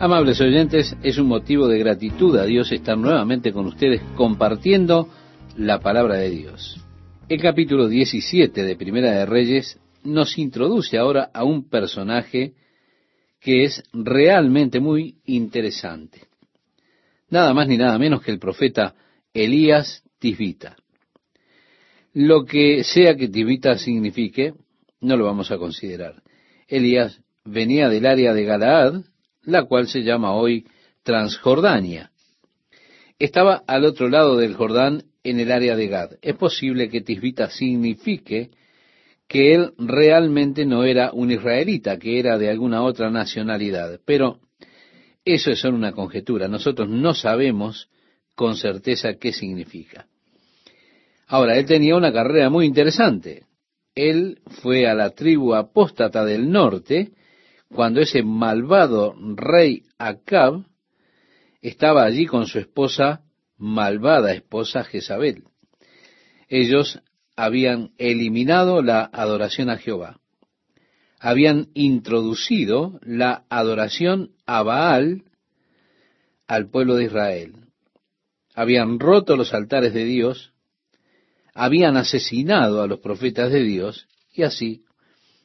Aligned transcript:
Amables 0.00 0.40
oyentes, 0.40 0.96
es 1.02 1.18
un 1.18 1.26
motivo 1.26 1.66
de 1.66 1.80
gratitud 1.80 2.36
a 2.36 2.44
Dios 2.44 2.70
estar 2.70 2.96
nuevamente 2.96 3.52
con 3.52 3.66
ustedes 3.66 4.00
compartiendo 4.14 5.08
la 5.56 5.80
palabra 5.80 6.14
de 6.18 6.30
Dios. 6.30 6.80
El 7.28 7.42
capítulo 7.42 7.88
17 7.88 8.62
de 8.62 8.76
Primera 8.76 9.10
de 9.10 9.26
Reyes 9.26 9.76
nos 10.04 10.38
introduce 10.38 10.96
ahora 10.96 11.32
a 11.34 11.42
un 11.42 11.68
personaje 11.68 12.52
que 13.40 13.64
es 13.64 13.82
realmente 13.92 14.78
muy 14.78 15.16
interesante. 15.24 16.28
Nada 17.28 17.52
más 17.52 17.66
ni 17.66 17.76
nada 17.76 17.98
menos 17.98 18.22
que 18.22 18.30
el 18.30 18.38
profeta 18.38 18.94
Elías 19.34 20.04
Tisbita. 20.20 20.76
Lo 22.12 22.44
que 22.44 22.84
sea 22.84 23.16
que 23.16 23.26
Tisbita 23.26 23.76
signifique, 23.76 24.54
no 25.00 25.16
lo 25.16 25.24
vamos 25.24 25.50
a 25.50 25.58
considerar. 25.58 26.22
Elías 26.68 27.20
venía 27.44 27.88
del 27.88 28.06
área 28.06 28.32
de 28.32 28.44
Galaad, 28.44 29.02
la 29.48 29.64
cual 29.64 29.88
se 29.88 30.02
llama 30.02 30.34
hoy 30.34 30.66
Transjordania. 31.02 32.10
Estaba 33.18 33.62
al 33.66 33.86
otro 33.86 34.08
lado 34.08 34.36
del 34.36 34.54
Jordán 34.54 35.04
en 35.24 35.40
el 35.40 35.50
área 35.50 35.74
de 35.74 35.88
Gad. 35.88 36.10
Es 36.20 36.36
posible 36.36 36.90
que 36.90 37.00
Tisbita 37.00 37.48
signifique 37.48 38.50
que 39.26 39.54
él 39.54 39.72
realmente 39.78 40.66
no 40.66 40.84
era 40.84 41.12
un 41.12 41.30
israelita, 41.30 41.98
que 41.98 42.18
era 42.18 42.36
de 42.36 42.50
alguna 42.50 42.82
otra 42.82 43.10
nacionalidad. 43.10 44.00
Pero 44.04 44.38
eso 45.24 45.50
es 45.50 45.60
solo 45.60 45.76
una 45.76 45.92
conjetura. 45.92 46.46
Nosotros 46.46 46.88
no 46.90 47.14
sabemos 47.14 47.88
con 48.34 48.54
certeza 48.54 49.14
qué 49.14 49.32
significa. 49.32 50.06
Ahora, 51.26 51.56
él 51.58 51.64
tenía 51.64 51.96
una 51.96 52.12
carrera 52.12 52.50
muy 52.50 52.66
interesante. 52.66 53.44
Él 53.94 54.40
fue 54.62 54.86
a 54.86 54.94
la 54.94 55.10
tribu 55.10 55.54
apóstata 55.54 56.24
del 56.24 56.50
norte 56.50 57.12
cuando 57.68 58.00
ese 58.00 58.22
malvado 58.22 59.14
rey 59.18 59.84
Acab 59.98 60.64
estaba 61.60 62.04
allí 62.04 62.26
con 62.26 62.46
su 62.46 62.58
esposa, 62.58 63.22
malvada 63.56 64.32
esposa 64.32 64.84
Jezabel. 64.84 65.44
Ellos 66.48 67.00
habían 67.36 67.92
eliminado 67.98 68.82
la 68.82 69.04
adoración 69.12 69.70
a 69.70 69.78
Jehová. 69.78 70.20
Habían 71.20 71.68
introducido 71.74 72.98
la 73.02 73.44
adoración 73.48 74.32
a 74.46 74.62
Baal 74.62 75.24
al 76.46 76.70
pueblo 76.70 76.94
de 76.94 77.04
Israel. 77.04 77.52
Habían 78.54 78.98
roto 78.98 79.36
los 79.36 79.52
altares 79.52 79.92
de 79.92 80.04
Dios, 80.04 80.52
habían 81.54 81.96
asesinado 81.96 82.82
a 82.82 82.86
los 82.86 83.00
profetas 83.00 83.52
de 83.52 83.62
Dios 83.62 84.08
y 84.32 84.42
así 84.44 84.84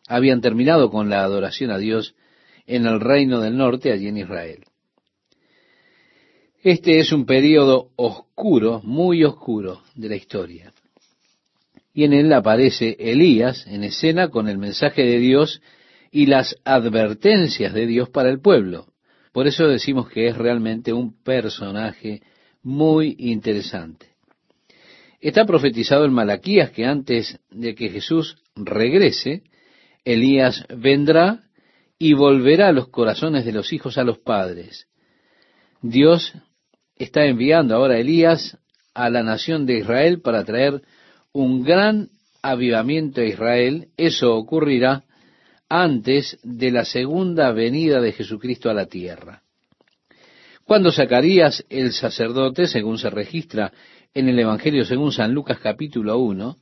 habían 0.08 0.42
terminado 0.42 0.90
con 0.90 1.10
la 1.10 1.24
adoración 1.24 1.72
a 1.72 1.78
Dios 1.78 2.16
en 2.66 2.86
el 2.86 3.00
reino 3.00 3.42
del 3.42 3.58
norte, 3.58 3.92
allí 3.92 4.08
en 4.08 4.18
Israel. 4.18 4.64
Este 6.62 7.00
es 7.00 7.12
un 7.12 7.26
periodo 7.26 7.90
oscuro, 7.98 8.82
muy 8.84 9.24
oscuro 9.24 9.82
de 9.96 10.10
la 10.10 10.16
historia. 10.16 10.72
Y 11.94 12.06
en 12.06 12.14
él 12.14 12.32
aparece 12.32 12.96
Elías 13.00 13.68
en 13.68 13.84
escena 13.84 14.30
con 14.30 14.48
el 14.48 14.58
mensaje 14.58 15.04
de 15.04 15.20
Dios 15.20 15.62
y 16.10 16.26
las 16.26 16.56
advertencias 16.64 17.74
de 17.74 17.86
Dios 17.86 18.10
para 18.10 18.30
el 18.30 18.40
pueblo. 18.40 18.88
Por 19.34 19.48
eso 19.48 19.68
decimos 19.68 20.10
que 20.10 20.28
es 20.28 20.38
realmente 20.38 20.94
un 20.94 21.22
personaje 21.22 22.22
muy 22.62 23.16
interesante. 23.20 24.08
Está 25.20 25.46
profetizado 25.46 26.06
en 26.06 26.14
Malaquías 26.14 26.72
que 26.72 26.86
antes 26.86 27.40
de 27.50 27.76
que 27.76 27.90
Jesús 27.90 28.38
regrese, 28.56 29.44
Elías 30.06 30.66
vendrá 30.70 31.44
y 31.98 32.14
volverá 32.14 32.72
los 32.72 32.90
corazones 32.90 33.46
de 33.46 33.54
los 33.54 33.72
hijos 33.72 33.98
a 33.98 34.04
los 34.04 34.20
padres. 34.20 34.88
Dios 35.82 36.34
está 36.96 37.26
enviando 37.26 37.76
ahora 37.76 37.96
a 37.96 38.00
Elías 38.00 38.58
a 38.94 39.10
la 39.10 39.24
nación 39.24 39.66
de 39.66 39.80
Israel 39.80 40.22
para 40.22 40.44
traer 40.44 40.82
un 41.32 41.64
gran 41.64 42.10
avivamiento 42.42 43.22
a 43.22 43.26
Israel. 43.26 43.88
Eso 43.98 44.36
ocurrirá 44.36 45.04
antes 45.70 46.38
de 46.44 46.72
la 46.72 46.86
segunda 46.86 47.52
venida 47.52 48.00
de 48.00 48.12
Jesucristo 48.12 48.70
a 48.70 48.74
la 48.74 48.86
tierra. 48.86 49.42
Cuando 50.66 50.92
Zacarías 50.92 51.66
el 51.70 51.92
sacerdote, 51.92 52.68
según 52.68 52.98
se 52.98 53.10
registra 53.10 53.74
en 54.14 54.30
el 54.30 54.40
Evangelio 54.40 54.86
según 54.86 55.12
San 55.12 55.34
Lucas 55.34 55.60
capítulo 55.60 56.18
1, 56.20 56.58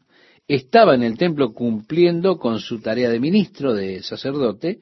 estaba 0.56 0.96
en 0.96 1.04
el 1.04 1.18
templo 1.18 1.54
cumpliendo 1.54 2.38
con 2.38 2.60
su 2.60 2.82
tarea 2.82 3.10
de 3.10 3.22
ministro, 3.22 3.74
de 3.74 4.04
sacerdote, 4.04 4.80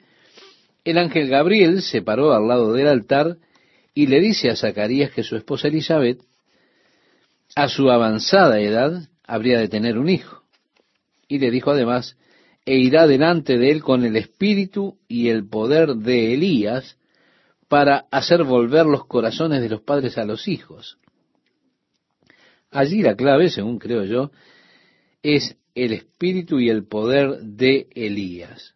el 0.84 0.98
ángel 0.98 1.28
Gabriel 1.28 1.82
se 1.82 2.02
paró 2.02 2.32
al 2.32 2.48
lado 2.48 2.72
del 2.72 2.88
altar 2.88 3.36
y 3.94 4.08
le 4.08 4.20
dice 4.20 4.50
a 4.50 4.56
Zacarías 4.56 5.12
que 5.12 5.22
su 5.22 5.36
esposa 5.36 5.68
Elizabeth, 5.68 6.22
a 7.54 7.68
su 7.68 7.88
avanzada 7.88 8.58
edad, 8.58 9.08
habría 9.24 9.60
de 9.60 9.68
tener 9.68 9.96
un 9.96 10.08
hijo. 10.08 10.42
Y 11.28 11.38
le 11.38 11.52
dijo 11.52 11.70
además, 11.70 12.16
e 12.66 12.76
irá 12.76 13.06
delante 13.06 13.56
de 13.56 13.70
él 13.70 13.80
con 13.80 14.04
el 14.04 14.16
espíritu 14.16 14.98
y 15.06 15.28
el 15.28 15.48
poder 15.48 15.94
de 15.94 16.34
Elías 16.34 16.96
para 17.68 18.06
hacer 18.10 18.42
volver 18.42 18.86
los 18.86 19.06
corazones 19.06 19.62
de 19.62 19.68
los 19.68 19.82
padres 19.82 20.18
a 20.18 20.24
los 20.24 20.48
hijos. 20.48 20.98
Allí 22.72 23.02
la 23.02 23.14
clave, 23.14 23.50
según 23.50 23.78
creo 23.78 24.04
yo, 24.04 24.32
es 25.22 25.56
el 25.74 25.92
espíritu 25.92 26.58
y 26.58 26.68
el 26.68 26.86
poder 26.86 27.40
de 27.40 27.88
Elías. 27.94 28.74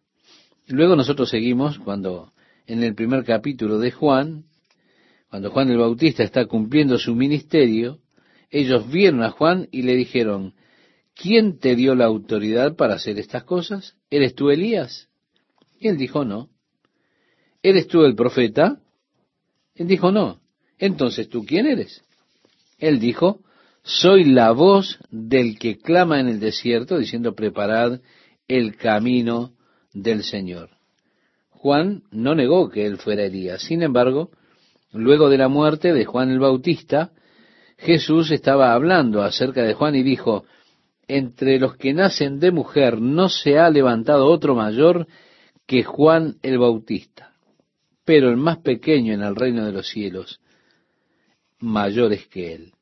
Luego 0.67 0.95
nosotros 0.95 1.29
seguimos 1.29 1.79
cuando 1.79 2.33
en 2.67 2.83
el 2.83 2.95
primer 2.95 3.23
capítulo 3.23 3.77
de 3.77 3.91
Juan, 3.91 4.45
cuando 5.29 5.51
Juan 5.51 5.69
el 5.69 5.77
Bautista 5.77 6.23
está 6.23 6.45
cumpliendo 6.45 6.97
su 6.97 7.15
ministerio, 7.15 7.99
ellos 8.49 8.89
vieron 8.89 9.21
a 9.23 9.31
Juan 9.31 9.67
y 9.71 9.81
le 9.83 9.95
dijeron, 9.95 10.53
¿quién 11.13 11.59
te 11.59 11.75
dio 11.75 11.95
la 11.95 12.05
autoridad 12.05 12.75
para 12.75 12.95
hacer 12.95 13.19
estas 13.19 13.43
cosas? 13.43 13.95
¿Eres 14.09 14.33
tú 14.35 14.49
Elías? 14.49 15.09
Y 15.79 15.87
él 15.87 15.97
dijo, 15.97 16.25
no. 16.25 16.49
¿Eres 17.61 17.87
tú 17.87 18.03
el 18.03 18.15
profeta? 18.15 18.79
Él 19.75 19.87
dijo, 19.87 20.11
no. 20.11 20.39
Entonces, 20.77 21.29
¿tú 21.29 21.45
quién 21.45 21.67
eres? 21.67 22.03
Él 22.77 22.99
dijo, 22.99 23.41
soy 23.85 24.23
la 24.23 24.51
voz 24.51 24.97
del 25.11 25.59
que 25.59 25.77
clama 25.77 26.19
en 26.19 26.27
el 26.27 26.39
desierto, 26.39 26.97
diciendo, 26.97 27.35
preparad 27.35 28.01
el 28.47 28.75
camino 28.77 29.51
del 29.93 30.23
Señor. 30.23 30.71
Juan 31.49 32.01
no 32.11 32.33
negó 32.33 32.69
que 32.69 32.87
él 32.87 32.97
fuera 32.97 33.25
Elías. 33.25 33.61
Sin 33.61 33.83
embargo, 33.83 34.31
luego 34.91 35.29
de 35.29 35.37
la 35.37 35.49
muerte 35.49 35.93
de 35.93 36.03
Juan 36.03 36.31
el 36.31 36.39
Bautista, 36.39 37.11
Jesús 37.77 38.31
estaba 38.31 38.73
hablando 38.73 39.21
acerca 39.21 39.61
de 39.61 39.75
Juan 39.75 39.95
y 39.95 40.01
dijo, 40.01 40.45
entre 41.07 41.59
los 41.59 41.77
que 41.77 41.93
nacen 41.93 42.39
de 42.39 42.51
mujer 42.51 42.99
no 42.99 43.29
se 43.29 43.59
ha 43.59 43.69
levantado 43.69 44.25
otro 44.25 44.55
mayor 44.55 45.05
que 45.67 45.83
Juan 45.83 46.37
el 46.41 46.57
Bautista, 46.57 47.33
pero 48.03 48.29
el 48.29 48.37
más 48.37 48.57
pequeño 48.57 49.13
en 49.13 49.21
el 49.21 49.35
reino 49.35 49.63
de 49.63 49.71
los 49.71 49.87
cielos, 49.87 50.39
mayor 51.59 52.13
es 52.13 52.27
que 52.27 52.53
él. 52.53 52.74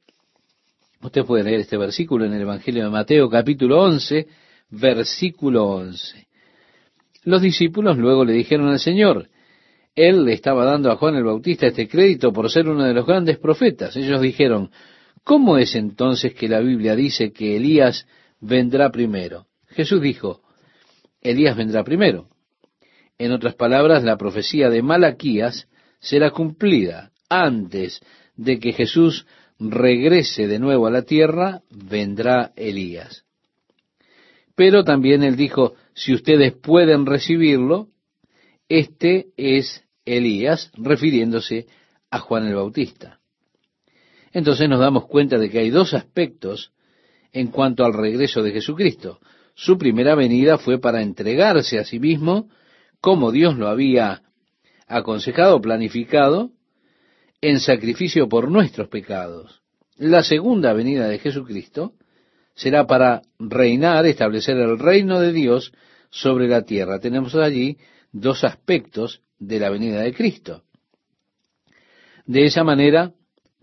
Usted 1.04 1.26
puede 1.26 1.44
leer 1.44 1.60
este 1.60 1.76
versículo 1.76 2.24
en 2.24 2.34
el 2.34 2.44
Evangelio 2.44 2.86
de 2.86 2.90
Mateo 2.90 3.30
capítulo 3.30 3.82
11, 3.82 4.26
versículo 4.70 5.66
11. 5.66 6.28
Los 7.26 7.42
discípulos 7.42 7.98
luego 7.98 8.24
le 8.24 8.32
dijeron 8.32 8.70
al 8.70 8.80
Señor, 8.80 9.28
Él 9.96 10.24
le 10.24 10.32
estaba 10.32 10.64
dando 10.64 10.90
a 10.90 10.96
Juan 10.96 11.16
el 11.16 11.26
Bautista 11.26 11.68
este 11.68 11.90
crédito 11.90 12.32
por 12.32 12.50
ser 12.50 12.70
uno 12.70 12.86
de 12.86 12.94
los 12.94 13.06
grandes 13.06 13.38
profetas. 13.38 13.98
Ellos 13.98 14.22
dijeron, 14.22 14.72
¿cómo 15.26 15.58
es 15.58 15.76
entonces 15.76 16.34
que 16.36 16.48
la 16.48 16.62
Biblia 16.62 16.96
dice 16.96 17.34
que 17.34 17.58
Elías 17.58 18.08
vendrá 18.40 18.90
primero? 18.90 19.48
Jesús 19.68 20.02
dijo, 20.02 20.42
Elías 21.22 21.58
vendrá 21.58 21.84
primero. 21.84 22.30
En 23.18 23.34
otras 23.34 23.56
palabras, 23.56 24.06
la 24.06 24.18
profecía 24.18 24.70
de 24.70 24.82
Malaquías 24.82 25.68
será 26.00 26.32
cumplida 26.32 27.12
antes 27.28 28.00
de 28.38 28.58
que 28.60 28.72
Jesús 28.72 29.26
regrese 29.60 30.48
de 30.48 30.60
nuevo 30.60 30.88
a 30.88 30.92
la 30.92 31.04
tierra, 31.04 31.62
vendrá 31.70 32.52
Elías. 32.56 33.26
Pero 34.56 34.84
también 34.84 35.24
él 35.24 35.36
dijo, 35.36 35.74
si 35.94 36.14
ustedes 36.14 36.54
pueden 36.54 37.06
recibirlo, 37.06 37.88
este 38.70 39.28
es 39.38 39.84
Elías, 40.06 40.72
refiriéndose 40.76 41.68
a 42.12 42.20
Juan 42.20 42.48
el 42.48 42.56
Bautista. 42.56 43.20
Entonces 44.32 44.68
nos 44.68 44.80
damos 44.80 45.06
cuenta 45.06 45.38
de 45.38 45.50
que 45.50 45.60
hay 45.60 45.70
dos 45.70 45.94
aspectos 45.94 46.72
en 47.32 47.48
cuanto 47.48 47.86
al 47.86 47.94
regreso 47.94 48.42
de 48.44 48.52
Jesucristo. 48.52 49.20
Su 49.56 49.78
primera 49.78 50.16
venida 50.16 50.58
fue 50.58 50.80
para 50.80 51.02
entregarse 51.02 51.80
a 51.80 51.86
sí 51.86 52.00
mismo, 52.00 52.50
como 53.00 53.32
Dios 53.32 53.58
lo 53.58 53.68
había 53.68 54.24
aconsejado, 54.88 55.62
planificado, 55.62 56.52
en 57.44 57.60
sacrificio 57.60 58.30
por 58.30 58.50
nuestros 58.50 58.88
pecados. 58.88 59.62
La 59.98 60.24
segunda 60.24 60.72
venida 60.72 61.10
de 61.10 61.20
Jesucristo 61.20 61.92
será 62.56 62.88
para 62.88 63.22
reinar, 63.38 64.06
establecer 64.06 64.56
el 64.56 64.80
reino 64.80 65.20
de 65.20 65.34
Dios 65.34 65.74
sobre 66.10 66.48
la 66.48 66.62
tierra. 66.62 67.02
Tenemos 67.02 67.36
allí 67.36 67.78
dos 68.14 68.46
aspectos 68.46 69.24
de 69.40 69.60
la 69.60 69.70
venida 69.70 70.00
de 70.00 70.14
Cristo. 70.14 70.64
De 72.26 72.46
esa 72.46 72.64
manera, 72.64 73.12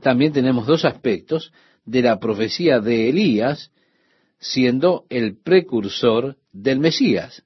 también 0.02 0.34
tenemos 0.34 0.66
dos 0.66 0.84
aspectos 0.84 1.50
de 1.86 2.02
la 2.02 2.18
profecía 2.18 2.80
de 2.80 3.08
Elías 3.08 3.72
siendo 4.38 5.06
el 5.08 5.38
precursor 5.38 6.36
del 6.52 6.80
Mesías. 6.80 7.44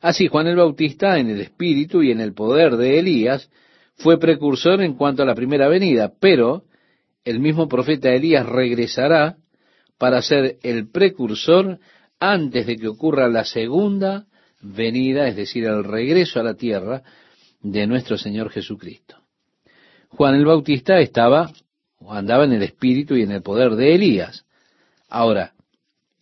Así 0.00 0.28
Juan 0.28 0.46
el 0.46 0.54
Bautista, 0.54 1.18
en 1.18 1.30
el 1.30 1.40
espíritu 1.40 2.00
y 2.00 2.12
en 2.12 2.20
el 2.20 2.32
poder 2.32 2.76
de 2.76 3.00
Elías, 3.00 3.50
fue 3.98 4.18
precursor 4.18 4.80
en 4.80 4.94
cuanto 4.94 5.22
a 5.22 5.26
la 5.26 5.34
primera 5.34 5.68
venida, 5.68 6.12
pero 6.20 6.64
el 7.24 7.40
mismo 7.40 7.68
profeta 7.68 8.10
Elías 8.10 8.46
regresará 8.46 9.36
para 9.98 10.22
ser 10.22 10.58
el 10.62 10.88
precursor 10.90 11.78
antes 12.20 12.66
de 12.66 12.76
que 12.76 12.88
ocurra 12.88 13.28
la 13.28 13.44
segunda 13.44 14.26
venida, 14.60 15.28
es 15.28 15.36
decir, 15.36 15.64
el 15.64 15.84
regreso 15.84 16.40
a 16.40 16.44
la 16.44 16.54
tierra 16.54 17.02
de 17.60 17.86
nuestro 17.86 18.16
Señor 18.16 18.50
Jesucristo. 18.50 19.16
Juan 20.10 20.36
el 20.36 20.46
Bautista 20.46 20.98
estaba 21.00 21.50
o 21.98 22.12
andaba 22.12 22.44
en 22.44 22.52
el 22.52 22.62
espíritu 22.62 23.16
y 23.16 23.22
en 23.22 23.32
el 23.32 23.42
poder 23.42 23.74
de 23.74 23.94
Elías. 23.94 24.46
Ahora, 25.08 25.54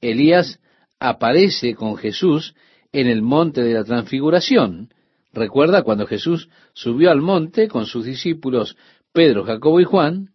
Elías 0.00 0.60
aparece 0.98 1.74
con 1.74 1.96
Jesús 1.96 2.54
en 2.92 3.06
el 3.06 3.20
monte 3.20 3.62
de 3.62 3.74
la 3.74 3.84
transfiguración. 3.84 4.88
Recuerda 5.32 5.82
cuando 5.82 6.06
Jesús 6.06 6.48
subió 6.76 7.10
al 7.10 7.22
monte 7.22 7.68
con 7.68 7.86
sus 7.86 8.04
discípulos 8.04 8.76
Pedro, 9.12 9.44
Jacobo 9.44 9.80
y 9.80 9.84
Juan, 9.84 10.28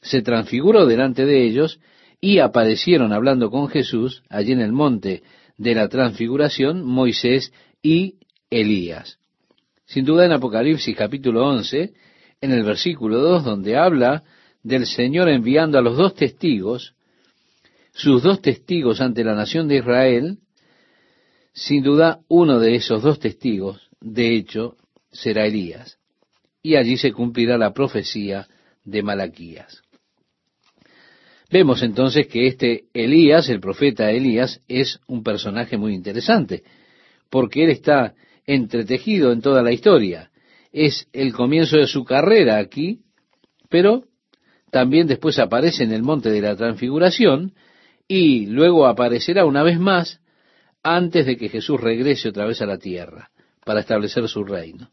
se 0.00 0.22
transfiguró 0.22 0.86
delante 0.86 1.26
de 1.26 1.44
ellos 1.44 1.80
y 2.18 2.38
aparecieron 2.38 3.12
hablando 3.12 3.50
con 3.50 3.68
Jesús 3.68 4.22
allí 4.30 4.52
en 4.52 4.60
el 4.60 4.72
monte 4.72 5.22
de 5.58 5.74
la 5.74 5.88
transfiguración 5.88 6.82
Moisés 6.82 7.52
y 7.82 8.14
Elías. 8.48 9.18
Sin 9.84 10.06
duda 10.06 10.24
en 10.24 10.32
Apocalipsis 10.32 10.96
capítulo 10.96 11.46
11, 11.46 11.92
en 12.40 12.50
el 12.50 12.64
versículo 12.64 13.18
2, 13.18 13.44
donde 13.44 13.76
habla 13.76 14.24
del 14.62 14.86
Señor 14.86 15.28
enviando 15.28 15.78
a 15.78 15.82
los 15.82 15.98
dos 15.98 16.14
testigos, 16.14 16.94
sus 17.92 18.22
dos 18.22 18.40
testigos 18.40 19.02
ante 19.02 19.24
la 19.24 19.34
nación 19.34 19.68
de 19.68 19.76
Israel, 19.76 20.38
sin 21.52 21.82
duda 21.82 22.20
uno 22.28 22.58
de 22.60 22.76
esos 22.76 23.02
dos 23.02 23.18
testigos, 23.18 23.90
de 24.00 24.34
hecho, 24.34 24.76
será 25.12 25.46
Elías. 25.46 25.98
Y 26.62 26.76
allí 26.76 26.96
se 26.96 27.12
cumplirá 27.12 27.58
la 27.58 27.72
profecía 27.72 28.48
de 28.84 29.02
Malaquías. 29.02 29.82
Vemos 31.50 31.82
entonces 31.82 32.26
que 32.28 32.46
este 32.46 32.84
Elías, 32.94 33.48
el 33.50 33.60
profeta 33.60 34.10
Elías, 34.10 34.62
es 34.68 35.00
un 35.06 35.22
personaje 35.22 35.76
muy 35.76 35.94
interesante, 35.94 36.62
porque 37.28 37.64
él 37.64 37.70
está 37.70 38.14
entretejido 38.46 39.32
en 39.32 39.42
toda 39.42 39.62
la 39.62 39.72
historia. 39.72 40.30
Es 40.72 41.08
el 41.12 41.34
comienzo 41.34 41.76
de 41.76 41.86
su 41.86 42.04
carrera 42.04 42.56
aquí, 42.56 43.00
pero 43.68 44.04
también 44.70 45.06
después 45.06 45.38
aparece 45.38 45.84
en 45.84 45.92
el 45.92 46.02
monte 46.02 46.30
de 46.30 46.40
la 46.40 46.56
transfiguración 46.56 47.52
y 48.08 48.46
luego 48.46 48.86
aparecerá 48.86 49.44
una 49.44 49.62
vez 49.62 49.78
más 49.78 50.20
antes 50.82 51.26
de 51.26 51.36
que 51.36 51.50
Jesús 51.50 51.78
regrese 51.78 52.30
otra 52.30 52.46
vez 52.46 52.62
a 52.62 52.66
la 52.66 52.78
tierra 52.78 53.30
para 53.64 53.80
establecer 53.80 54.26
su 54.28 54.42
reino. 54.44 54.90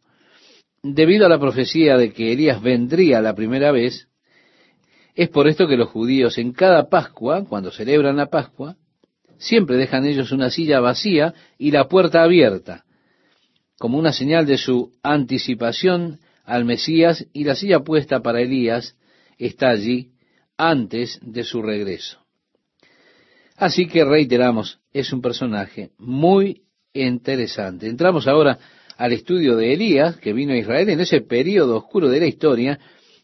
Debido 0.82 1.26
a 1.26 1.30
la 1.30 1.40
profecía 1.40 1.98
de 1.98 2.14
que 2.14 2.32
Elías 2.32 2.62
vendría 2.62 3.22
la 3.22 3.36
primera 3.36 3.72
vez, 3.72 4.08
es 5.16 5.30
por 5.30 5.48
esto 5.48 5.68
que 5.68 5.76
los 5.76 5.90
judíos 5.90 6.38
en 6.38 6.54
cada 6.54 6.88
Pascua, 6.90 7.44
cuando 7.46 7.72
celebran 7.72 8.16
la 8.16 8.28
Pascua, 8.28 8.78
siempre 9.38 9.78
dejan 9.78 10.06
ellos 10.06 10.32
una 10.32 10.50
silla 10.50 10.80
vacía 10.80 11.34
y 11.58 11.72
la 11.72 11.88
puerta 11.88 12.24
abierta, 12.24 12.86
como 13.78 13.98
una 13.98 14.14
señal 14.14 14.46
de 14.46 14.58
su 14.58 14.92
anticipación 15.04 16.20
al 16.46 16.66
Mesías 16.66 17.26
y 17.34 17.44
la 17.44 17.56
silla 17.56 17.82
puesta 17.82 18.22
para 18.22 18.42
Elías 18.42 18.96
está 19.38 19.70
allí 19.70 20.12
antes 20.58 21.20
de 21.22 21.44
su 21.44 21.62
regreso. 21.62 22.20
Así 23.56 23.88
que 23.88 24.06
reiteramos, 24.06 24.80
es 24.94 25.12
un 25.12 25.22
personaje 25.22 25.92
muy 25.98 26.64
interesante. 26.94 27.88
Entramos 27.88 28.28
ahora 28.28 28.58
al 29.00 29.14
estudio 29.14 29.56
de 29.56 29.72
Elías, 29.72 30.18
que 30.18 30.34
vino 30.34 30.52
a 30.52 30.58
Israel 30.58 30.90
en 30.90 31.00
ese 31.00 31.22
periodo 31.22 31.78
oscuro 31.78 32.10
de 32.10 32.20
la 32.20 32.26
historia, 32.26 32.78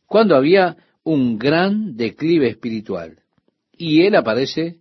cuando 0.06 0.38
había 0.38 0.78
un 1.04 1.38
gran 1.38 1.98
declive 1.98 2.48
espiritual. 2.48 3.20
Y 3.78 4.04
él 4.04 4.16
aparece 4.16 4.78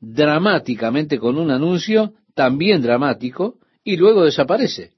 dramáticamente 0.00 1.18
con 1.18 1.38
un 1.38 1.50
anuncio 1.50 2.12
también 2.34 2.82
dramático 2.82 3.56
y 3.82 3.96
luego 3.96 4.26
desaparece. 4.26 4.92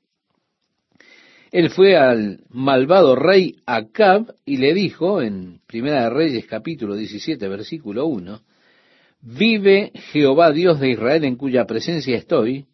Él 1.53 1.71
fue 1.71 1.97
al 1.97 2.41
malvado 2.49 3.15
rey 3.15 3.55
Acab 3.67 4.35
y 4.45 4.57
le 4.57 4.75
dijo 4.75 5.23
en 5.23 5.61
Primera 5.69 6.03
de 6.03 6.11
Reyes 6.11 6.47
capítulo 6.47 6.97
17 6.97 7.47
versículo 7.47 8.07
1, 8.07 8.41
Vive 9.23 9.93
Jehová 10.11 10.51
Dios 10.51 10.81
de 10.81 10.91
Israel 10.91 11.23
en 11.23 11.37
cuya 11.37 11.67
presencia 11.67 12.17
estoy, 12.17 12.67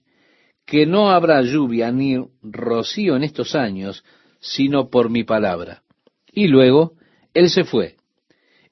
que 0.67 0.85
no 0.85 1.11
habrá 1.11 1.41
lluvia 1.43 1.93
ni 1.93 2.17
rocío 2.43 3.17
en 3.17 3.23
estos 3.23 3.55
años, 3.55 4.05
sino 4.41 4.91
por 4.91 5.09
mi 5.09 5.25
palabra. 5.25 5.83
Y 6.33 6.49
luego 6.49 6.95
él 7.33 7.49
se 7.51 7.65
fue, 7.65 7.95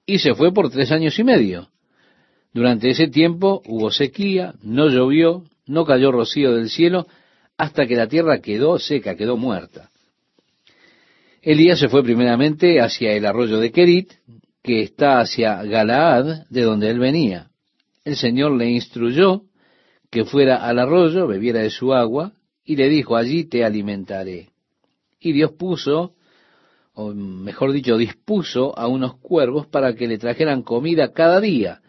y 0.04 0.18
se 0.18 0.34
fue 0.34 0.52
por 0.52 0.70
tres 0.70 0.90
años 0.90 1.18
y 1.18 1.24
medio. 1.24 1.68
Durante 2.52 2.90
ese 2.90 3.08
tiempo 3.08 3.62
hubo 3.66 3.90
sequía, 3.90 4.54
no 4.62 4.88
llovió, 4.88 5.44
no 5.66 5.84
cayó 5.84 6.12
rocío 6.12 6.54
del 6.54 6.68
cielo, 6.68 7.06
hasta 7.56 7.86
que 7.86 7.96
la 7.96 8.08
tierra 8.08 8.40
quedó 8.40 8.78
seca, 8.78 9.16
quedó 9.16 9.36
muerta. 9.36 9.90
Elías 11.42 11.78
se 11.78 11.88
fue 11.88 12.02
primeramente 12.02 12.80
hacia 12.80 13.12
el 13.12 13.26
arroyo 13.26 13.60
de 13.60 13.70
Kerit, 13.70 14.12
que 14.62 14.80
está 14.80 15.20
hacia 15.20 15.62
Galaad, 15.62 16.46
de 16.48 16.62
donde 16.62 16.90
él 16.90 16.98
venía. 16.98 17.50
El 18.04 18.16
Señor 18.16 18.52
le 18.52 18.70
instruyó 18.70 19.42
que 20.14 20.24
fuera 20.24 20.64
al 20.64 20.78
arroyo, 20.78 21.26
bebiera 21.26 21.58
de 21.58 21.70
su 21.70 21.92
agua, 21.92 22.34
y 22.64 22.76
le 22.76 22.88
dijo, 22.88 23.16
allí 23.16 23.46
te 23.46 23.64
alimentaré. 23.64 24.50
Y 25.18 25.32
Dios 25.32 25.50
puso, 25.58 26.14
o 26.92 27.12
mejor 27.12 27.72
dicho, 27.72 27.96
dispuso 27.96 28.78
a 28.78 28.86
unos 28.86 29.16
cuervos 29.16 29.66
para 29.66 29.96
que 29.96 30.06
le 30.06 30.16
trajeran 30.16 30.62
comida 30.62 31.12
cada 31.12 31.40
día. 31.40 31.80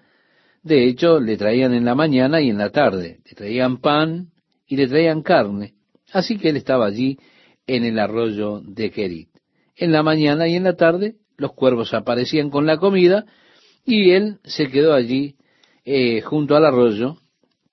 De 0.64 0.88
hecho, 0.88 1.20
le 1.20 1.38
traían 1.38 1.76
en 1.76 1.86
la 1.86 1.94
mañana 1.94 2.42
y 2.42 2.50
en 2.50 2.58
la 2.58 2.72
tarde, 2.72 3.20
le 3.24 3.36
traían 3.36 3.78
pan 3.78 4.32
y 4.66 4.76
le 4.76 4.88
traían 4.88 5.22
carne. 5.22 5.76
Así 6.12 6.40
que 6.40 6.50
él 6.50 6.58
estaba 6.58 6.88
allí 6.88 7.20
en 7.68 7.84
el 7.84 8.00
arroyo 8.00 8.60
de 8.60 8.90
Kerit. 8.90 9.30
En 9.76 9.92
la 9.92 10.02
mañana 10.02 10.48
y 10.48 10.56
en 10.56 10.64
la 10.64 10.76
tarde 10.76 11.18
los 11.38 11.54
cuervos 11.54 11.94
aparecían 11.94 12.50
con 12.50 12.66
la 12.66 12.78
comida 12.78 13.26
y 13.86 14.14
él 14.14 14.40
se 14.46 14.70
quedó 14.70 14.96
allí 14.96 15.36
eh, 15.84 16.22
junto 16.22 16.56
al 16.56 16.66
arroyo, 16.66 17.18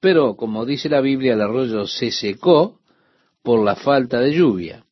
pero 0.02 0.34
como 0.34 0.66
dice 0.66 0.88
la 0.88 1.00
Biblia, 1.00 1.34
el 1.34 1.40
arroyo 1.40 1.86
se 1.86 2.10
secó 2.10 2.80
por 3.42 3.64
la 3.64 3.76
falta 3.76 4.18
de 4.18 4.34
lluvia. 4.34 4.84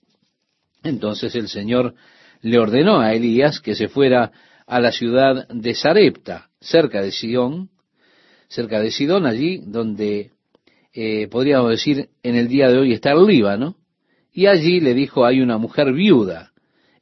Entonces 0.85 1.35
el 1.35 1.49
Señor 1.49 1.95
le 2.43 2.59
ordenó 2.59 3.01
a 3.01 3.13
Elías 3.13 3.61
que 3.61 3.75
se 3.75 3.89
fuera 3.89 4.31
a 4.67 4.81
la 4.81 4.93
ciudad 4.93 5.49
de 5.49 5.75
Sarepta, 5.75 6.49
cerca 6.61 7.03
de 7.03 7.11
Sidón, 7.11 7.71
cerca 8.49 8.81
de 8.81 8.93
Sidón, 8.93 9.27
allí 9.27 9.59
donde 9.59 10.31
eh, 10.95 11.27
podríamos 11.29 11.71
decir 11.71 12.09
en 12.23 12.37
el 12.37 12.47
día 12.47 12.69
de 12.69 12.79
hoy 12.79 12.93
está 12.93 13.11
el 13.11 13.27
Líbano, 13.27 13.75
y 14.33 14.47
allí 14.47 14.81
le 14.81 14.95
dijo 14.95 15.27
hay 15.27 15.41
una 15.41 15.59
mujer 15.59 15.93
viuda 15.93 16.51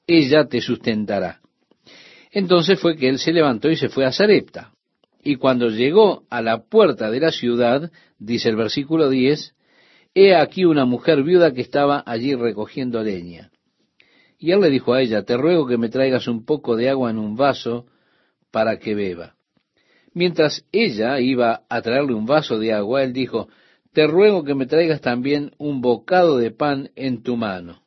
ella 0.09 0.47
te 0.49 0.61
sustentará. 0.61 1.41
Entonces 2.33 2.81
fue 2.81 2.97
que 2.97 3.09
él 3.09 3.19
se 3.19 3.33
levantó 3.33 3.71
y 3.71 3.77
se 3.77 3.91
fue 3.91 4.07
a 4.07 4.12
Sarepta. 4.12 4.73
Y 5.28 5.37
cuando 5.37 5.68
llegó 5.68 6.23
a 6.30 6.40
la 6.40 6.62
puerta 6.70 7.11
de 7.11 7.20
la 7.20 7.30
ciudad, 7.30 7.92
dice 8.18 8.49
el 8.49 8.56
versículo 8.56 9.11
10, 9.11 9.54
he 10.14 10.35
aquí 10.35 10.64
una 10.64 10.87
mujer 10.87 11.23
viuda 11.23 11.52
que 11.52 11.61
estaba 11.61 12.02
allí 12.06 12.35
recogiendo 12.35 13.02
leña. 13.02 13.50
Y 14.38 14.52
él 14.52 14.62
le 14.62 14.70
dijo 14.70 14.94
a 14.94 15.02
ella, 15.02 15.25
te 15.25 15.37
ruego 15.37 15.66
que 15.66 15.76
me 15.76 15.90
traigas 15.90 16.28
un 16.28 16.47
poco 16.47 16.76
de 16.76 16.88
agua 16.88 17.11
en 17.11 17.18
un 17.18 17.37
vaso 17.37 17.85
para 18.50 18.78
que 18.78 18.94
beba. 18.94 19.35
Mientras 20.14 20.64
ella 20.73 21.20
iba 21.20 21.61
a 21.68 21.82
traerle 21.82 22.14
un 22.14 22.25
vaso 22.25 22.58
de 22.58 22.73
agua, 22.73 23.02
él 23.02 23.12
dijo, 23.12 23.49
te 23.92 24.06
ruego 24.06 24.44
que 24.44 24.54
me 24.54 24.64
traigas 24.64 25.02
también 25.02 25.50
un 25.58 25.82
bocado 25.82 26.38
de 26.38 26.52
pan 26.52 26.88
en 26.97 27.23
tu 27.23 27.37
mano. 27.37 27.82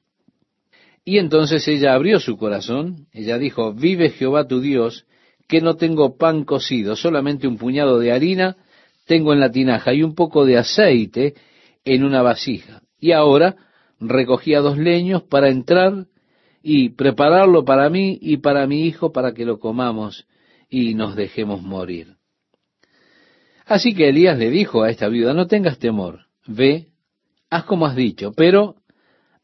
Y 1.04 1.18
entonces 1.18 1.68
ella 1.68 1.96
abrió 1.96 2.20
su 2.20 2.38
corazón, 2.38 3.08
ella 3.12 3.40
dijo, 3.40 3.74
vive 3.74 4.12
Jehová 4.12 4.48
tu 4.48 4.62
Dios, 4.62 5.08
que 5.52 5.60
no 5.60 5.76
tengo 5.76 6.16
pan 6.16 6.46
cocido, 6.46 6.96
solamente 6.96 7.46
un 7.46 7.58
puñado 7.58 8.00
de 8.00 8.14
harina 8.14 8.56
tengo 9.06 9.34
en 9.34 9.42
la 9.42 9.52
tinaja 9.52 9.94
y 9.94 10.02
un 10.02 10.16
poco 10.16 10.46
de 10.46 10.58
aceite 10.58 11.34
en 11.84 12.06
una 12.06 12.22
vasija. 12.22 12.84
Y 12.98 13.12
ahora 13.12 13.58
recogía 14.00 14.62
dos 14.62 14.78
leños 14.78 15.24
para 15.24 15.50
entrar 15.50 16.08
y 16.64 16.92
prepararlo 16.92 17.66
para 17.66 17.90
mí 17.90 18.18
y 18.22 18.38
para 18.38 18.66
mi 18.66 18.86
hijo 18.86 19.12
para 19.12 19.34
que 19.34 19.44
lo 19.44 19.60
comamos 19.60 20.26
y 20.70 20.94
nos 20.94 21.18
dejemos 21.18 21.62
morir. 21.62 22.16
Así 23.66 23.94
que 23.94 24.08
Elías 24.08 24.38
le 24.38 24.52
dijo 24.52 24.84
a 24.84 24.90
esta 24.90 25.10
viuda, 25.10 25.34
no 25.34 25.48
tengas 25.48 25.80
temor, 25.80 26.28
ve, 26.48 26.88
haz 27.50 27.66
como 27.66 27.88
has 27.88 27.98
dicho, 27.98 28.32
pero 28.32 28.76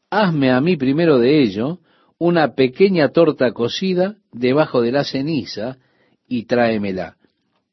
hazme 0.08 0.52
a 0.52 0.60
mí 0.62 0.78
primero 0.78 1.18
de 1.18 1.42
ello 1.42 1.80
una 2.18 2.54
pequeña 2.54 3.10
torta 3.10 3.52
cocida 3.52 4.16
debajo 4.32 4.80
de 4.80 4.92
la 4.92 5.04
ceniza 5.04 5.76
y 6.28 6.44
tráemela. 6.44 7.16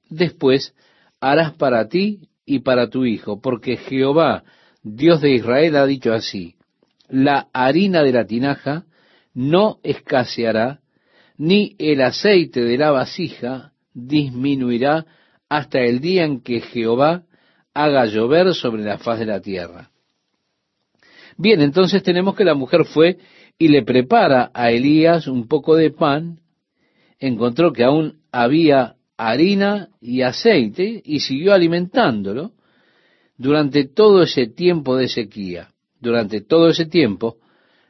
Después 0.10 0.74
harás 1.20 1.54
para 1.54 1.88
ti 1.88 2.30
y 2.46 2.60
para 2.60 2.90
tu 2.90 3.06
hijo, 3.06 3.42
porque 3.42 3.78
Jehová, 3.78 4.44
Dios 4.84 5.22
de 5.22 5.32
Israel, 5.32 5.76
ha 5.76 5.86
dicho 5.86 6.14
así, 6.14 6.56
la 7.10 7.48
harina 7.54 8.04
de 8.04 8.12
la 8.12 8.26
tinaja 8.26 8.86
no 9.34 9.80
escaseará, 9.84 10.80
ni 11.38 11.76
el 11.80 12.02
aceite 12.02 12.62
de 12.62 12.78
la 12.78 12.92
vasija 12.92 13.74
disminuirá 13.94 15.06
hasta 15.50 15.82
el 15.82 16.00
día 16.00 16.24
en 16.24 16.42
que 16.42 16.62
Jehová 16.62 17.24
haga 17.74 18.06
llover 18.06 18.54
sobre 18.54 18.84
la 18.84 18.98
faz 18.98 19.20
de 19.20 19.26
la 19.26 19.42
tierra. 19.42 19.92
Bien, 21.38 21.62
entonces 21.62 22.02
tenemos 22.04 22.36
que 22.36 22.46
la 22.46 22.56
mujer 22.56 22.86
fue 22.86 23.18
y 23.58 23.68
le 23.68 23.84
prepara 23.84 24.52
a 24.54 24.72
Elías 24.72 25.28
un 25.28 25.48
poco 25.48 25.76
de 25.76 25.92
pan, 25.92 26.40
encontró 27.20 27.74
que 27.74 27.84
aún 27.84 28.20
había 28.36 28.96
harina 29.16 29.88
y 30.02 30.22
aceite 30.22 31.02
y 31.06 31.22
siguió 31.22 31.54
alimentándolo 31.54 32.52
durante 33.38 33.86
todo 33.86 34.24
ese 34.24 34.48
tiempo 34.48 34.98
de 34.98 35.08
sequía. 35.08 35.70
Durante 36.02 36.42
todo 36.42 36.68
ese 36.68 36.86
tiempo, 36.86 37.38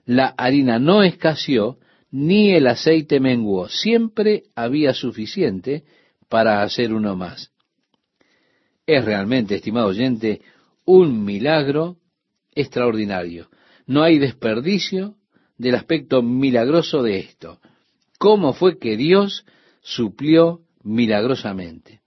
la 0.05 0.27
harina 0.37 0.77
no 0.77 1.01
escaseó 1.01 1.79
ni 2.11 2.51
el 2.51 2.67
aceite 2.67 3.19
menguó. 3.19 3.69
Siempre 3.69 4.43
había 4.55 4.93
suficiente 4.93 5.83
para 6.29 6.61
hacer 6.61 6.93
uno 6.93 7.15
más. 7.15 7.51
Es 8.85 9.03
realmente, 9.03 9.55
estimado 9.55 9.87
oyente, 9.87 10.41
un 10.85 11.25
milagro 11.25 11.97
extraordinario. 12.53 13.49
No 13.87 14.03
hay 14.03 14.19
desperdicio 14.19 15.15
del 15.57 15.73
aspecto 15.73 16.21
milagroso 16.21 17.01
de 17.01 17.17
esto. 17.17 17.59
¿Cómo 18.19 18.53
fue 18.53 18.77
que 18.77 18.95
Dios 18.95 19.43
suplió 19.85 20.61
milagrosamente? 20.83 22.01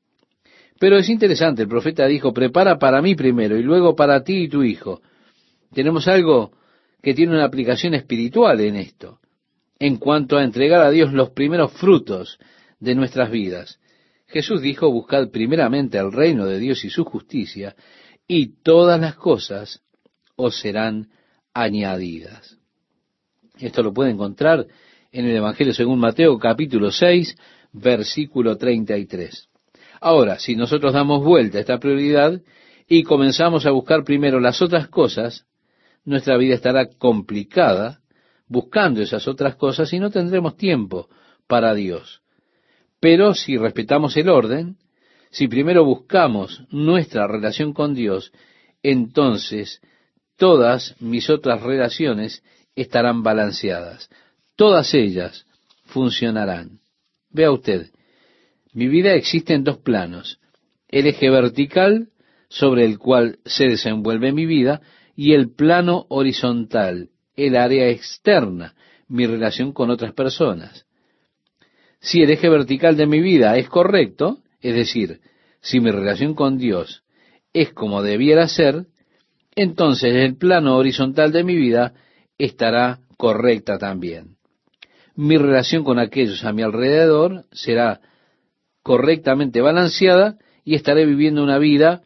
Pero 0.81 0.99
es 0.99 1.09
interesante, 1.09 1.63
el 1.63 1.69
profeta 1.69 2.07
dijo, 2.07 2.33
prepara 2.33 2.79
para 2.79 3.01
mí 3.01 3.15
primero 3.15 3.57
y 3.57 3.63
luego 3.63 3.97
para 3.97 4.23
ti 4.23 4.45
y 4.45 4.49
tu 4.49 4.63
hijo. 4.63 5.01
Tenemos 5.73 6.07
algo 6.09 6.53
que 7.03 7.15
tiene 7.15 7.33
una 7.33 7.45
aplicación 7.45 7.95
espiritual 7.95 8.61
en 8.61 8.77
esto, 8.77 9.21
en 9.79 9.97
cuanto 9.97 10.37
a 10.37 10.45
entregar 10.45 10.83
a 10.83 10.91
Dios 10.91 11.13
los 11.13 11.31
primeros 11.31 11.73
frutos 11.73 12.39
de 12.81 12.95
nuestras 12.95 13.31
vidas. 13.31 13.81
Jesús 14.27 14.61
dijo, 14.61 14.91
buscad 14.91 15.31
primeramente 15.31 15.99
el 15.99 16.13
reino 16.13 16.47
de 16.47 16.59
Dios 16.59 16.85
y 16.85 16.91
su 16.91 17.05
justicia, 17.05 17.75
y 18.27 18.61
todas 18.63 19.01
las 19.01 19.15
cosas 19.15 19.83
os 20.37 20.61
serán 20.61 21.09
añadidas. 21.55 22.59
Esto 23.59 23.83
lo 23.83 23.93
puede 23.93 24.11
encontrar 24.11 24.67
en 25.11 25.25
el 25.25 25.37
Evangelio 25.37 25.73
según 25.73 25.99
Mateo 25.99 26.39
capítulo 26.39 26.93
6, 26.93 27.37
versículo 27.73 28.57
33. 28.57 29.49
Ahora, 30.01 30.39
si 30.39 30.57
nosotros 30.57 30.93
damos 30.93 31.25
vuelta 31.25 31.59
a 31.59 31.61
esta 31.61 31.79
prioridad 31.79 32.41
y 32.87 33.03
comenzamos 33.03 33.67
a 33.67 33.71
buscar 33.71 34.05
primero 34.05 34.41
las 34.41 34.63
otras 34.63 34.89
cosas, 34.89 35.47
nuestra 36.05 36.37
vida 36.37 36.55
estará 36.55 36.89
complicada 36.89 38.01
buscando 38.47 39.03
esas 39.03 39.29
otras 39.29 39.57
cosas 39.57 39.93
y 39.93 39.99
no 39.99 40.11
tendremos 40.11 40.57
tiempo 40.57 41.09
para 41.47 41.75
Dios. 41.75 42.23
Pero 43.01 43.35
si 43.35 43.57
respetamos 43.57 44.17
el 44.17 44.29
orden, 44.29 44.77
si 45.31 45.49
primero 45.49 45.85
buscamos 45.85 46.65
nuestra 46.71 47.27
relación 47.27 47.73
con 47.73 47.95
Dios, 47.95 48.33
entonces 48.83 49.81
todas 50.37 50.97
mis 51.01 51.29
otras 51.29 51.63
relaciones 51.63 52.43
estarán 52.75 53.23
balanceadas. 53.23 54.09
Todas 54.57 54.95
ellas 54.95 55.47
funcionarán. 55.85 56.81
Vea 57.31 57.51
usted, 57.51 57.91
mi 58.73 58.89
vida 58.89 59.15
existe 59.15 59.55
en 59.55 59.65
dos 59.65 59.79
planos. 59.79 60.41
El 60.89 61.07
eje 61.07 61.31
vertical 61.31 62.09
sobre 62.49 62.85
el 62.85 62.99
cual 62.99 63.39
se 63.45 63.69
desenvuelve 63.69 64.33
mi 64.33 64.47
vida 64.47 64.81
y 65.15 65.35
el 65.35 65.55
plano 65.55 66.07
horizontal, 66.09 67.11
el 67.37 67.57
área 67.57 67.89
externa, 67.89 68.75
mi 69.09 69.27
relación 69.27 69.73
con 69.73 69.91
otras 69.91 70.13
personas. 70.13 70.87
Si 72.01 72.23
el 72.23 72.31
eje 72.31 72.49
vertical 72.49 72.97
de 72.97 73.07
mi 73.07 73.21
vida 73.21 73.57
es 73.57 73.69
correcto, 73.69 74.39
es 74.61 74.75
decir, 74.75 75.21
si 75.61 75.81
mi 75.81 75.91
relación 75.91 76.35
con 76.35 76.57
Dios 76.57 77.03
es 77.53 77.73
como 77.73 78.03
debiera 78.03 78.47
ser, 78.49 78.87
entonces 79.57 80.15
el 80.15 80.37
plano 80.37 80.77
horizontal 80.77 81.33
de 81.33 81.43
mi 81.43 81.57
vida 81.57 81.95
estará 82.39 83.01
correcta 83.17 83.79
también. 83.79 84.38
Mi 85.19 85.37
relación 85.37 85.83
con 85.83 85.99
aquellos 85.99 86.45
a 86.45 86.53
mi 86.53 86.63
alrededor 86.63 87.45
será 87.51 88.01
correctamente 88.85 89.61
balanceada 89.61 90.39
y 90.65 90.77
estaré 90.77 91.07
viviendo 91.07 91.43
una 91.43 91.59
vida 91.59 92.03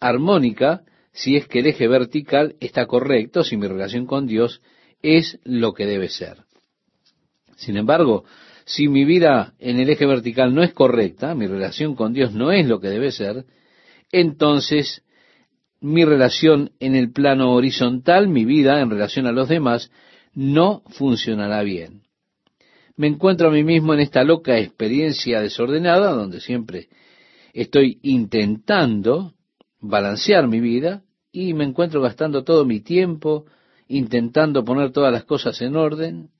armónica 0.00 0.80
si 1.12 1.36
es 1.36 1.46
que 1.46 1.58
el 1.58 1.66
eje 1.66 1.86
vertical 1.88 2.56
está 2.60 2.86
correcto, 2.86 3.44
si 3.44 3.58
mi 3.58 3.66
relación 3.66 4.06
con 4.06 4.26
Dios 4.26 4.62
es 5.02 5.38
lo 5.44 5.74
que 5.74 5.84
debe 5.84 6.08
ser. 6.08 6.38
Sin 7.56 7.76
embargo, 7.76 8.24
si 8.64 8.88
mi 8.88 9.04
vida 9.04 9.52
en 9.58 9.78
el 9.78 9.90
eje 9.90 10.06
vertical 10.06 10.54
no 10.54 10.62
es 10.62 10.72
correcta, 10.72 11.34
mi 11.34 11.46
relación 11.46 11.94
con 11.94 12.14
Dios 12.14 12.32
no 12.32 12.50
es 12.50 12.66
lo 12.66 12.80
que 12.80 12.88
debe 12.88 13.12
ser, 13.12 13.44
entonces 14.10 15.02
mi 15.82 16.06
relación 16.06 16.70
en 16.80 16.96
el 16.96 17.12
plano 17.12 17.52
horizontal, 17.52 18.26
mi 18.26 18.46
vida 18.46 18.80
en 18.80 18.88
relación 18.88 19.26
a 19.26 19.32
los 19.32 19.50
demás, 19.50 19.90
no 20.32 20.82
funcionará 20.86 21.62
bien. 21.62 22.07
Me 22.98 23.06
encuentro 23.06 23.46
a 23.46 23.52
mí 23.52 23.62
mismo 23.62 23.94
en 23.94 24.00
esta 24.00 24.24
loca 24.24 24.58
experiencia 24.58 25.40
desordenada, 25.40 26.10
donde 26.10 26.40
siempre 26.40 26.88
estoy 27.52 28.00
intentando 28.02 29.34
balancear 29.78 30.48
mi 30.48 30.58
vida 30.58 31.04
y 31.30 31.54
me 31.54 31.62
encuentro 31.62 32.00
gastando 32.02 32.42
todo 32.42 32.64
mi 32.64 32.80
tiempo 32.80 33.46
intentando 33.86 34.64
poner 34.64 34.90
todas 34.90 35.12
las 35.12 35.22
cosas 35.24 35.62
en 35.62 35.76
orden 35.76 36.30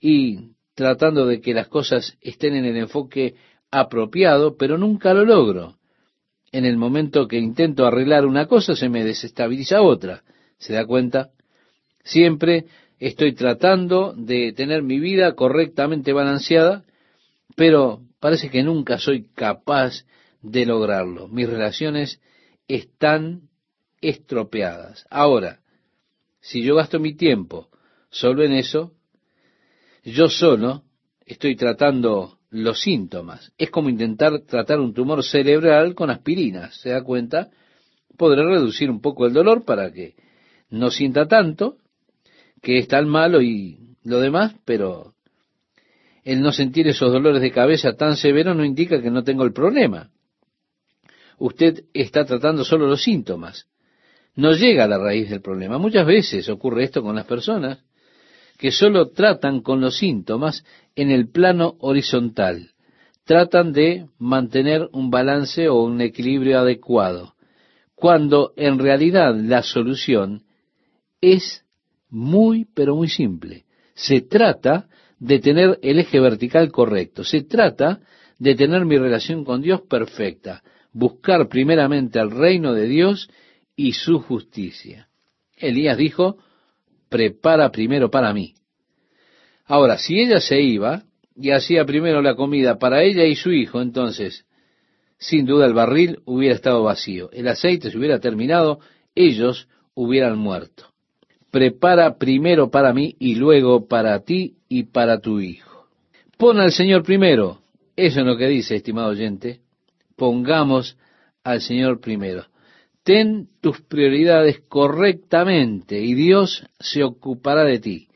y 0.00 0.52
tratando 0.76 1.26
de 1.26 1.40
que 1.40 1.52
las 1.52 1.66
cosas 1.66 2.16
estén 2.20 2.54
en 2.54 2.64
el 2.64 2.76
enfoque 2.76 3.34
apropiado, 3.72 4.56
pero 4.56 4.78
nunca 4.78 5.12
lo 5.12 5.24
logro. 5.24 5.78
En 6.52 6.64
el 6.64 6.76
momento 6.76 7.26
que 7.26 7.38
intento 7.38 7.84
arreglar 7.84 8.24
una 8.24 8.46
cosa 8.46 8.76
se 8.76 8.88
me 8.88 9.02
desestabiliza 9.02 9.82
otra. 9.82 10.22
¿Se 10.58 10.74
da 10.74 10.86
cuenta? 10.86 11.30
Siempre 12.04 12.66
estoy 12.98 13.34
tratando 13.34 14.14
de 14.16 14.52
tener 14.52 14.82
mi 14.82 14.98
vida 14.98 15.34
correctamente 15.34 16.12
balanceada, 16.12 16.84
pero 17.56 18.02
parece 18.20 18.50
que 18.50 18.62
nunca 18.62 18.98
soy 18.98 19.28
capaz 19.34 20.04
de 20.42 20.66
lograrlo. 20.66 21.28
Mis 21.28 21.48
relaciones 21.48 22.20
están 22.66 23.48
estropeadas. 24.00 25.06
Ahora, 25.10 25.60
si 26.40 26.62
yo 26.62 26.76
gasto 26.76 27.00
mi 27.00 27.14
tiempo 27.14 27.68
solo 28.10 28.44
en 28.44 28.52
eso, 28.52 28.92
yo 30.04 30.28
solo 30.28 30.84
estoy 31.26 31.56
tratando 31.56 32.38
los 32.50 32.80
síntomas. 32.80 33.52
Es 33.58 33.70
como 33.70 33.90
intentar 33.90 34.40
tratar 34.40 34.80
un 34.80 34.94
tumor 34.94 35.22
cerebral 35.24 35.94
con 35.94 36.10
aspirinas. 36.10 36.80
¿Se 36.80 36.90
da 36.90 37.02
cuenta? 37.02 37.50
Podré 38.16 38.44
reducir 38.44 38.90
un 38.90 39.00
poco 39.00 39.26
el 39.26 39.32
dolor 39.32 39.64
para 39.64 39.92
que 39.92 40.14
no 40.70 40.90
sienta 40.90 41.26
tanto, 41.26 41.76
que 42.62 42.78
es 42.78 42.88
tan 42.88 43.08
malo 43.08 43.42
y 43.42 43.96
lo 44.04 44.20
demás, 44.20 44.54
pero 44.64 45.14
el 46.24 46.40
no 46.40 46.52
sentir 46.52 46.88
esos 46.88 47.12
dolores 47.12 47.42
de 47.42 47.52
cabeza 47.52 47.94
tan 47.94 48.16
severos 48.16 48.56
no 48.56 48.64
indica 48.64 49.00
que 49.00 49.10
no 49.10 49.24
tengo 49.24 49.44
el 49.44 49.52
problema 49.52 50.10
usted 51.38 51.84
está 51.94 52.24
tratando 52.24 52.64
solo 52.64 52.86
los 52.86 53.02
síntomas. 53.02 53.66
No 54.34 54.52
llega 54.52 54.84
a 54.84 54.88
la 54.88 54.98
raíz 54.98 55.30
del 55.30 55.40
problema. 55.40 55.78
Muchas 55.78 56.06
veces 56.06 56.48
ocurre 56.48 56.84
esto 56.84 57.02
con 57.02 57.16
las 57.16 57.26
personas 57.26 57.78
que 58.58 58.70
solo 58.72 59.10
tratan 59.10 59.60
con 59.60 59.80
los 59.80 59.98
síntomas 59.98 60.64
en 60.96 61.10
el 61.10 61.28
plano 61.28 61.76
horizontal. 61.80 62.70
Tratan 63.24 63.72
de 63.72 64.06
mantener 64.18 64.88
un 64.92 65.10
balance 65.10 65.68
o 65.68 65.82
un 65.82 66.00
equilibrio 66.00 66.60
adecuado, 66.60 67.34
cuando 67.94 68.52
en 68.56 68.78
realidad 68.78 69.36
la 69.36 69.62
solución 69.62 70.44
es 71.20 71.64
muy, 72.10 72.66
pero 72.74 72.96
muy 72.96 73.08
simple. 73.08 73.64
Se 73.94 74.20
trata 74.20 74.88
de 75.18 75.38
tener 75.40 75.78
el 75.82 75.98
eje 75.98 76.20
vertical 76.20 76.70
correcto. 76.70 77.24
Se 77.24 77.42
trata 77.42 78.00
de 78.38 78.54
tener 78.54 78.84
mi 78.84 78.98
relación 78.98 79.44
con 79.44 79.62
Dios 79.62 79.82
perfecta 79.82 80.62
buscar 80.92 81.48
primeramente 81.48 82.18
al 82.18 82.30
reino 82.30 82.74
de 82.74 82.86
Dios 82.86 83.30
y 83.76 83.92
su 83.92 84.20
justicia. 84.20 85.08
Elías 85.56 85.96
dijo, 85.96 86.38
prepara 87.08 87.70
primero 87.70 88.10
para 88.10 88.32
mí. 88.32 88.54
Ahora, 89.64 89.98
si 89.98 90.18
ella 90.18 90.40
se 90.40 90.60
iba 90.60 91.04
y 91.36 91.50
hacía 91.50 91.84
primero 91.84 92.22
la 92.22 92.34
comida 92.34 92.78
para 92.78 93.02
ella 93.02 93.24
y 93.24 93.36
su 93.36 93.52
hijo, 93.52 93.80
entonces, 93.80 94.46
sin 95.18 95.46
duda 95.46 95.66
el 95.66 95.74
barril 95.74 96.20
hubiera 96.24 96.54
estado 96.54 96.82
vacío, 96.82 97.30
el 97.32 97.48
aceite 97.48 97.90
se 97.90 97.98
hubiera 97.98 98.18
terminado, 98.18 98.80
ellos 99.14 99.68
hubieran 99.94 100.38
muerto. 100.38 100.86
Prepara 101.50 102.18
primero 102.18 102.70
para 102.70 102.92
mí 102.92 103.16
y 103.18 103.34
luego 103.34 103.86
para 103.86 104.20
ti 104.20 104.56
y 104.68 104.84
para 104.84 105.20
tu 105.20 105.40
hijo. 105.40 105.86
Pon 106.36 106.60
al 106.60 106.72
Señor 106.72 107.02
primero. 107.02 107.62
Eso 107.96 108.20
es 108.20 108.26
lo 108.26 108.36
que 108.36 108.46
dice, 108.46 108.76
estimado 108.76 109.08
oyente. 109.08 109.60
Pongamos 110.16 110.96
al 111.42 111.60
Señor 111.60 112.00
primero. 112.00 112.46
Ten 113.02 113.48
tus 113.60 113.80
prioridades 113.80 114.60
correctamente 114.68 116.00
y 116.00 116.14
Dios 116.14 116.66
se 116.78 117.02
ocupará 117.02 117.64
de 117.64 117.78
ti. 117.78 118.08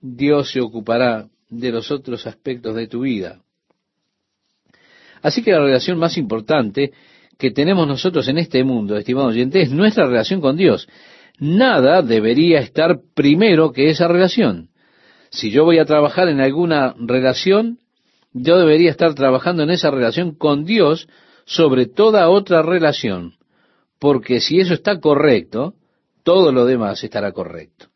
Dios 0.00 0.50
se 0.52 0.60
ocupará 0.60 1.28
de 1.48 1.72
los 1.72 1.90
otros 1.90 2.26
aspectos 2.26 2.76
de 2.76 2.86
tu 2.86 3.00
vida. 3.00 3.40
Así 5.22 5.42
que 5.42 5.52
la 5.52 5.60
relación 5.60 5.98
más 5.98 6.18
importante 6.18 6.92
que 7.38 7.50
tenemos 7.50 7.88
nosotros 7.88 8.28
en 8.28 8.38
este 8.38 8.62
mundo, 8.64 8.96
estimado 8.96 9.28
oyente, 9.28 9.62
es 9.62 9.70
nuestra 9.70 10.06
relación 10.06 10.40
con 10.40 10.56
Dios. 10.56 10.88
Nada 11.38 12.02
debería 12.02 12.60
estar 12.60 12.98
primero 13.14 13.72
que 13.72 13.90
esa 13.90 14.08
relación. 14.08 14.70
Si 15.30 15.50
yo 15.50 15.64
voy 15.64 15.78
a 15.78 15.84
trabajar 15.84 16.28
en 16.28 16.40
alguna 16.40 16.94
relación, 16.98 17.78
yo 18.32 18.58
debería 18.58 18.90
estar 18.90 19.14
trabajando 19.14 19.62
en 19.62 19.70
esa 19.70 19.90
relación 19.90 20.34
con 20.34 20.64
Dios 20.64 21.08
sobre 21.44 21.86
toda 21.86 22.28
otra 22.28 22.62
relación. 22.62 23.34
Porque 23.98 24.40
si 24.40 24.60
eso 24.60 24.74
está 24.74 25.00
correcto, 25.00 25.74
todo 26.22 26.52
lo 26.52 26.64
demás 26.66 27.02
estará 27.04 27.32
correcto. 27.32 27.86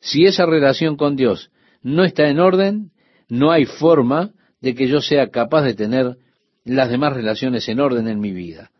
Si 0.00 0.26
esa 0.26 0.46
relación 0.46 0.96
con 0.96 1.16
Dios 1.16 1.50
no 1.82 2.04
está 2.04 2.28
en 2.28 2.38
orden, 2.38 2.90
no 3.28 3.50
hay 3.50 3.64
forma 3.64 4.32
de 4.60 4.74
que 4.74 4.88
yo 4.88 5.00
sea 5.00 5.30
capaz 5.30 5.62
de 5.62 5.74
tener 5.74 6.16
las 6.64 6.88
demás 6.88 7.12
relaciones 7.12 7.68
en 7.68 7.80
orden 7.80 8.08
en 8.08 8.20
mi 8.20 8.32
vida. 8.32 8.70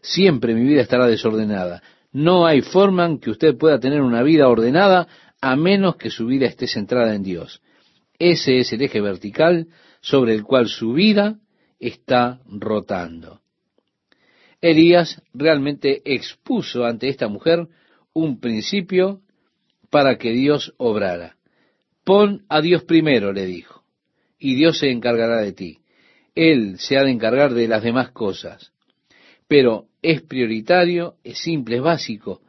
Siempre 0.00 0.54
mi 0.54 0.62
vida 0.62 0.82
estará 0.82 1.06
desordenada. 1.06 1.82
No 2.12 2.46
hay 2.46 2.60
forma 2.60 3.06
en 3.06 3.18
que 3.18 3.30
usted 3.30 3.56
pueda 3.56 3.80
tener 3.80 4.02
una 4.02 4.22
vida 4.22 4.48
ordenada 4.48 5.08
a 5.40 5.56
menos 5.56 5.96
que 5.96 6.10
su 6.10 6.26
vida 6.26 6.46
esté 6.46 6.66
centrada 6.68 7.14
en 7.14 7.22
Dios. 7.22 7.62
Ese 8.18 8.58
es 8.58 8.72
el 8.72 8.82
eje 8.82 9.00
vertical 9.00 9.68
sobre 10.00 10.34
el 10.34 10.44
cual 10.44 10.68
su 10.68 10.92
vida 10.92 11.38
está 11.80 12.40
rotando. 12.46 13.40
Elías 14.60 15.20
realmente 15.34 16.02
expuso 16.04 16.84
ante 16.84 17.08
esta 17.08 17.26
mujer 17.26 17.66
un 18.12 18.38
principio 18.38 19.20
para 19.90 20.16
que 20.18 20.30
Dios 20.30 20.74
obrara. 20.76 21.36
Pon 22.04 22.44
a 22.48 22.60
Dios 22.60 22.84
primero, 22.84 23.32
le 23.32 23.46
dijo, 23.46 23.82
y 24.38 24.54
Dios 24.54 24.78
se 24.78 24.90
encargará 24.90 25.40
de 25.40 25.52
ti. 25.52 25.78
Él 26.34 26.78
se 26.78 26.96
ha 26.96 27.04
de 27.04 27.10
encargar 27.10 27.54
de 27.54 27.68
las 27.68 27.82
demás 27.82 28.10
cosas. 28.10 28.72
Pero 29.48 29.86
es 30.02 30.22
prioritario, 30.22 31.14
es 31.24 31.38
simple, 31.38 31.76
es 31.76 31.82
básico. 31.82 32.42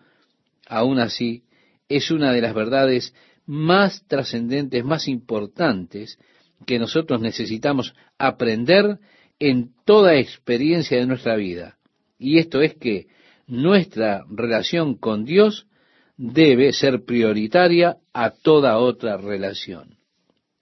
Aún 0.67 0.99
así, 0.99 1.43
es 1.87 2.11
una 2.11 2.33
de 2.33 2.41
las 2.41 2.53
verdades 2.53 3.13
más 3.45 4.05
trascendentes, 4.07 4.83
más 4.83 5.07
importantes 5.07 6.17
que 6.65 6.79
nosotros 6.79 7.21
necesitamos 7.21 7.93
aprender 8.17 8.99
en 9.39 9.71
toda 9.85 10.17
experiencia 10.17 10.97
de 10.97 11.05
nuestra 11.05 11.35
vida. 11.35 11.77
Y 12.17 12.39
esto 12.39 12.61
es 12.61 12.75
que 12.75 13.07
nuestra 13.47 14.23
relación 14.29 14.95
con 14.95 15.25
Dios 15.25 15.67
debe 16.15 16.71
ser 16.71 17.03
prioritaria 17.03 17.97
a 18.13 18.31
toda 18.31 18.77
otra 18.77 19.17
relación. 19.17 19.97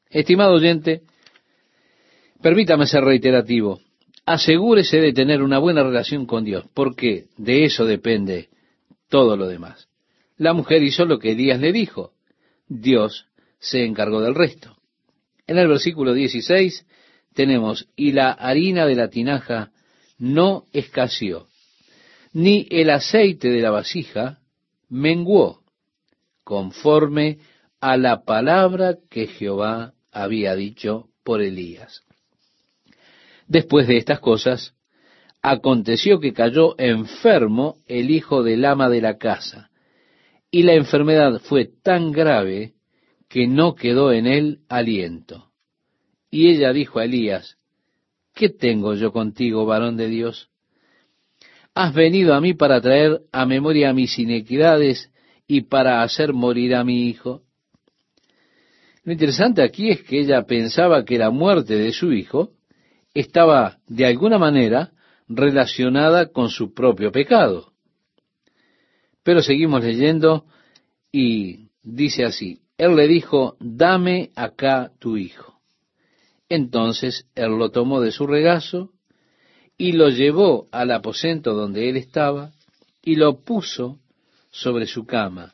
Estimado 0.09 0.53
oyente, 0.53 1.03
permítame 2.41 2.87
ser 2.87 3.03
reiterativo. 3.03 3.79
Asegúrese 4.25 4.97
de 4.97 5.13
tener 5.13 5.41
una 5.41 5.57
buena 5.59 5.83
relación 5.83 6.25
con 6.25 6.43
Dios, 6.43 6.65
porque 6.73 7.25
de 7.37 7.65
eso 7.65 7.85
depende 7.85 8.49
todo 9.09 9.35
lo 9.35 9.47
demás. 9.47 9.87
La 10.37 10.53
mujer 10.53 10.83
hizo 10.83 11.05
lo 11.05 11.19
que 11.19 11.31
Elías 11.31 11.59
le 11.59 11.71
dijo. 11.71 12.13
Dios 12.67 13.27
se 13.59 13.83
encargó 13.83 14.21
del 14.21 14.35
resto. 14.35 14.77
En 15.47 15.57
el 15.57 15.67
versículo 15.67 16.13
16 16.13 16.85
tenemos, 17.33 17.87
y 17.95 18.11
la 18.11 18.31
harina 18.31 18.85
de 18.85 18.95
la 18.95 19.09
tinaja 19.09 19.71
no 20.17 20.65
escaseó, 20.71 21.47
ni 22.33 22.67
el 22.69 22.89
aceite 22.89 23.49
de 23.49 23.61
la 23.61 23.71
vasija 23.71 24.39
menguó, 24.89 25.61
conforme 26.43 27.39
a 27.79 27.97
la 27.97 28.23
palabra 28.23 28.97
que 29.09 29.27
Jehová 29.27 29.93
había 30.11 30.55
dicho 30.55 31.09
por 31.23 31.41
Elías. 31.41 32.03
Después 33.51 33.85
de 33.85 33.97
estas 33.97 34.21
cosas, 34.21 34.75
aconteció 35.41 36.21
que 36.21 36.31
cayó 36.31 36.73
enfermo 36.79 37.75
el 37.85 38.09
hijo 38.09 38.43
del 38.43 38.63
ama 38.63 38.87
de 38.87 39.01
la 39.01 39.17
casa, 39.17 39.71
y 40.49 40.63
la 40.63 40.73
enfermedad 40.75 41.41
fue 41.41 41.65
tan 41.65 42.13
grave 42.13 42.75
que 43.27 43.47
no 43.47 43.75
quedó 43.75 44.13
en 44.13 44.25
él 44.25 44.59
aliento. 44.69 45.51
Y 46.29 46.47
ella 46.47 46.71
dijo 46.71 46.99
a 46.99 47.03
Elías, 47.03 47.57
¿qué 48.33 48.47
tengo 48.47 48.93
yo 48.93 49.11
contigo, 49.11 49.65
varón 49.65 49.97
de 49.97 50.07
Dios? 50.07 50.49
Has 51.75 51.93
venido 51.93 52.33
a 52.33 52.39
mí 52.39 52.53
para 52.53 52.79
traer 52.79 53.19
a 53.33 53.45
memoria 53.45 53.91
mis 53.91 54.17
inequidades 54.17 55.11
y 55.45 55.63
para 55.63 56.03
hacer 56.03 56.31
morir 56.31 56.73
a 56.73 56.85
mi 56.85 57.09
hijo. 57.09 57.41
Lo 59.03 59.11
interesante 59.11 59.61
aquí 59.61 59.89
es 59.89 60.03
que 60.03 60.21
ella 60.21 60.43
pensaba 60.43 61.03
que 61.03 61.17
la 61.17 61.31
muerte 61.31 61.75
de 61.75 61.91
su 61.91 62.13
hijo 62.13 62.53
estaba 63.13 63.79
de 63.87 64.05
alguna 64.05 64.37
manera 64.37 64.91
relacionada 65.27 66.27
con 66.27 66.49
su 66.49 66.73
propio 66.73 67.11
pecado. 67.11 67.73
Pero 69.23 69.41
seguimos 69.41 69.83
leyendo 69.83 70.45
y 71.11 71.69
dice 71.83 72.25
así, 72.25 72.61
él 72.77 72.95
le 72.95 73.07
dijo, 73.07 73.55
dame 73.59 74.31
acá 74.35 74.91
tu 74.99 75.17
hijo. 75.17 75.59
Entonces 76.49 77.27
él 77.35 77.57
lo 77.57 77.69
tomó 77.69 78.01
de 78.01 78.11
su 78.11 78.27
regazo 78.27 78.91
y 79.77 79.93
lo 79.93 80.09
llevó 80.09 80.67
al 80.71 80.91
aposento 80.91 81.53
donde 81.53 81.89
él 81.89 81.97
estaba 81.97 82.51
y 83.03 83.15
lo 83.15 83.39
puso 83.39 83.99
sobre 84.49 84.85
su 84.85 85.05
cama. 85.05 85.53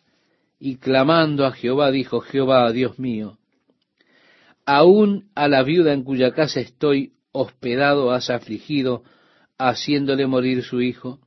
Y 0.60 0.78
clamando 0.78 1.46
a 1.46 1.52
Jehová 1.52 1.92
dijo, 1.92 2.20
Jehová, 2.20 2.72
Dios 2.72 2.98
mío, 2.98 3.38
aún 4.66 5.30
a 5.36 5.48
la 5.48 5.64
viuda 5.64 5.94
en 5.94 6.04
cuya 6.04 6.32
casa 6.32 6.60
estoy 6.60 7.14
hospedado 7.38 8.12
has 8.12 8.30
afligido, 8.30 9.04
haciéndole 9.58 10.28
morir 10.28 10.64
su 10.64 10.82
hijo. 10.82 11.20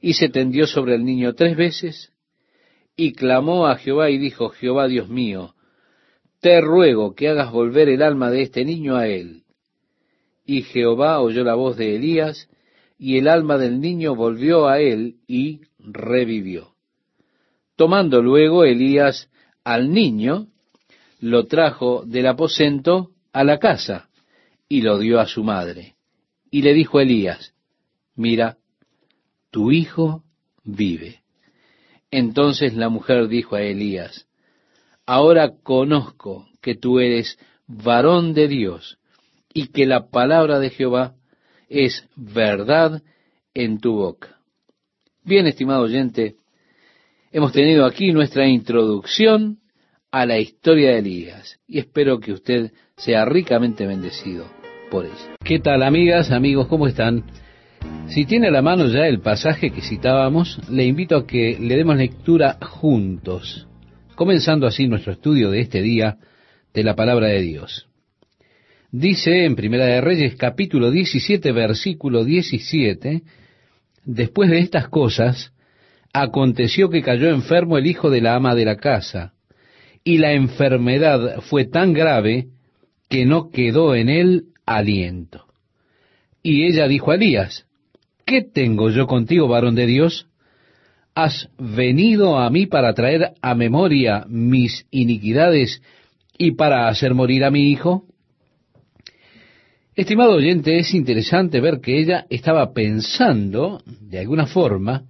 Y 0.00 0.14
se 0.14 0.28
tendió 0.28 0.66
sobre 0.66 0.94
el 0.94 1.04
niño 1.04 1.34
tres 1.34 1.56
veces 1.56 2.12
y 2.96 3.12
clamó 3.12 3.66
a 3.66 3.76
Jehová 3.76 4.10
y 4.10 4.18
dijo, 4.18 4.50
Jehová 4.50 4.88
Dios 4.88 5.08
mío, 5.08 5.54
te 6.40 6.60
ruego 6.60 7.14
que 7.14 7.28
hagas 7.28 7.52
volver 7.52 7.88
el 7.88 8.02
alma 8.02 8.30
de 8.30 8.42
este 8.42 8.64
niño 8.64 8.96
a 8.96 9.06
él. 9.08 9.42
Y 10.44 10.62
Jehová 10.62 11.20
oyó 11.20 11.44
la 11.44 11.54
voz 11.54 11.76
de 11.76 11.96
Elías, 11.96 12.48
y 12.98 13.18
el 13.18 13.28
alma 13.28 13.58
del 13.58 13.80
niño 13.80 14.14
volvió 14.14 14.68
a 14.68 14.80
él 14.80 15.16
y 15.26 15.60
revivió. 15.78 16.74
Tomando 17.76 18.22
luego 18.22 18.64
Elías 18.64 19.28
al 19.64 19.92
niño, 19.92 20.46
lo 21.20 21.46
trajo 21.46 22.04
del 22.06 22.26
aposento 22.26 23.10
a 23.32 23.44
la 23.44 23.58
casa 23.58 24.08
y 24.68 24.82
lo 24.82 24.98
dio 24.98 25.20
a 25.20 25.26
su 25.26 25.44
madre. 25.44 25.96
Y 26.50 26.62
le 26.62 26.74
dijo 26.74 27.00
Elías, 27.00 27.54
mira, 28.14 28.58
tu 29.50 29.72
hijo 29.72 30.24
vive. 30.64 31.22
Entonces 32.10 32.74
la 32.74 32.88
mujer 32.88 33.28
dijo 33.28 33.56
a 33.56 33.62
Elías, 33.62 34.26
ahora 35.06 35.54
conozco 35.62 36.48
que 36.60 36.74
tú 36.74 36.98
eres 36.98 37.38
varón 37.66 38.34
de 38.34 38.48
Dios 38.48 38.98
y 39.52 39.68
que 39.68 39.86
la 39.86 40.08
palabra 40.08 40.58
de 40.58 40.70
Jehová 40.70 41.14
es 41.68 42.08
verdad 42.14 43.02
en 43.54 43.78
tu 43.80 43.94
boca. 43.94 44.40
Bien, 45.24 45.46
estimado 45.46 45.82
oyente, 45.82 46.36
hemos 47.32 47.52
tenido 47.52 47.84
aquí 47.84 48.12
nuestra 48.12 48.46
introducción 48.46 49.58
a 50.10 50.26
la 50.26 50.38
historia 50.38 50.92
de 50.92 50.98
Elías 50.98 51.58
y 51.66 51.78
espero 51.78 52.20
que 52.20 52.32
usted 52.32 52.72
sea 52.96 53.24
ricamente 53.24 53.86
bendecido 53.86 54.46
por 54.90 55.04
ella. 55.04 55.36
¿Qué 55.44 55.58
tal 55.58 55.82
amigas, 55.82 56.30
amigos, 56.30 56.68
cómo 56.68 56.86
están? 56.86 57.24
Si 58.08 58.24
tiene 58.24 58.48
a 58.48 58.50
la 58.50 58.62
mano 58.62 58.86
ya 58.88 59.06
el 59.06 59.20
pasaje 59.20 59.70
que 59.70 59.82
citábamos, 59.82 60.60
le 60.70 60.84
invito 60.84 61.16
a 61.16 61.26
que 61.26 61.58
le 61.60 61.76
demos 61.76 61.96
lectura 61.96 62.58
juntos, 62.60 63.66
comenzando 64.14 64.66
así 64.66 64.86
nuestro 64.86 65.12
estudio 65.12 65.50
de 65.50 65.60
este 65.60 65.82
día 65.82 66.18
de 66.72 66.84
la 66.84 66.94
palabra 66.94 67.28
de 67.28 67.42
Dios. 67.42 67.88
Dice 68.90 69.44
en 69.44 69.56
Primera 69.56 69.86
de 69.86 70.00
Reyes 70.00 70.36
capítulo 70.36 70.90
17 70.90 71.52
versículo 71.52 72.24
17, 72.24 73.22
después 74.04 74.50
de 74.50 74.60
estas 74.60 74.88
cosas, 74.88 75.52
aconteció 76.12 76.88
que 76.88 77.02
cayó 77.02 77.28
enfermo 77.30 77.76
el 77.76 77.86
hijo 77.86 78.08
de 78.08 78.20
la 78.20 78.36
ama 78.36 78.54
de 78.54 78.64
la 78.64 78.76
casa, 78.76 79.34
y 80.06 80.18
la 80.18 80.34
enfermedad 80.34 81.40
fue 81.40 81.64
tan 81.64 81.92
grave 81.92 82.46
que 83.08 83.26
no 83.26 83.50
quedó 83.50 83.96
en 83.96 84.08
él 84.08 84.44
aliento. 84.64 85.46
Y 86.44 86.64
ella 86.64 86.86
dijo 86.86 87.10
a 87.10 87.16
Elías, 87.16 87.66
¿qué 88.24 88.42
tengo 88.42 88.88
yo 88.90 89.08
contigo, 89.08 89.48
varón 89.48 89.74
de 89.74 89.86
Dios? 89.86 90.28
¿Has 91.16 91.48
venido 91.58 92.38
a 92.38 92.48
mí 92.50 92.66
para 92.66 92.94
traer 92.94 93.32
a 93.42 93.56
memoria 93.56 94.24
mis 94.28 94.86
iniquidades 94.92 95.82
y 96.38 96.52
para 96.52 96.86
hacer 96.86 97.12
morir 97.12 97.42
a 97.42 97.50
mi 97.50 97.72
hijo? 97.72 98.04
Estimado 99.96 100.36
oyente, 100.36 100.78
es 100.78 100.94
interesante 100.94 101.60
ver 101.60 101.80
que 101.80 101.98
ella 101.98 102.26
estaba 102.30 102.72
pensando, 102.72 103.82
de 104.02 104.20
alguna 104.20 104.46
forma, 104.46 105.02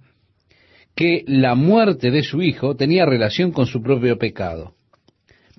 que 0.95 1.23
la 1.27 1.53
muerte 1.53 2.09
de 2.09 2.23
su 2.23 2.41
hijo 2.41 2.75
tenía 2.75 3.05
relación 3.05 3.51
con 3.51 3.67
su 3.67 3.83
propio 3.83 4.17
pecado. 4.17 4.73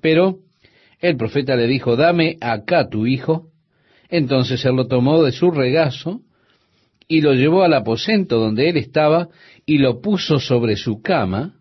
Pero 0.01 0.39
el 0.99 1.17
profeta 1.17 1.55
le 1.55 1.67
dijo, 1.67 1.95
dame 1.95 2.37
acá 2.41 2.89
tu 2.89 3.05
hijo. 3.05 3.47
Entonces 4.09 4.63
él 4.65 4.75
lo 4.75 4.87
tomó 4.87 5.23
de 5.23 5.31
su 5.31 5.51
regazo 5.51 6.21
y 7.07 7.21
lo 7.21 7.33
llevó 7.33 7.63
al 7.63 7.73
aposento 7.73 8.39
donde 8.39 8.69
él 8.69 8.77
estaba 8.77 9.29
y 9.65 9.77
lo 9.77 10.01
puso 10.01 10.39
sobre 10.39 10.75
su 10.75 11.01
cama 11.01 11.55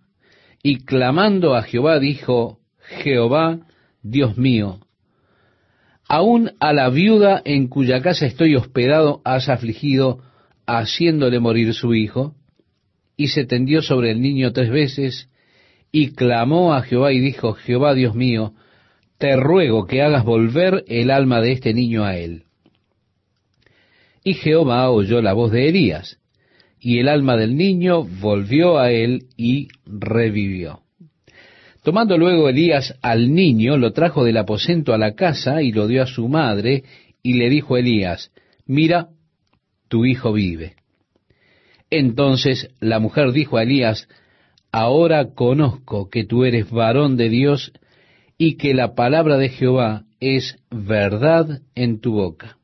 y 0.63 0.79
clamando 0.85 1.55
a 1.55 1.63
Jehová 1.63 1.99
dijo, 1.99 2.59
Jehová, 3.03 3.61
Dios 4.03 4.37
mío, 4.37 4.81
aún 6.09 6.53
a 6.61 6.73
la 6.73 6.89
viuda 6.91 7.41
en 7.45 7.69
cuya 7.69 8.01
casa 8.01 8.27
estoy 8.27 8.57
hospedado 8.57 9.21
has 9.25 9.49
afligido 9.49 10.23
haciéndole 10.67 11.39
morir 11.39 11.75
su 11.75 11.95
hijo 11.95 12.35
y 13.17 13.29
se 13.29 13.45
tendió 13.45 13.83
sobre 13.83 14.11
el 14.11 14.21
niño 14.21 14.53
tres 14.53 14.71
veces, 14.71 15.29
y 15.91 16.13
clamó 16.13 16.75
a 16.75 16.83
Jehová 16.83 17.13
y 17.13 17.21
dijo, 17.21 17.55
Jehová 17.55 17.95
Dios 17.95 18.15
mío, 18.15 18.53
te 19.19 19.37
ruego 19.37 19.87
que 19.87 20.03
hagas 20.03 20.25
volver 20.25 20.85
el 20.87 21.11
alma 21.11 21.41
de 21.41 21.53
este 21.53 21.75
niño 21.75 22.05
a 22.05 22.17
él. 22.17 22.45
Y 24.23 24.35
Jehová 24.35 24.91
oyó 24.91 25.23
la 25.23 25.33
voz 25.33 25.51
de 25.53 25.69
Elías, 25.69 26.19
y 26.81 26.99
el 26.99 27.09
alma 27.09 27.37
del 27.37 27.57
niño 27.57 28.05
volvió 28.05 28.79
a 28.79 28.91
él 28.93 29.27
y 29.37 29.69
revivió. 29.87 30.83
Tomando 31.83 32.19
luego 32.19 32.49
Elías 32.49 32.95
al 33.03 33.35
niño, 33.35 33.77
lo 33.77 33.93
trajo 33.93 34.25
del 34.25 34.37
aposento 34.37 34.93
a 34.93 34.99
la 34.99 35.15
casa 35.15 35.63
y 35.63 35.73
lo 35.73 35.87
dio 35.87 36.03
a 36.03 36.07
su 36.07 36.29
madre, 36.29 36.85
y 37.23 37.35
le 37.35 37.49
dijo 37.49 37.77
Elías, 37.77 38.31
mira, 38.67 39.09
tu 39.89 40.05
hijo 40.05 40.33
vive. 40.33 40.75
Entonces 41.91 42.69
la 42.81 42.99
mujer 42.99 43.33
dijo 43.33 43.57
a 43.57 43.63
Elías, 43.63 44.07
Ahora 44.73 45.35
conozco 45.35 46.11
que 46.11 46.25
tú 46.25 46.45
eres 46.45 46.71
varón 46.71 47.17
de 47.17 47.29
Dios 47.29 47.73
y 48.37 48.57
que 48.57 48.75
la 48.75 48.95
palabra 48.95 49.37
de 49.37 49.49
Jehová 49.49 50.05
es 50.21 50.59
verdad 50.71 51.61
en 51.75 52.01
tu 52.01 52.13
boca. 52.13 52.59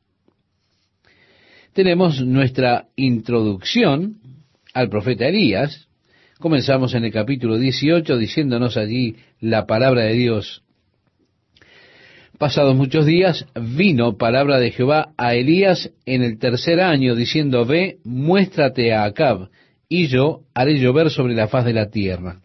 Tenemos 1.72 2.20
nuestra 2.20 2.86
introducción 2.96 4.18
al 4.72 4.88
profeta 4.88 5.26
Elías. 5.26 5.88
Comenzamos 6.38 6.94
en 6.94 7.04
el 7.04 7.12
capítulo 7.12 7.58
18 7.58 8.16
diciéndonos 8.18 8.76
allí 8.76 9.16
la 9.40 9.66
palabra 9.66 10.02
de 10.02 10.14
Dios 10.14 10.64
Pasados 12.38 12.74
muchos 12.74 13.06
días, 13.06 13.46
vino 13.54 14.18
palabra 14.18 14.58
de 14.58 14.72
Jehová 14.72 15.12
a 15.16 15.34
Elías 15.34 15.92
en 16.04 16.22
el 16.22 16.38
tercer 16.38 16.80
año, 16.80 17.14
diciendo, 17.14 17.64
Ve, 17.64 17.98
muéstrate 18.02 18.92
a 18.92 19.04
Acab, 19.04 19.50
y 19.94 20.09
yo 20.09 20.40
haré 20.54 20.80
llover 20.80 21.09
sobre 21.09 21.35
la 21.35 21.46
faz 21.46 21.64
de 21.64 21.72
la 21.72 21.88
tierra. 21.88 22.40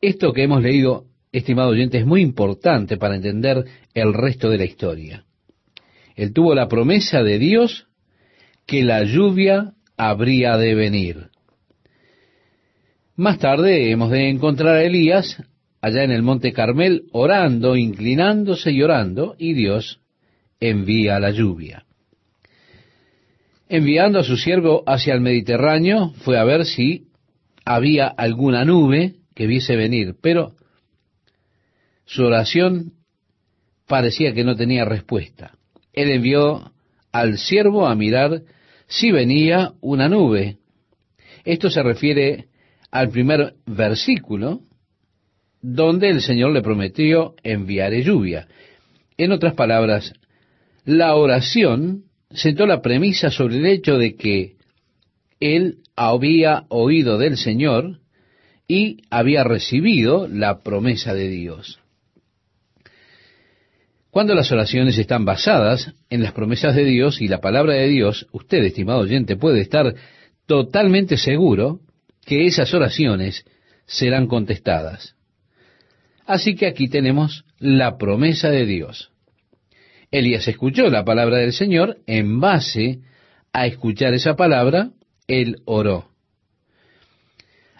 Esto 0.00 0.32
que 0.32 0.44
hemos 0.44 0.62
leído, 0.62 1.04
estimado 1.32 1.68
oyente, 1.68 1.98
es 1.98 2.06
muy 2.06 2.22
importante 2.22 2.96
para 2.96 3.16
entender 3.16 3.62
el 3.92 4.14
resto 4.14 4.48
de 4.48 4.56
la 4.56 4.64
historia. 4.64 5.26
Él 6.16 6.32
tuvo 6.32 6.54
la 6.54 6.66
promesa 6.66 7.22
de 7.22 7.38
Dios 7.38 7.88
que 8.64 8.82
la 8.82 9.04
lluvia 9.04 9.74
habría 9.98 10.56
de 10.56 10.74
venir. 10.74 11.28
Más 13.14 13.38
tarde 13.38 13.90
hemos 13.90 14.10
de 14.10 14.30
encontrar 14.30 14.76
a 14.76 14.82
Elías 14.82 15.42
allá 15.82 16.04
en 16.04 16.10
el 16.10 16.22
monte 16.22 16.54
Carmel, 16.54 17.02
orando, 17.12 17.76
inclinándose 17.76 18.72
y 18.72 18.82
orando, 18.82 19.36
y 19.38 19.52
Dios 19.52 20.00
envía 20.58 21.20
la 21.20 21.32
lluvia. 21.32 21.84
Enviando 23.68 24.18
a 24.18 24.24
su 24.24 24.36
siervo 24.36 24.82
hacia 24.86 25.12
el 25.14 25.20
Mediterráneo, 25.20 26.14
fue 26.24 26.38
a 26.38 26.44
ver 26.44 26.64
si 26.64 27.08
había 27.64 28.06
alguna 28.06 28.64
nube 28.64 29.16
que 29.34 29.46
viese 29.46 29.76
venir, 29.76 30.16
pero 30.22 30.54
su 32.06 32.24
oración 32.24 32.94
parecía 33.86 34.32
que 34.32 34.44
no 34.44 34.56
tenía 34.56 34.86
respuesta. 34.86 35.52
Él 35.92 36.10
envió 36.10 36.72
al 37.12 37.36
siervo 37.36 37.86
a 37.86 37.94
mirar 37.94 38.42
si 38.86 39.12
venía 39.12 39.74
una 39.82 40.08
nube. 40.08 40.56
Esto 41.44 41.68
se 41.68 41.82
refiere 41.82 42.46
al 42.90 43.10
primer 43.10 43.54
versículo 43.66 44.62
donde 45.60 46.08
el 46.08 46.22
Señor 46.22 46.52
le 46.52 46.62
prometió 46.62 47.34
enviar 47.42 47.92
lluvia. 47.92 48.48
En 49.18 49.32
otras 49.32 49.54
palabras, 49.54 50.14
la 50.84 51.14
oración 51.16 52.07
sentó 52.30 52.66
la 52.66 52.82
premisa 52.82 53.30
sobre 53.30 53.56
el 53.56 53.66
hecho 53.66 53.98
de 53.98 54.16
que 54.16 54.56
él 55.40 55.78
había 55.96 56.64
oído 56.68 57.18
del 57.18 57.36
Señor 57.36 58.00
y 58.66 59.02
había 59.10 59.44
recibido 59.44 60.28
la 60.28 60.60
promesa 60.62 61.14
de 61.14 61.28
Dios. 61.28 61.80
Cuando 64.10 64.34
las 64.34 64.50
oraciones 64.52 64.98
están 64.98 65.24
basadas 65.24 65.94
en 66.10 66.22
las 66.22 66.32
promesas 66.32 66.74
de 66.74 66.84
Dios 66.84 67.20
y 67.20 67.28
la 67.28 67.40
palabra 67.40 67.74
de 67.74 67.88
Dios, 67.88 68.26
usted, 68.32 68.64
estimado 68.64 69.00
oyente, 69.00 69.36
puede 69.36 69.60
estar 69.60 69.94
totalmente 70.46 71.16
seguro 71.16 71.80
que 72.24 72.46
esas 72.46 72.72
oraciones 72.74 73.44
serán 73.86 74.26
contestadas. 74.26 75.14
Así 76.26 76.56
que 76.56 76.66
aquí 76.66 76.88
tenemos 76.88 77.44
la 77.58 77.96
promesa 77.96 78.50
de 78.50 78.66
Dios. 78.66 79.12
Elías 80.10 80.48
escuchó 80.48 80.88
la 80.88 81.04
palabra 81.04 81.38
del 81.38 81.52
Señor, 81.52 81.98
en 82.06 82.40
base 82.40 83.00
a 83.52 83.66
escuchar 83.66 84.14
esa 84.14 84.36
palabra, 84.36 84.90
él 85.26 85.56
oró. 85.66 86.08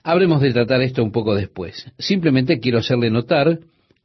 Habremos 0.02 0.40
de 0.40 0.52
tratar 0.52 0.82
esto 0.82 1.02
un 1.02 1.12
poco 1.12 1.34
después. 1.34 1.90
Simplemente 1.98 2.60
quiero 2.60 2.78
hacerle 2.78 3.10
notar 3.10 3.60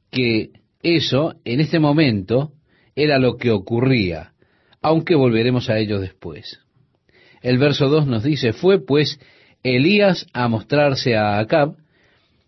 que 0.10 0.52
eso, 0.82 1.36
en 1.44 1.60
este 1.60 1.80
momento, 1.80 2.54
era 2.96 3.20
lo 3.20 3.38
que 3.38 3.52
ocurría, 3.52 4.34
aunque 4.82 5.16
volveremos 5.16 5.70
a 5.70 5.78
ello 5.78 6.00
después. 6.00 6.60
El 7.42 7.58
verso 7.58 7.90
2 7.90 8.08
nos 8.08 8.24
dice, 8.24 8.54
fue 8.54 8.86
pues 8.86 9.20
Elías 9.64 10.28
a 10.34 10.48
mostrarse 10.48 11.16
a 11.16 11.40
Acab, 11.40 11.76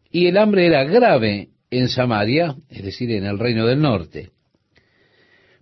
y 0.09 0.27
el 0.27 0.37
hambre 0.37 0.67
era 0.67 0.85
grave 0.85 1.49
en 1.69 1.89
Samaria, 1.89 2.55
es 2.69 2.83
decir, 2.83 3.11
en 3.11 3.25
el 3.25 3.39
reino 3.39 3.65
del 3.65 3.81
norte, 3.81 4.31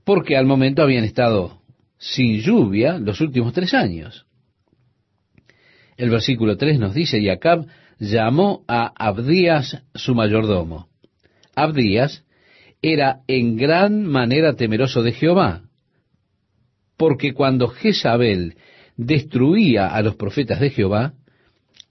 porque 0.04 0.36
al 0.38 0.46
momento 0.46 0.82
habían 0.82 1.04
estado 1.04 1.62
sin 1.98 2.42
lluvia 2.42 2.98
los 2.98 3.22
últimos 3.22 3.54
tres 3.54 3.74
años. 3.74 4.26
El 5.96 6.10
versículo 6.10 6.58
3 6.58 6.80
nos 6.80 6.94
dice, 6.94 7.20
y 7.20 7.30
llamó 8.00 8.63
a 8.68 8.92
Abdías 8.96 9.84
su 9.94 10.16
mayordomo. 10.16 10.89
Abdías 11.56 12.26
era 12.82 13.22
en 13.28 13.56
gran 13.56 14.06
manera 14.06 14.56
temeroso 14.56 15.04
de 15.04 15.13
Jehová, 15.13 15.62
porque 16.98 17.34
cuando 17.34 17.70
Jezabel 17.70 18.58
destruía 18.98 19.88
a 19.88 20.02
los 20.02 20.16
profetas 20.16 20.60
de 20.60 20.72
Jehová, 20.72 21.13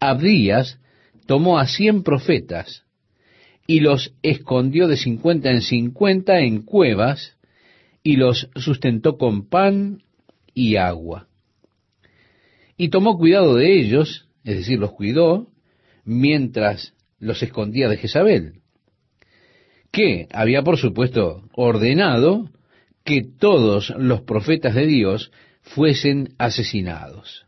Abdías 0.01 0.79
tomó 1.27 1.59
a 1.59 1.66
cien 1.66 2.03
profetas 2.03 2.85
y 3.66 3.81
los 3.81 4.14
escondió 4.22 4.88
de 4.88 4.96
cincuenta 4.96 5.51
en 5.51 5.62
cincuenta 5.62 6.40
en 6.40 6.62
cuevas 6.62 7.37
y 8.02 8.16
los 8.16 8.48
sustentó 8.56 9.16
con 9.16 9.48
pan 9.48 10.02
y 10.54 10.76
agua. 10.76 11.28
Y 12.76 12.88
tomó 12.88 13.16
cuidado 13.16 13.56
de 13.56 13.78
ellos, 13.78 14.28
es 14.44 14.56
decir, 14.56 14.78
los 14.78 14.92
cuidó, 14.92 15.48
mientras 16.04 16.94
los 17.18 17.42
escondía 17.42 17.88
de 17.88 17.96
Jezabel, 17.96 18.54
que 19.92 20.26
había 20.32 20.62
por 20.62 20.78
supuesto 20.78 21.44
ordenado 21.54 22.50
que 23.04 23.22
todos 23.22 23.90
los 23.90 24.22
profetas 24.22 24.74
de 24.74 24.86
Dios 24.86 25.30
fuesen 25.60 26.34
asesinados. 26.38 27.46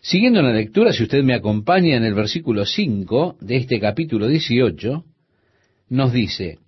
Siguiendo 0.00 0.42
la 0.42 0.52
lectura, 0.52 0.92
si 0.92 1.02
usted 1.04 1.22
me 1.22 1.34
acompaña 1.34 1.96
en 1.96 2.04
el 2.04 2.12
versículo 2.12 2.66
5 2.66 3.38
de 3.40 3.56
este 3.56 3.80
capítulo 3.80 4.28
18, 4.28 5.02
nos 5.88 6.12
dice, 6.12 6.58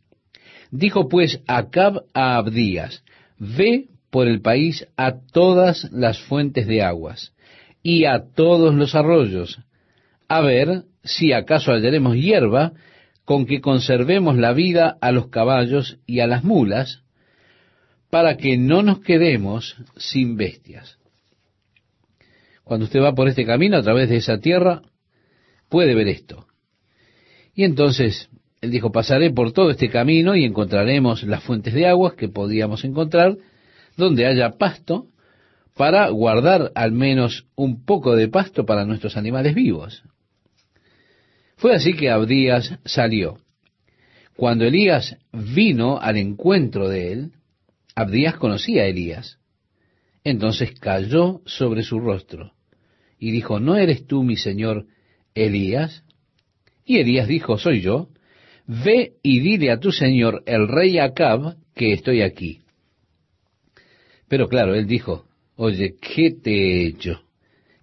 dijo 0.70 1.08
pues 1.08 1.40
Acab 1.46 2.04
a 2.14 2.36
Abdías, 2.36 3.02
ve 3.38 3.88
por 4.10 4.28
el 4.28 4.40
país 4.40 4.86
a 4.96 5.20
todas 5.32 5.90
las 5.92 6.18
fuentes 6.20 6.66
de 6.66 6.82
aguas 6.82 7.34
y 7.82 8.04
a 8.04 8.24
todos 8.34 8.74
los 8.74 8.94
arroyos, 8.94 9.60
a 10.28 10.40
ver 10.40 10.84
si 11.04 11.32
acaso 11.32 11.72
hallaremos 11.72 12.16
hierba 12.16 12.72
con 13.24 13.46
que 13.46 13.60
conservemos 13.60 14.36
la 14.36 14.52
vida 14.52 14.96
a 15.00 15.12
los 15.12 15.28
caballos 15.28 15.98
y 16.06 16.20
a 16.20 16.26
las 16.26 16.44
mulas, 16.44 17.02
para 18.10 18.36
que 18.36 18.56
no 18.56 18.82
nos 18.82 19.00
quedemos 19.00 19.76
sin 19.96 20.36
bestias. 20.36 20.98
Cuando 22.64 22.86
usted 22.86 23.00
va 23.00 23.14
por 23.14 23.28
este 23.28 23.44
camino 23.44 23.76
a 23.76 23.82
través 23.82 24.08
de 24.08 24.16
esa 24.16 24.38
tierra, 24.38 24.82
puede 25.68 25.94
ver 25.94 26.08
esto. 26.08 26.46
Y 27.54 27.64
entonces 27.64 28.28
él 28.66 28.72
dijo, 28.72 28.90
pasaré 28.90 29.30
por 29.30 29.52
todo 29.52 29.70
este 29.70 29.88
camino 29.88 30.34
y 30.34 30.44
encontraremos 30.44 31.22
las 31.22 31.44
fuentes 31.44 31.72
de 31.72 31.86
aguas 31.86 32.14
que 32.14 32.28
podíamos 32.28 32.84
encontrar, 32.84 33.36
donde 33.96 34.26
haya 34.26 34.58
pasto, 34.58 35.06
para 35.76 36.08
guardar 36.08 36.72
al 36.74 36.90
menos 36.90 37.46
un 37.54 37.84
poco 37.84 38.16
de 38.16 38.26
pasto 38.26 38.66
para 38.66 38.84
nuestros 38.84 39.16
animales 39.16 39.54
vivos. 39.54 40.02
Fue 41.56 41.74
así 41.74 41.94
que 41.94 42.10
Abdías 42.10 42.76
salió. 42.84 43.38
Cuando 44.36 44.64
Elías 44.64 45.16
vino 45.32 45.98
al 45.98 46.16
encuentro 46.16 46.88
de 46.88 47.12
él, 47.12 47.32
Abdías 47.94 48.34
conocía 48.36 48.82
a 48.82 48.86
Elías. 48.86 49.38
Entonces 50.24 50.72
cayó 50.80 51.40
sobre 51.46 51.84
su 51.84 52.00
rostro 52.00 52.52
y 53.18 53.30
dijo, 53.30 53.60
¿no 53.60 53.76
eres 53.76 54.06
tú 54.08 54.24
mi 54.24 54.36
señor 54.36 54.86
Elías? 55.34 56.02
Y 56.84 56.98
Elías 56.98 57.28
dijo, 57.28 57.58
soy 57.58 57.80
yo. 57.80 58.08
Ve 58.66 59.14
y 59.22 59.40
dile 59.40 59.70
a 59.70 59.78
tu 59.78 59.92
señor 59.92 60.42
el 60.46 60.66
rey 60.66 60.98
Acab 60.98 61.56
que 61.74 61.92
estoy 61.92 62.22
aquí. 62.22 62.60
Pero 64.28 64.48
claro, 64.48 64.74
él 64.74 64.86
dijo, 64.86 65.24
oye, 65.54 65.94
¿qué 66.00 66.32
te 66.32 66.50
he 66.50 66.86
hecho? 66.86 67.22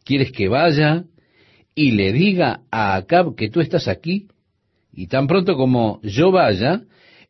¿Quieres 0.03 0.31
que 0.31 0.49
vaya 0.49 1.05
y 1.73 1.91
le 1.91 2.11
diga 2.11 2.61
a 2.69 2.95
Acab 2.95 3.35
que 3.35 3.49
tú 3.49 3.61
estás 3.61 3.87
aquí? 3.87 4.27
Y 4.91 5.07
tan 5.07 5.27
pronto 5.27 5.55
como 5.55 6.01
yo 6.03 6.31
vaya, 6.31 6.83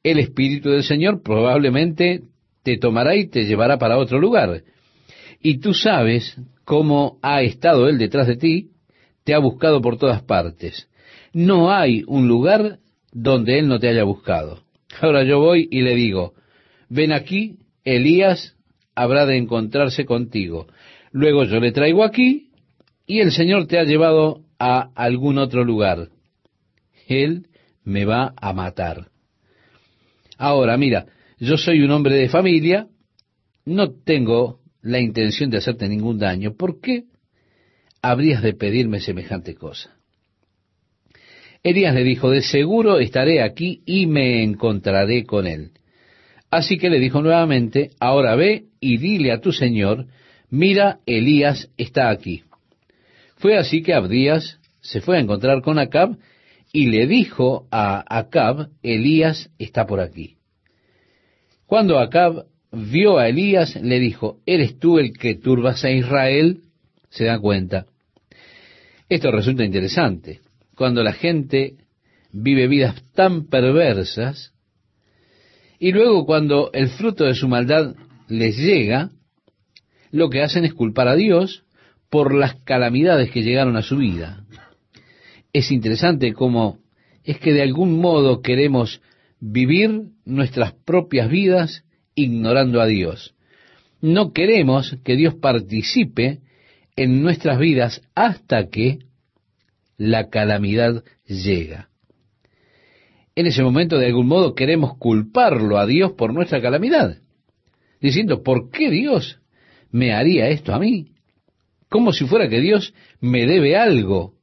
el 0.04 0.20
Espíritu 0.20 0.72
del 0.72 0.84
Señor 0.84 1.22
probablemente 1.22 2.24
te 2.64 2.78
tomará 2.78 3.16
y 3.16 3.28
te 3.28 3.46
llevará 3.46 3.78
para 3.78 3.98
otro 3.98 4.20
lugar. 4.20 4.64
Y 5.42 5.60
tú 5.60 5.74
sabes 5.74 6.38
cómo 6.66 7.20
ha 7.22 7.42
estado 7.42 7.88
Él 7.88 7.98
detrás 7.98 8.28
de 8.28 8.38
ti, 8.38 8.72
te 9.24 9.34
ha 9.34 9.40
buscado 9.40 9.82
por 9.82 9.98
todas 9.98 10.24
partes. 10.24 10.90
No 11.34 11.72
hay 11.72 12.04
un 12.08 12.28
lugar 12.28 12.80
donde 13.14 13.60
Él 13.60 13.68
no 13.68 13.80
te 13.80 13.88
haya 13.88 14.04
buscado. 14.04 14.64
Ahora 15.02 15.24
yo 15.24 15.40
voy 15.40 15.68
y 15.72 15.82
le 15.82 15.96
digo, 15.96 16.34
ven 16.90 17.12
aquí, 17.12 17.58
Elías 17.84 18.56
habrá 18.96 19.26
de 19.26 19.38
encontrarse 19.38 20.06
contigo. 20.06 20.68
Luego 21.12 21.46
yo 21.46 21.60
le 21.60 21.72
traigo 21.72 22.04
aquí 22.04 22.50
y 23.06 23.20
el 23.20 23.32
Señor 23.32 23.68
te 23.68 23.80
ha 23.80 23.84
llevado 23.84 24.42
a 24.60 24.90
algún 24.96 25.38
otro 25.38 25.64
lugar. 25.64 26.10
Él 27.08 27.48
me 27.84 28.06
va 28.06 28.34
a 28.38 28.54
matar. 28.54 29.10
Ahora, 30.38 30.78
mira, 30.78 31.06
yo 31.40 31.58
soy 31.58 31.82
un 31.82 31.92
hombre 31.92 32.16
de 32.16 32.30
familia, 32.30 32.88
no 33.66 33.92
tengo 33.92 34.60
la 34.82 35.00
intención 35.00 35.50
de 35.50 35.58
hacerte 35.58 35.88
ningún 35.88 36.18
daño. 36.18 36.56
¿Por 36.56 36.80
qué 36.80 37.06
habrías 38.02 38.42
de 38.42 38.54
pedirme 38.54 39.00
semejante 39.00 39.56
cosa? 39.56 39.93
Elías 41.64 41.96
le 41.96 42.04
dijo, 42.04 42.30
de 42.30 42.42
seguro 42.42 43.00
estaré 43.00 43.42
aquí 43.42 43.82
y 43.86 44.06
me 44.06 44.44
encontraré 44.44 45.24
con 45.24 45.48
él. 45.48 45.72
Así 46.52 46.78
que 46.78 46.90
le 46.90 47.00
dijo 47.00 47.22
nuevamente, 47.22 47.92
ahora 48.00 48.36
ve 48.36 48.66
y 48.82 48.98
dile 48.98 49.32
a 49.32 49.40
tu 49.40 49.54
señor, 49.54 50.08
mira, 50.50 51.00
Elías 51.06 51.70
está 51.78 52.10
aquí. 52.10 52.44
Fue 53.38 53.58
así 53.58 53.82
que 53.82 53.94
Abdías 53.94 54.60
se 54.82 55.00
fue 55.00 55.18
a 55.18 55.22
encontrar 55.22 55.62
con 55.62 55.80
Acab 55.80 56.18
y 56.74 56.88
le 56.88 57.08
dijo 57.08 57.66
a 57.72 58.04
Acab, 58.08 58.68
Elías 58.84 59.50
está 59.58 59.88
por 59.88 60.02
aquí. 60.02 60.36
Cuando 61.66 61.98
Acab 61.98 62.46
vio 62.72 63.18
a 63.18 63.30
Elías, 63.30 63.76
le 63.82 64.00
dijo, 64.00 64.40
¿eres 64.46 64.78
tú 64.80 65.00
el 65.00 65.18
que 65.18 65.36
turbas 65.36 65.86
a 65.86 65.92
Israel? 65.92 66.62
Se 67.10 67.24
da 67.24 67.40
cuenta. 67.40 67.86
Esto 69.08 69.32
resulta 69.32 69.64
interesante. 69.64 70.43
Cuando 70.76 71.04
la 71.04 71.14
gente 71.14 71.76
vive 72.32 72.68
vidas 72.68 73.04
tan 73.14 73.48
perversas, 73.48 74.54
y 75.80 75.92
luego 75.92 76.26
cuando 76.26 76.72
el 76.74 76.90
fruto 76.90 77.26
de 77.26 77.36
su 77.36 77.48
maldad 77.48 77.96
les 78.28 78.58
llega, 78.58 79.12
lo 80.12 80.30
que 80.30 80.42
hacen 80.42 80.66
es 80.66 80.74
culpar 80.74 81.08
a 81.08 81.16
Dios 81.16 81.66
por 82.10 82.34
las 82.34 82.56
calamidades 82.64 83.32
que 83.32 83.42
llegaron 83.42 83.76
a 83.76 83.82
su 83.82 83.98
vida. 83.98 84.46
Es 85.52 85.72
interesante 85.72 86.34
cómo 86.34 86.80
es 87.24 87.40
que 87.40 87.54
de 87.54 87.62
algún 87.62 88.00
modo 88.00 88.42
queremos 88.42 89.02
vivir 89.40 90.10
nuestras 90.26 90.74
propias 90.74 91.30
vidas 91.30 91.84
ignorando 92.16 92.82
a 92.82 92.86
Dios. 92.86 93.36
No 94.02 94.32
queremos 94.32 94.98
que 95.04 95.16
Dios 95.16 95.36
participe 95.36 96.40
en 96.96 97.22
nuestras 97.22 97.60
vidas 97.60 98.02
hasta 98.16 98.70
que 98.70 99.00
la 100.04 100.30
calamidad 100.30 101.04
llega. 101.26 101.90
En 103.36 103.48
ese 103.48 103.64
momento, 103.64 103.98
de 103.98 104.08
algún 104.08 104.28
modo, 104.28 104.54
queremos 104.54 104.98
culparlo 104.98 105.78
a 105.78 105.88
Dios 105.88 106.12
por 106.12 106.34
nuestra 106.34 106.62
calamidad, 106.62 107.20
diciendo, 108.02 108.44
¿por 108.44 108.70
qué 108.70 108.92
Dios 108.92 109.40
me 109.92 110.14
haría 110.14 110.50
esto 110.50 110.74
a 110.74 110.80
mí? 110.80 111.14
Como 111.90 112.12
si 112.12 112.26
fuera 112.26 112.50
que 112.50 112.60
Dios 112.60 112.94
me 113.22 113.46
debe 113.48 113.78
algo, 113.78 114.34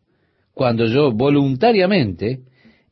cuando 0.54 0.86
yo 0.86 1.12
voluntariamente 1.12 2.40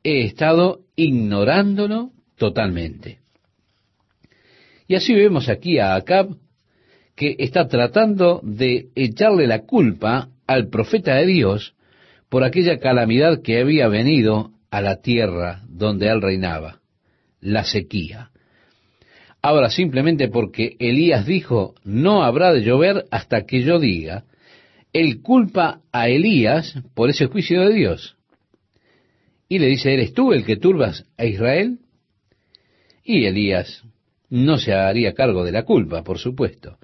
he 0.04 0.24
estado 0.24 0.81
ignorándolo 0.94 2.11
totalmente. 2.37 3.20
Y 4.87 4.94
así 4.94 5.14
vemos 5.14 5.48
aquí 5.48 5.78
a 5.78 5.94
Acab, 5.94 6.37
que 7.16 7.35
está 7.38 7.66
tratando 7.66 8.40
de 8.42 8.90
echarle 8.94 9.46
la 9.46 9.61
culpa 9.62 10.28
al 10.46 10.68
profeta 10.68 11.14
de 11.14 11.26
Dios 11.26 11.74
por 12.28 12.44
aquella 12.44 12.78
calamidad 12.78 13.42
que 13.42 13.60
había 13.60 13.88
venido 13.88 14.52
a 14.70 14.80
la 14.80 15.00
tierra 15.00 15.62
donde 15.68 16.08
él 16.08 16.20
reinaba, 16.20 16.80
la 17.40 17.64
sequía. 17.64 18.30
Ahora, 19.40 19.70
simplemente 19.70 20.28
porque 20.28 20.76
Elías 20.78 21.24
dijo, 21.24 21.74
no 21.84 22.24
habrá 22.24 22.52
de 22.52 22.62
llover 22.62 23.04
hasta 23.10 23.46
que 23.46 23.62
yo 23.62 23.78
diga, 23.78 24.24
él 24.92 25.22
culpa 25.22 25.80
a 25.92 26.08
Elías 26.08 26.74
por 26.94 27.10
ese 27.10 27.26
juicio 27.26 27.60
de 27.62 27.74
Dios. 27.74 28.16
Y 29.48 29.58
le 29.58 29.66
dice, 29.66 29.94
¿eres 29.94 30.12
tú 30.12 30.32
el 30.32 30.44
que 30.44 30.56
turbas 30.56 31.06
a 31.16 31.24
Israel? 31.24 31.78
Y 33.04 33.24
Elías 33.24 33.84
no 34.28 34.58
se 34.58 34.74
haría 34.74 35.14
cargo 35.14 35.44
de 35.44 35.52
la 35.52 35.64
culpa, 35.64 36.02
por 36.02 36.18
supuesto. 36.18 36.76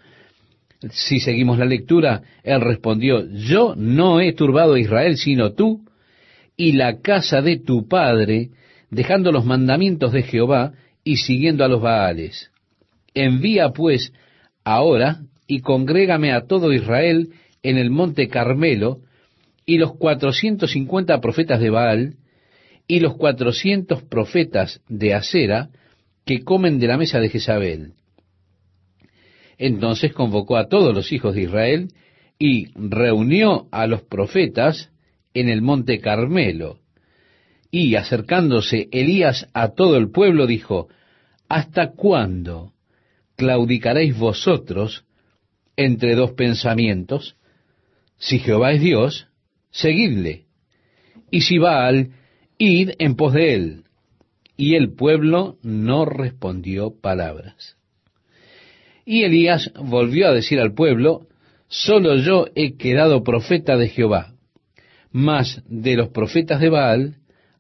Si 0.91 1.21
seguimos 1.21 1.59
la 1.59 1.65
lectura, 1.65 2.23
él 2.43 2.61
respondió, 2.61 3.27
yo 3.31 3.75
no 3.77 4.21
he 4.21 4.33
turbado 4.33 4.75
a 4.75 4.81
Israel, 4.81 5.17
sino 5.17 5.53
tú 5.53 5.85
y 6.57 6.73
la 6.73 7.01
casa 7.01 7.43
de 7.43 7.59
tu 7.59 7.89
padre, 7.89 8.51
dejando 8.91 9.33
los 9.33 9.45
mandamientos 9.45 10.13
de 10.13 10.23
Jehová 10.23 10.73
y 11.03 11.17
siguiendo 11.17 11.65
a 11.65 11.69
los 11.69 11.81
Baales. 11.81 12.51
Envía 13.15 13.71
pues 13.71 14.13
ahora 14.65 15.21
y 15.47 15.61
congrégame 15.61 16.33
a 16.33 16.47
todo 16.47 16.73
Israel 16.73 17.31
en 17.63 17.79
el 17.79 17.91
monte 17.91 18.29
Carmelo, 18.29 19.01
y 19.67 19.79
los 19.79 19.97
cuatrocientos 19.97 20.73
cincuenta 20.73 21.21
profetas 21.21 21.59
de 21.61 21.71
Baal, 21.71 22.15
y 22.87 23.01
los 23.01 23.17
cuatrocientos 23.17 24.03
profetas 24.03 24.83
de 24.89 25.15
Acera, 25.15 25.71
que 26.27 26.45
comen 26.45 26.79
de 26.79 26.87
la 26.87 26.99
mesa 26.99 27.19
de 27.21 27.31
Jezabel. 27.31 27.93
Entonces 29.59 30.13
convocó 30.13 30.57
a 30.57 30.69
todos 30.69 30.95
los 30.95 31.13
hijos 31.13 31.35
de 31.35 31.43
Israel 31.43 31.89
y 32.39 32.69
reunió 32.75 33.69
a 33.71 33.87
los 33.87 34.03
profetas 34.03 34.91
en 35.35 35.49
el 35.49 35.63
monte 35.63 36.01
Carmelo. 36.01 36.81
Y 37.71 37.97
acercándose 37.97 38.89
Elías 38.93 39.49
a 39.53 39.71
todo 39.75 39.97
el 39.97 40.11
pueblo 40.11 40.47
dijo, 40.47 40.89
¿Hasta 41.49 41.93
cuándo 41.93 42.73
claudicaréis 43.37 44.17
vosotros 44.17 45.05
entre 45.77 46.15
dos 46.15 46.33
pensamientos? 46.33 47.37
Si 48.17 48.39
Jehová 48.39 48.73
es 48.73 48.81
Dios, 48.81 49.29
seguidle. 49.71 50.47
Y 51.31 51.43
si 51.43 51.59
Baal, 51.59 52.13
id 52.59 52.91
en 52.99 53.17
pos 53.17 53.33
de 53.33 53.55
él. 53.55 53.85
Y 54.57 54.77
el 54.77 54.93
pueblo 54.93 55.59
no 55.63 56.05
respondió 56.05 56.95
palabras. 57.01 57.77
Y 59.05 59.25
Elías 59.25 59.71
volvió 59.79 60.29
a 60.29 60.33
decir 60.33 60.61
al 60.61 60.75
pueblo, 60.75 61.27
solo 61.69 62.17
yo 62.17 62.47
he 62.55 62.77
quedado 62.77 63.23
profeta 63.23 63.77
de 63.77 63.89
Jehová, 63.89 64.35
mas 65.13 65.63
de 65.69 65.97
los 65.97 66.09
profetas 66.09 66.61
de 66.61 66.71
Baal 66.71 67.17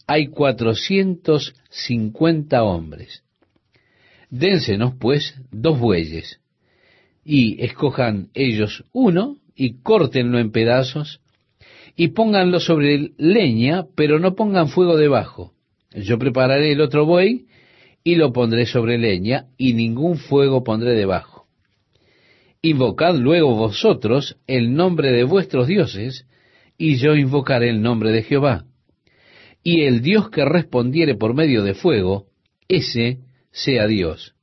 hay 0.07 0.29
cuatrocientos 0.29 1.55
cincuenta 1.71 2.63
hombres. 2.63 3.23
Dénsenos, 4.31 4.95
pues, 4.99 5.35
dos 5.51 5.79
bueyes, 5.79 6.41
y 7.25 7.63
escojan 7.63 8.29
ellos 8.35 8.85
uno, 8.93 9.37
y 9.55 9.81
córtenlo 9.83 10.39
en 10.39 10.51
pedazos, 10.51 11.21
y 11.97 12.09
pónganlo 12.09 12.59
sobre 12.59 13.13
leña, 13.17 13.85
pero 13.95 14.19
no 14.19 14.35
pongan 14.35 14.69
fuego 14.69 14.97
debajo, 14.97 15.53
yo 15.95 16.19
prepararé 16.19 16.73
el 16.73 16.81
otro 16.81 17.07
buey 17.07 17.47
y 18.03 18.17
lo 18.17 18.33
pondré 18.33 18.67
sobre 18.67 18.99
leña 18.99 19.47
y 19.57 19.75
ningún 19.75 20.19
fuego 20.19 20.65
pondré 20.65 20.93
debajo. 20.93 21.34
Invocad 22.65 23.17
luego 23.17 23.55
vosotros 23.55 24.39
el 24.47 24.73
nombre 24.73 25.13
de 25.13 25.25
vuestros 25.25 25.67
dioses, 25.67 26.27
y 26.79 26.97
yo 26.97 27.15
invocaré 27.15 27.69
el 27.69 27.83
nombre 27.83 28.11
de 28.11 28.23
Jehová. 28.23 28.65
Y 29.63 29.83
el 29.83 30.01
Dios 30.01 30.31
que 30.31 30.47
respondiere 30.47 31.15
por 31.15 31.35
medio 31.35 31.63
de 31.63 31.75
fuego, 31.75 32.29
ese 32.67 33.19
sea 33.51 33.87
Dios. 33.87 34.35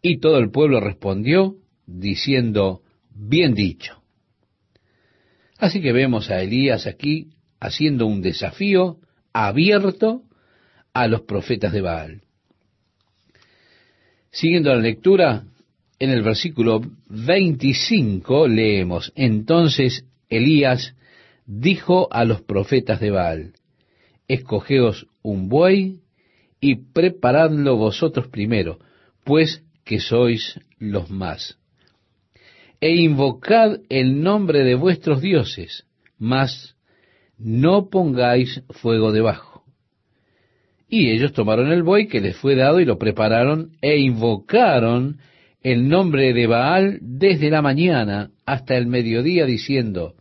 Y 0.00 0.18
todo 0.18 0.38
el 0.38 0.50
pueblo 0.50 0.80
respondió, 0.80 1.56
diciendo, 1.84 2.80
bien 3.10 3.52
dicho. 3.52 4.02
Así 5.58 5.82
que 5.82 5.92
vemos 5.92 6.30
a 6.30 6.40
Elías 6.40 6.86
aquí 6.86 7.32
haciendo 7.60 8.06
un 8.06 8.22
desafío 8.22 8.96
abierto 9.34 10.22
a 10.94 11.06
los 11.06 11.20
profetas 11.20 11.74
de 11.74 11.82
Baal. 11.82 12.22
Siguiendo 14.30 14.70
la 14.74 14.80
lectura, 14.80 15.44
en 15.98 16.10
el 16.10 16.22
versículo 16.22 16.82
25 17.08 18.48
leemos, 18.48 19.12
entonces 19.16 20.04
Elías 20.28 20.94
dijo 21.46 22.08
a 22.12 22.24
los 22.24 22.42
profetas 22.42 23.00
de 23.00 23.10
Baal, 23.10 23.52
escogeos 24.28 25.06
un 25.22 25.48
buey 25.48 26.00
y 26.60 26.76
preparadlo 26.76 27.76
vosotros 27.76 28.28
primero, 28.28 28.78
pues 29.24 29.62
que 29.84 30.00
sois 30.00 30.60
los 30.78 31.10
más. 31.10 31.58
E 32.80 32.94
invocad 32.94 33.78
el 33.88 34.22
nombre 34.22 34.64
de 34.64 34.74
vuestros 34.74 35.22
dioses, 35.22 35.86
mas 36.18 36.76
no 37.38 37.88
pongáis 37.88 38.62
fuego 38.70 39.12
debajo. 39.12 39.64
Y 40.88 41.10
ellos 41.10 41.32
tomaron 41.32 41.72
el 41.72 41.82
buey 41.82 42.06
que 42.06 42.20
les 42.20 42.36
fue 42.36 42.54
dado 42.54 42.80
y 42.80 42.84
lo 42.84 42.98
prepararon 42.98 43.72
e 43.80 43.98
invocaron 43.98 45.18
el 45.66 45.88
nombre 45.88 46.32
de 46.32 46.46
Baal 46.46 46.98
desde 47.00 47.50
la 47.50 47.60
mañana 47.60 48.30
hasta 48.44 48.76
el 48.76 48.86
mediodía 48.86 49.46
diciendo, 49.46 50.14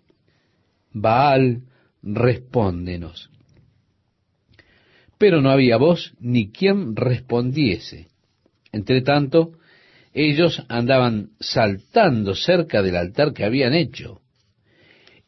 Baal, 0.92 1.62
respóndenos. 2.02 3.30
Pero 5.20 5.44
no 5.44 5.52
había 5.52 5.78
voz 5.78 6.16
ni 6.20 6.52
quien 6.52 6.96
respondiese. 6.96 8.08
Entre 8.72 9.04
tanto, 9.04 9.52
ellos 10.16 10.64
andaban 10.68 11.30
saltando 11.40 12.34
cerca 12.34 12.82
del 12.82 12.96
altar 12.96 13.32
que 13.32 13.46
habían 13.46 13.76
hecho. 13.76 14.22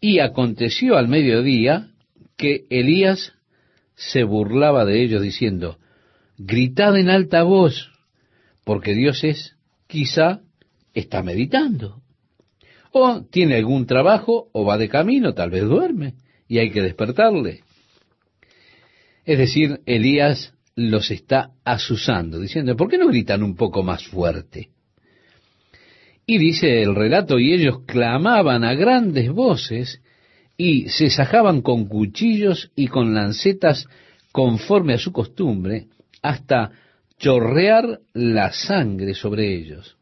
Y 0.02 0.18
aconteció 0.18 0.98
al 0.98 1.10
mediodía 1.10 1.92
que 2.38 2.66
Elías 2.72 3.34
se 3.94 4.24
burlaba 4.24 4.84
de 4.84 5.04
ellos 5.04 5.22
diciendo, 5.22 5.78
gritad 6.40 6.98
en 6.98 7.12
alta 7.12 7.44
voz, 7.44 7.92
porque 8.64 8.96
Dios 8.96 9.24
es, 9.24 9.57
quizá, 9.88 10.42
está 10.94 11.24
meditando. 11.24 12.02
O 12.92 13.24
tiene 13.24 13.56
algún 13.56 13.86
trabajo, 13.86 14.50
o 14.54 14.66
va 14.66 14.78
de 14.78 14.90
camino, 14.90 15.34
tal 15.34 15.50
vez 15.50 15.64
duerme, 15.64 16.16
y 16.48 16.60
hay 16.60 16.72
que 16.72 16.82
despertarle. 16.82 17.62
Es 19.26 19.38
decir, 19.38 19.82
Elías 19.86 20.54
los 20.76 21.12
está 21.12 21.52
asusando, 21.66 22.40
diciendo, 22.40 22.76
¿por 22.76 22.90
qué 22.90 22.98
no 22.98 23.08
gritan 23.08 23.44
un 23.44 23.56
poco 23.56 23.84
más 23.84 24.06
fuerte? 24.08 24.70
Y 26.26 26.38
dice 26.38 26.82
el 26.82 26.96
relato, 26.96 27.40
y 27.40 27.54
ellos 27.54 27.82
clamaban 27.86 28.64
a 28.64 28.74
grandes 28.74 29.32
voces 29.32 30.02
y 30.58 30.90
se 30.90 31.10
sajaban 31.10 31.62
con 31.62 31.86
cuchillos 31.86 32.72
y 32.76 32.88
con 32.88 33.14
lancetas 33.14 33.88
conforme 34.32 34.94
a 34.94 34.98
su 34.98 35.12
costumbre, 35.12 35.88
hasta 36.22 36.72
chorrear 37.18 38.00
la 38.14 38.52
sangre 38.52 39.14
sobre 39.14 39.56
ellos, 39.56 39.98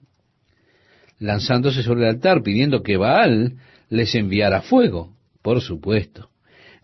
lanzándose 1.20 1.84
sobre 1.84 2.04
el 2.04 2.16
altar 2.16 2.44
pidiendo 2.44 2.84
que 2.84 2.98
Baal 2.98 3.56
les 3.90 4.16
enviara 4.16 4.62
fuego. 4.62 5.16
Por 5.42 5.62
supuesto, 5.62 6.30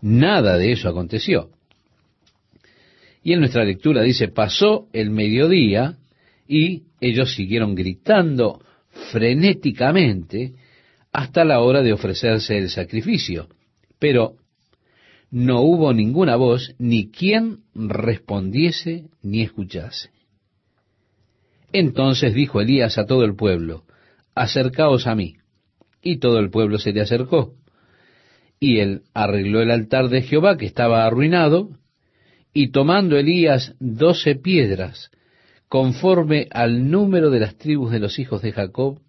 nada 0.00 0.56
de 0.56 0.72
eso 0.72 0.88
aconteció. 0.88 1.50
Y 3.24 3.32
en 3.32 3.40
nuestra 3.40 3.64
lectura 3.64 4.02
dice, 4.02 4.28
pasó 4.28 4.88
el 4.92 5.10
mediodía 5.10 5.98
y 6.48 6.84
ellos 7.00 7.34
siguieron 7.34 7.74
gritando 7.74 8.62
frenéticamente 9.10 10.54
hasta 11.12 11.44
la 11.44 11.60
hora 11.60 11.82
de 11.82 11.92
ofrecerse 11.92 12.58
el 12.58 12.70
sacrificio. 12.70 13.48
Pero 13.98 14.36
no 15.30 15.62
hubo 15.62 15.92
ninguna 15.92 16.36
voz, 16.36 16.74
ni 16.78 17.10
quien 17.10 17.60
respondiese 17.74 19.04
ni 19.22 19.42
escuchase. 19.42 20.11
Entonces 21.72 22.34
dijo 22.34 22.60
Elías 22.60 22.98
a 22.98 23.06
todo 23.06 23.24
el 23.24 23.34
pueblo, 23.34 23.84
acercaos 24.34 25.06
a 25.06 25.14
mí. 25.14 25.36
Y 26.02 26.18
todo 26.18 26.38
el 26.38 26.50
pueblo 26.50 26.78
se 26.78 26.92
le 26.92 27.00
acercó. 27.00 27.54
Y 28.58 28.78
él 28.78 29.02
arregló 29.14 29.62
el 29.62 29.70
altar 29.70 30.08
de 30.08 30.22
Jehová 30.22 30.56
que 30.56 30.66
estaba 30.66 31.04
arruinado, 31.04 31.70
y 32.52 32.70
tomando 32.70 33.16
Elías 33.16 33.74
doce 33.80 34.34
piedras, 34.34 35.10
conforme 35.68 36.48
al 36.50 36.90
número 36.90 37.30
de 37.30 37.40
las 37.40 37.56
tribus 37.56 37.90
de 37.90 37.98
los 37.98 38.18
hijos 38.18 38.42
de 38.42 38.52
Jacob, 38.52 39.00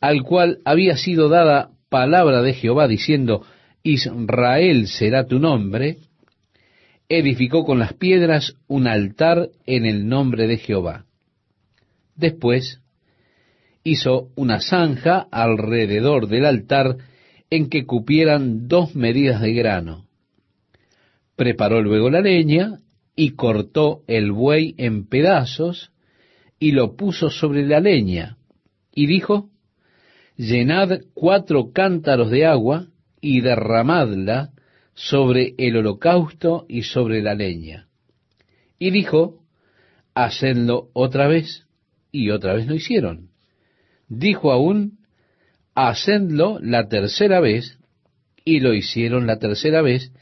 al 0.00 0.22
cual 0.22 0.58
había 0.64 0.96
sido 0.96 1.28
dada 1.28 1.70
palabra 1.88 2.42
de 2.42 2.54
Jehová 2.54 2.88
diciendo, 2.88 3.44
Israel 3.82 4.88
será 4.88 5.26
tu 5.26 5.38
nombre, 5.38 5.98
edificó 7.08 7.64
con 7.64 7.78
las 7.78 7.92
piedras 7.92 8.54
un 8.66 8.86
altar 8.86 9.50
en 9.66 9.86
el 9.86 10.08
nombre 10.08 10.46
de 10.46 10.58
Jehová. 10.58 11.05
Después 12.16 12.80
hizo 13.84 14.30
una 14.34 14.60
zanja 14.60 15.26
alrededor 15.30 16.26
del 16.28 16.44
altar 16.44 16.96
en 17.50 17.68
que 17.68 17.86
cupieran 17.86 18.66
dos 18.68 18.94
medidas 18.94 19.40
de 19.40 19.52
grano. 19.52 20.06
Preparó 21.36 21.82
luego 21.82 22.10
la 22.10 22.20
leña 22.20 22.80
y 23.14 23.30
cortó 23.30 24.02
el 24.06 24.32
buey 24.32 24.74
en 24.78 25.06
pedazos 25.06 25.92
y 26.58 26.72
lo 26.72 26.96
puso 26.96 27.30
sobre 27.30 27.66
la 27.66 27.80
leña 27.80 28.38
y 28.92 29.06
dijo, 29.06 29.50
llenad 30.36 31.00
cuatro 31.14 31.70
cántaros 31.72 32.30
de 32.30 32.46
agua 32.46 32.88
y 33.20 33.42
derramadla 33.42 34.50
sobre 34.94 35.54
el 35.58 35.76
holocausto 35.76 36.64
y 36.68 36.82
sobre 36.82 37.22
la 37.22 37.34
leña. 37.34 37.88
Y 38.78 38.90
dijo, 38.90 39.42
hacedlo 40.14 40.88
otra 40.94 41.28
vez, 41.28 41.65
y 42.16 42.30
otra 42.30 42.54
vez 42.54 42.66
lo 42.66 42.74
hicieron. 42.74 43.28
Dijo 44.08 44.52
aún, 44.52 44.98
hacedlo 45.74 46.58
la 46.60 46.88
tercera 46.88 47.40
vez, 47.40 47.78
y 48.44 48.60
lo 48.60 48.74
hicieron 48.74 49.26
la 49.26 49.38
tercera 49.38 49.82
vez, 49.82 50.12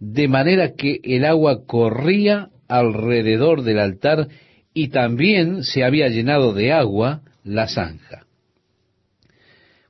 de 0.00 0.28
manera 0.28 0.74
que 0.74 1.00
el 1.04 1.24
agua 1.24 1.66
corría 1.66 2.48
alrededor 2.68 3.62
del 3.62 3.78
altar 3.78 4.28
y 4.74 4.88
también 4.88 5.62
se 5.62 5.84
había 5.84 6.08
llenado 6.08 6.52
de 6.52 6.72
agua 6.72 7.22
la 7.44 7.68
zanja. 7.68 8.26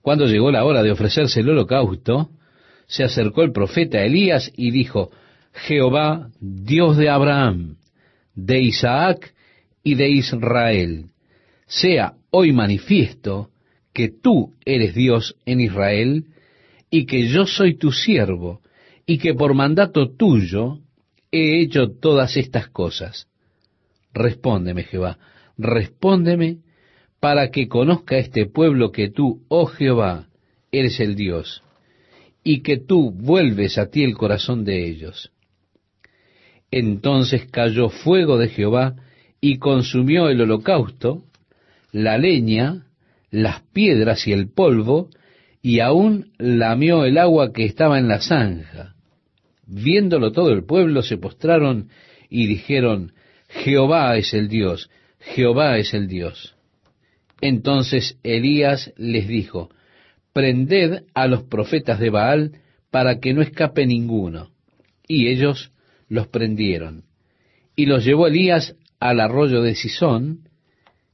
Cuando 0.03 0.27
llegó 0.27 0.51
la 0.53 0.65
hora 0.65 0.83
de 0.83 0.93
ofrecerse 0.93 1.41
el 1.41 1.49
holocausto, 1.49 2.31
se 2.87 3.03
acercó 3.03 3.43
el 3.43 3.53
profeta 3.53 4.05
Elías 4.05 4.53
y 4.57 4.71
dijo, 4.71 5.11
Jehová, 5.53 6.31
Dios 6.39 6.97
de 6.97 7.09
Abraham, 7.09 7.77
de 8.35 8.61
Isaac 8.61 9.35
y 9.83 9.95
de 9.95 10.09
Israel, 10.11 11.07
sea 11.67 12.15
hoy 12.31 12.53
manifiesto 12.53 13.51
que 13.93 14.09
tú 14.09 14.55
eres 14.65 14.95
Dios 14.95 15.37
en 15.47 15.61
Israel 15.61 16.27
y 16.91 17.07
que 17.07 17.29
yo 17.29 17.47
soy 17.47 17.75
tu 17.77 17.93
siervo 17.93 18.61
y 19.07 19.19
que 19.19 19.35
por 19.35 19.55
mandato 19.55 20.11
tuyo 20.11 20.81
he 21.31 21.61
hecho 21.61 21.91
todas 21.91 22.37
estas 22.37 22.69
cosas. 22.69 23.29
Respóndeme, 24.13 24.85
Jehová, 24.85 25.19
respóndeme 25.59 26.59
para 27.21 27.51
que 27.51 27.69
conozca 27.69 28.19
este 28.19 28.47
pueblo 28.47 28.93
que 28.93 29.11
tú, 29.11 29.43
oh 29.49 29.67
Jehová, 29.67 30.29
eres 30.71 31.01
el 31.01 31.17
Dios 31.17 31.63
y 32.45 32.61
que 32.61 32.77
tú 32.77 33.11
vuelves 33.11 33.79
a 33.79 33.91
ti 33.91 34.05
el 34.05 34.17
corazón 34.17 34.65
de 34.65 34.87
ellos. 34.87 35.33
Entonces 36.71 37.47
cayó 37.51 37.89
fuego 37.89 38.39
de 38.39 38.49
Jehová 38.49 38.97
y 39.41 39.59
consumió 39.59 40.29
el 40.29 40.41
holocausto, 40.41 41.25
la 41.97 42.19
leña, 42.19 42.85
las 43.31 43.63
piedras 43.73 44.27
y 44.27 44.33
el 44.33 44.51
polvo, 44.51 45.09
y 45.63 45.81
aún 45.81 46.33
lamió 46.37 47.07
el 47.07 47.17
agua 47.17 47.55
que 47.55 47.65
estaba 47.65 47.99
en 47.99 48.07
la 48.07 48.21
zanja. 48.21 48.95
Viéndolo 49.67 50.31
todo 50.31 50.53
el 50.53 50.65
pueblo 50.65 51.01
se 51.01 51.17
postraron 51.17 51.89
y 52.29 52.49
dijeron, 52.49 53.15
Jehová 53.49 54.15
es 54.19 54.35
el 54.35 54.49
Dios, 54.49 54.91
Jehová 55.21 55.79
es 55.79 55.95
el 55.95 56.07
Dios. 56.07 56.55
Entonces 57.41 58.19
Elías 58.23 58.93
les 58.99 59.27
dijo, 59.27 59.71
prended 60.35 61.05
a 61.15 61.27
los 61.27 61.45
profetas 61.45 61.99
de 61.99 62.11
Baal 62.11 62.61
para 62.91 63.21
que 63.21 63.33
no 63.33 63.41
escape 63.41 63.87
ninguno. 63.87 64.51
Y 65.09 65.29
ellos 65.29 65.73
los 66.11 66.29
prendieron. 66.29 67.05
Y 67.75 67.87
los 67.87 68.05
llevó 68.05 68.27
Elías 68.27 68.77
al 69.01 69.21
arroyo 69.21 69.63
de 69.63 69.75
Sisón. 69.75 70.46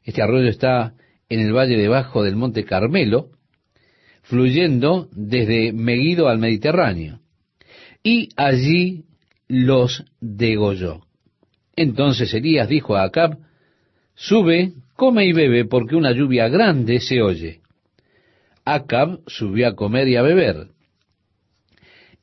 Este 0.04 0.22
arroyo 0.22 0.48
está 0.48 0.94
en 1.28 1.40
el 1.40 1.52
valle 1.52 1.76
debajo 1.76 2.22
del 2.22 2.36
monte 2.36 2.64
Carmelo, 2.64 3.30
fluyendo 4.22 5.08
desde 5.12 5.72
Megido 5.72 6.28
al 6.28 6.38
Mediterráneo. 6.38 7.20
Y 8.02 8.30
allí 8.36 9.04
los 9.48 10.04
degolló. 10.20 11.02
Entonces 11.76 12.32
Elías 12.34 12.68
dijo 12.68 12.96
a 12.96 13.04
Acab, 13.04 13.38
Sube, 14.14 14.72
come 14.94 15.26
y 15.26 15.32
bebe, 15.32 15.64
porque 15.64 15.96
una 15.96 16.12
lluvia 16.12 16.48
grande 16.48 17.00
se 17.00 17.22
oye. 17.22 17.60
Acab 18.64 19.20
subió 19.26 19.68
a 19.68 19.74
comer 19.74 20.08
y 20.08 20.16
a 20.16 20.22
beber. 20.22 20.68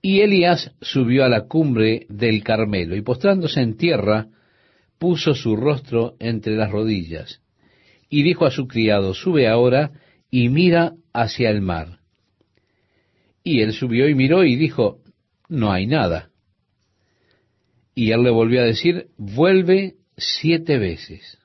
Y 0.01 0.21
Elías 0.21 0.71
subió 0.81 1.25
a 1.25 1.29
la 1.29 1.47
cumbre 1.47 2.05
del 2.09 2.43
Carmelo, 2.43 2.95
y 2.95 3.01
postrándose 3.01 3.61
en 3.61 3.75
tierra, 3.75 4.27
puso 4.97 5.33
su 5.33 5.55
rostro 5.55 6.15
entre 6.19 6.55
las 6.55 6.71
rodillas, 6.71 7.41
y 8.09 8.23
dijo 8.23 8.45
a 8.45 8.51
su 8.51 8.67
criado, 8.67 9.13
Sube 9.13 9.47
ahora 9.47 9.91
y 10.31 10.49
mira 10.49 10.93
hacia 11.13 11.49
el 11.49 11.61
mar. 11.61 11.99
Y 13.43 13.61
él 13.61 13.73
subió 13.73 14.07
y 14.09 14.15
miró 14.15 14.43
y 14.43 14.55
dijo, 14.55 14.99
No 15.47 15.71
hay 15.71 15.87
nada. 15.87 16.29
Y 17.95 18.11
él 18.11 18.23
le 18.23 18.29
volvió 18.29 18.61
a 18.61 18.65
decir, 18.65 19.07
Vuelve 19.17 19.95
siete 20.17 20.77
veces. 20.77 21.37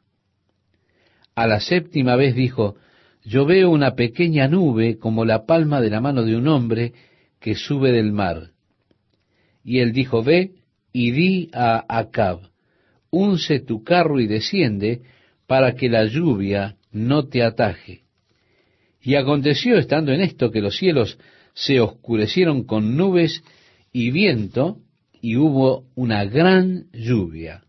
A 1.35 1.47
la 1.47 1.61
séptima 1.61 2.17
vez 2.17 2.35
dijo, 2.35 2.77
yo 3.25 3.47
veo 3.47 3.71
una 3.71 3.95
pequeña 3.95 4.49
nube 4.49 4.99
como 4.99 5.25
la 5.25 5.47
palma 5.47 5.81
de 5.81 5.91
la 5.91 6.01
mano 6.01 6.23
de 6.23 6.37
un 6.37 6.47
hombre 6.47 6.93
que 7.41 7.55
sube 7.55 7.91
del 7.91 8.13
mar. 8.13 8.51
Y 9.65 9.79
él 9.79 9.93
dijo, 9.93 10.23
ve 10.23 10.53
y 10.93 11.11
di 11.11 11.51
a 11.55 11.85
Acab, 11.89 12.41
unce 13.11 13.61
tu 13.61 13.83
carro 13.83 14.21
y 14.21 14.27
desciende 14.27 15.01
para 15.47 15.75
que 15.75 15.89
la 15.89 16.05
lluvia 16.05 16.77
no 16.93 17.29
te 17.29 17.43
ataje. 17.43 18.03
Y 19.03 19.17
aconteció 19.17 19.77
estando 19.77 20.13
en 20.13 20.21
esto 20.21 20.51
que 20.51 20.61
los 20.61 20.77
cielos 20.77 21.19
se 21.53 21.81
oscurecieron 21.81 22.65
con 22.65 22.97
nubes 22.97 23.43
y 23.93 24.11
viento, 24.11 24.79
y 25.21 25.37
hubo 25.37 25.85
una 25.95 26.25
gran 26.25 26.87
lluvia. 26.93 27.63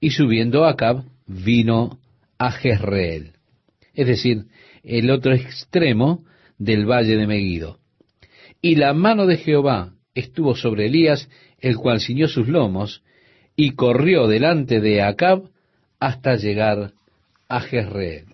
Y 0.00 0.10
subiendo 0.10 0.64
Acab, 0.64 1.04
vino 1.26 2.00
a 2.38 2.50
Jezreel, 2.50 3.32
es 3.94 4.06
decir, 4.06 4.46
el 4.82 5.10
otro 5.10 5.32
extremo 5.34 6.24
del 6.58 6.86
valle 6.86 7.16
de 7.16 7.26
Megido. 7.26 7.78
Y 8.62 8.76
la 8.76 8.92
mano 8.92 9.26
de 9.26 9.36
Jehová 9.36 9.94
estuvo 10.14 10.56
sobre 10.56 10.86
Elías, 10.86 11.28
el 11.58 11.76
cual 11.76 12.00
ciñó 12.00 12.28
sus 12.28 12.48
lomos, 12.48 13.02
y 13.56 13.72
corrió 13.72 14.26
delante 14.26 14.80
de 14.80 15.02
Acab 15.02 15.44
hasta 16.00 16.36
llegar 16.36 16.92
a 17.48 17.60
Jezreel. 17.60 18.24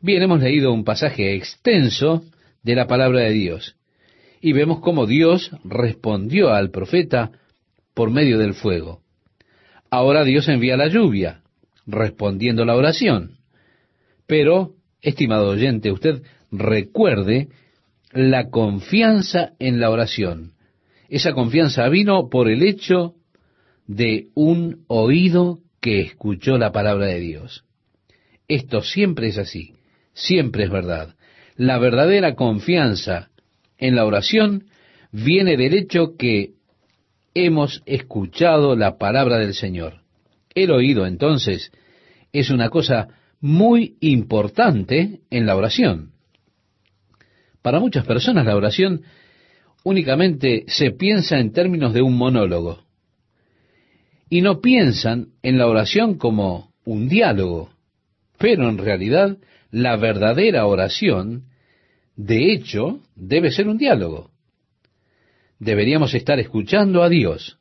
Bien, 0.00 0.22
hemos 0.22 0.40
leído 0.40 0.72
un 0.72 0.84
pasaje 0.84 1.34
extenso 1.34 2.22
de 2.62 2.74
la 2.74 2.86
palabra 2.86 3.20
de 3.20 3.30
Dios, 3.30 3.76
y 4.40 4.52
vemos 4.52 4.80
cómo 4.80 5.06
Dios 5.06 5.50
respondió 5.64 6.50
al 6.52 6.70
profeta 6.70 7.32
por 7.94 8.10
medio 8.10 8.38
del 8.38 8.54
fuego. 8.54 9.00
Ahora 9.90 10.24
Dios 10.24 10.48
envía 10.48 10.76
la 10.76 10.88
lluvia, 10.88 11.40
respondiendo 11.86 12.64
la 12.64 12.76
oración. 12.76 13.38
Pero, 14.26 14.74
estimado 15.00 15.48
oyente, 15.48 15.90
usted 15.90 16.22
recuerde 16.50 17.48
la 18.12 18.50
confianza 18.50 19.52
en 19.58 19.80
la 19.80 19.90
oración. 19.90 20.52
Esa 21.08 21.32
confianza 21.32 21.88
vino 21.88 22.28
por 22.28 22.50
el 22.50 22.62
hecho 22.62 23.14
de 23.86 24.28
un 24.34 24.84
oído 24.88 25.60
que 25.80 26.00
escuchó 26.00 26.58
la 26.58 26.72
palabra 26.72 27.06
de 27.06 27.20
Dios. 27.20 27.64
Esto 28.48 28.82
siempre 28.82 29.28
es 29.28 29.38
así, 29.38 29.74
siempre 30.12 30.64
es 30.64 30.70
verdad. 30.70 31.14
La 31.56 31.78
verdadera 31.78 32.34
confianza 32.34 33.30
en 33.78 33.96
la 33.96 34.04
oración 34.04 34.66
viene 35.12 35.56
del 35.56 35.74
hecho 35.74 36.16
que 36.16 36.52
hemos 37.34 37.82
escuchado 37.86 38.76
la 38.76 38.98
palabra 38.98 39.38
del 39.38 39.54
Señor. 39.54 40.02
El 40.54 40.70
oído, 40.70 41.06
entonces, 41.06 41.70
es 42.32 42.50
una 42.50 42.70
cosa 42.70 43.08
muy 43.40 43.96
importante 44.00 45.20
en 45.30 45.46
la 45.46 45.56
oración. 45.56 46.12
Para 47.62 47.80
muchas 47.80 48.06
personas 48.06 48.46
la 48.46 48.56
oración 48.56 49.02
únicamente 49.84 50.64
se 50.68 50.92
piensa 50.92 51.38
en 51.38 51.52
términos 51.52 51.92
de 51.92 52.02
un 52.02 52.16
monólogo 52.16 52.85
y 54.28 54.40
no 54.40 54.60
piensan 54.60 55.28
en 55.42 55.58
la 55.58 55.66
oración 55.66 56.18
como 56.18 56.72
un 56.84 57.08
diálogo, 57.08 57.70
pero 58.38 58.68
en 58.68 58.78
realidad 58.78 59.38
la 59.70 59.96
verdadera 59.96 60.66
oración, 60.66 61.44
de 62.16 62.52
hecho, 62.52 63.00
debe 63.14 63.50
ser 63.50 63.68
un 63.68 63.78
diálogo. 63.78 64.30
Deberíamos 65.58 66.14
estar 66.14 66.38
escuchando 66.38 67.02
a 67.02 67.08
Dios. 67.08 67.58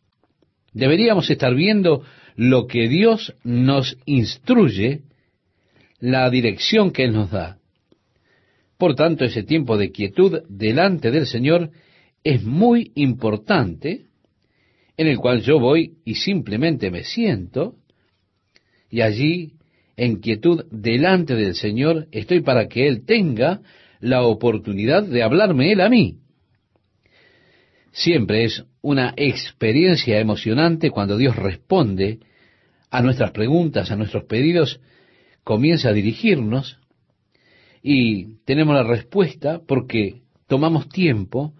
Deberíamos 0.73 1.29
estar 1.29 1.53
viendo 1.55 2.03
lo 2.35 2.67
que 2.67 2.87
Dios 2.87 3.35
nos 3.43 3.97
instruye, 4.05 5.01
la 5.99 6.29
dirección 6.29 6.91
que 6.91 7.05
Él 7.05 7.13
nos 7.13 7.31
da. 7.31 7.57
Por 8.77 8.95
tanto, 8.95 9.23
ese 9.23 9.43
tiempo 9.43 9.77
de 9.77 9.91
quietud 9.91 10.41
delante 10.49 11.11
del 11.11 11.25
Señor 11.25 11.71
es 12.23 12.43
muy 12.43 12.91
importante, 12.95 14.04
en 14.97 15.07
el 15.07 15.17
cual 15.17 15.41
yo 15.41 15.59
voy 15.59 15.97
y 16.05 16.15
simplemente 16.15 16.91
me 16.91 17.03
siento, 17.03 17.75
y 18.89 19.01
allí, 19.01 19.53
en 19.97 20.17
quietud 20.17 20.65
delante 20.71 21.35
del 21.35 21.55
Señor, 21.55 22.07
estoy 22.11 22.41
para 22.41 22.67
que 22.67 22.87
Él 22.87 23.05
tenga 23.05 23.61
la 23.99 24.23
oportunidad 24.23 25.03
de 25.03 25.23
hablarme 25.23 25.71
Él 25.71 25.81
a 25.81 25.89
mí. 25.89 26.19
Siempre 27.91 28.43
es 28.43 28.63
una 28.81 29.13
experiencia 29.15 30.19
emocionante 30.19 30.91
cuando 30.91 31.17
Dios 31.17 31.35
responde 31.35 32.19
a 32.89 33.01
nuestras 33.01 33.31
preguntas, 33.31 33.89
a 33.89 33.95
nuestros 33.95 34.25
pedidos, 34.25 34.79
comienza 35.43 35.89
a 35.89 35.93
dirigirnos 35.93 36.79
y 37.81 38.37
tenemos 38.45 38.75
la 38.75 38.83
respuesta 38.83 39.61
porque 39.65 40.21
tomamos 40.47 40.89
tiempo 40.89 41.53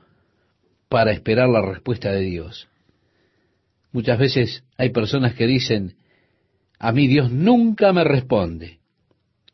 para 0.89 1.11
esperar 1.11 1.49
la 1.49 1.61
respuesta 1.61 2.11
de 2.11 2.21
Dios. 2.21 2.67
Muchas 3.95 4.19
veces 4.19 4.65
hay 4.77 4.89
personas 4.89 5.35
que 5.35 5.47
dicen, 5.47 5.95
a 6.79 6.91
mí 6.91 7.07
Dios 7.07 7.31
nunca 7.31 7.93
me 7.93 8.03
responde. 8.03 8.79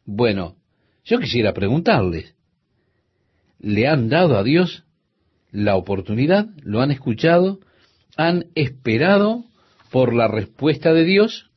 Bueno, 0.04 0.56
yo 1.06 1.20
quisiera 1.20 1.54
preguntarles, 1.54 2.34
¿le 3.60 3.88
han 3.88 4.10
dado 4.10 4.40
a 4.40 4.44
Dios 4.44 4.84
la 5.52 5.76
oportunidad, 5.76 6.48
lo 6.64 6.82
han 6.82 6.90
escuchado, 6.90 7.60
han 8.18 8.46
esperado 8.56 9.44
por 9.92 10.16
la 10.16 10.28
respuesta 10.28 10.92
de 10.92 11.06
Dios. 11.06 11.52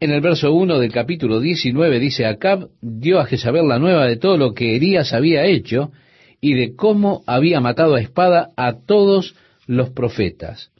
En 0.00 0.10
el 0.10 0.22
verso 0.22 0.54
1 0.54 0.78
del 0.78 0.90
capítulo 0.90 1.40
19 1.40 2.00
dice, 2.00 2.24
Acab 2.24 2.70
dio 2.80 3.20
a 3.20 3.26
Jezabel 3.26 3.68
la 3.68 3.78
nueva 3.78 4.06
de 4.06 4.16
todo 4.16 4.38
lo 4.38 4.54
que 4.54 4.74
Elías 4.74 5.12
había 5.12 5.44
hecho 5.44 5.92
y 6.40 6.54
de 6.54 6.74
cómo 6.74 7.22
había 7.26 7.60
matado 7.60 7.94
a 7.94 8.00
espada 8.00 8.52
a 8.56 8.78
todos 8.86 9.36
los 9.66 9.90
profetas. 9.90 10.70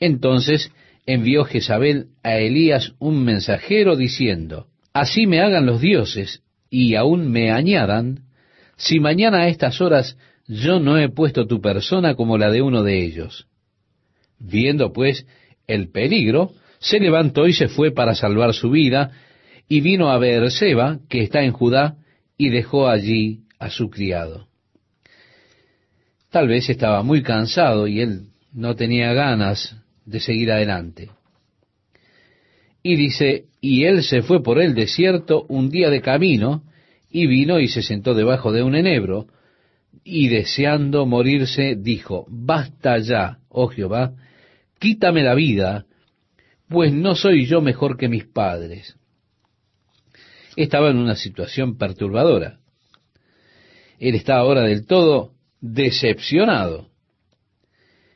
Entonces 0.00 0.72
envió 1.06 1.44
Jezabel 1.44 2.06
a 2.22 2.38
Elías 2.38 2.94
un 2.98 3.22
mensajero 3.22 3.96
diciendo, 3.96 4.66
Así 4.92 5.26
me 5.26 5.40
hagan 5.40 5.66
los 5.66 5.80
dioses 5.80 6.42
y 6.68 6.94
aún 6.94 7.30
me 7.30 7.52
añadan, 7.52 8.24
si 8.76 8.98
mañana 8.98 9.42
a 9.42 9.48
estas 9.48 9.80
horas 9.80 10.16
yo 10.48 10.80
no 10.80 10.98
he 10.98 11.08
puesto 11.08 11.46
tu 11.46 11.60
persona 11.60 12.14
como 12.14 12.38
la 12.38 12.50
de 12.50 12.62
uno 12.62 12.82
de 12.82 13.04
ellos. 13.04 13.46
Viendo 14.38 14.92
pues 14.92 15.26
el 15.66 15.90
peligro, 15.90 16.52
se 16.80 16.98
levantó 16.98 17.46
y 17.46 17.52
se 17.52 17.68
fue 17.68 17.92
para 17.92 18.14
salvar 18.14 18.54
su 18.54 18.70
vida, 18.70 19.12
y 19.68 19.82
vino 19.82 20.10
a 20.10 20.18
Beerseba, 20.18 20.98
que 21.08 21.22
está 21.22 21.42
en 21.42 21.52
Judá, 21.52 21.96
y 22.36 22.48
dejó 22.48 22.88
allí 22.88 23.42
a 23.58 23.70
su 23.70 23.90
criado. 23.90 24.48
Tal 26.30 26.48
vez 26.48 26.68
estaba 26.70 27.02
muy 27.02 27.22
cansado 27.22 27.86
y 27.86 28.00
él 28.00 28.22
no 28.52 28.74
tenía 28.74 29.12
ganas 29.12 29.76
de 30.10 30.20
seguir 30.20 30.50
adelante. 30.50 31.10
Y 32.82 32.96
dice, 32.96 33.44
y 33.60 33.84
él 33.84 34.02
se 34.02 34.22
fue 34.22 34.42
por 34.42 34.60
el 34.60 34.74
desierto 34.74 35.44
un 35.48 35.70
día 35.70 35.90
de 35.90 36.00
camino, 36.00 36.64
y 37.10 37.26
vino 37.26 37.60
y 37.60 37.68
se 37.68 37.82
sentó 37.82 38.14
debajo 38.14 38.52
de 38.52 38.62
un 38.62 38.74
enebro, 38.74 39.26
y 40.02 40.28
deseando 40.28 41.06
morirse, 41.06 41.76
dijo, 41.76 42.26
Basta 42.28 42.98
ya, 42.98 43.38
oh 43.48 43.68
Jehová, 43.68 44.14
quítame 44.78 45.22
la 45.22 45.34
vida, 45.34 45.86
pues 46.68 46.92
no 46.92 47.14
soy 47.14 47.46
yo 47.46 47.60
mejor 47.60 47.96
que 47.96 48.08
mis 48.08 48.24
padres. 48.24 48.96
Estaba 50.56 50.90
en 50.90 50.96
una 50.96 51.14
situación 51.14 51.76
perturbadora. 51.76 52.58
Él 53.98 54.14
está 54.14 54.36
ahora 54.36 54.62
del 54.62 54.86
todo 54.86 55.32
decepcionado. 55.60 56.88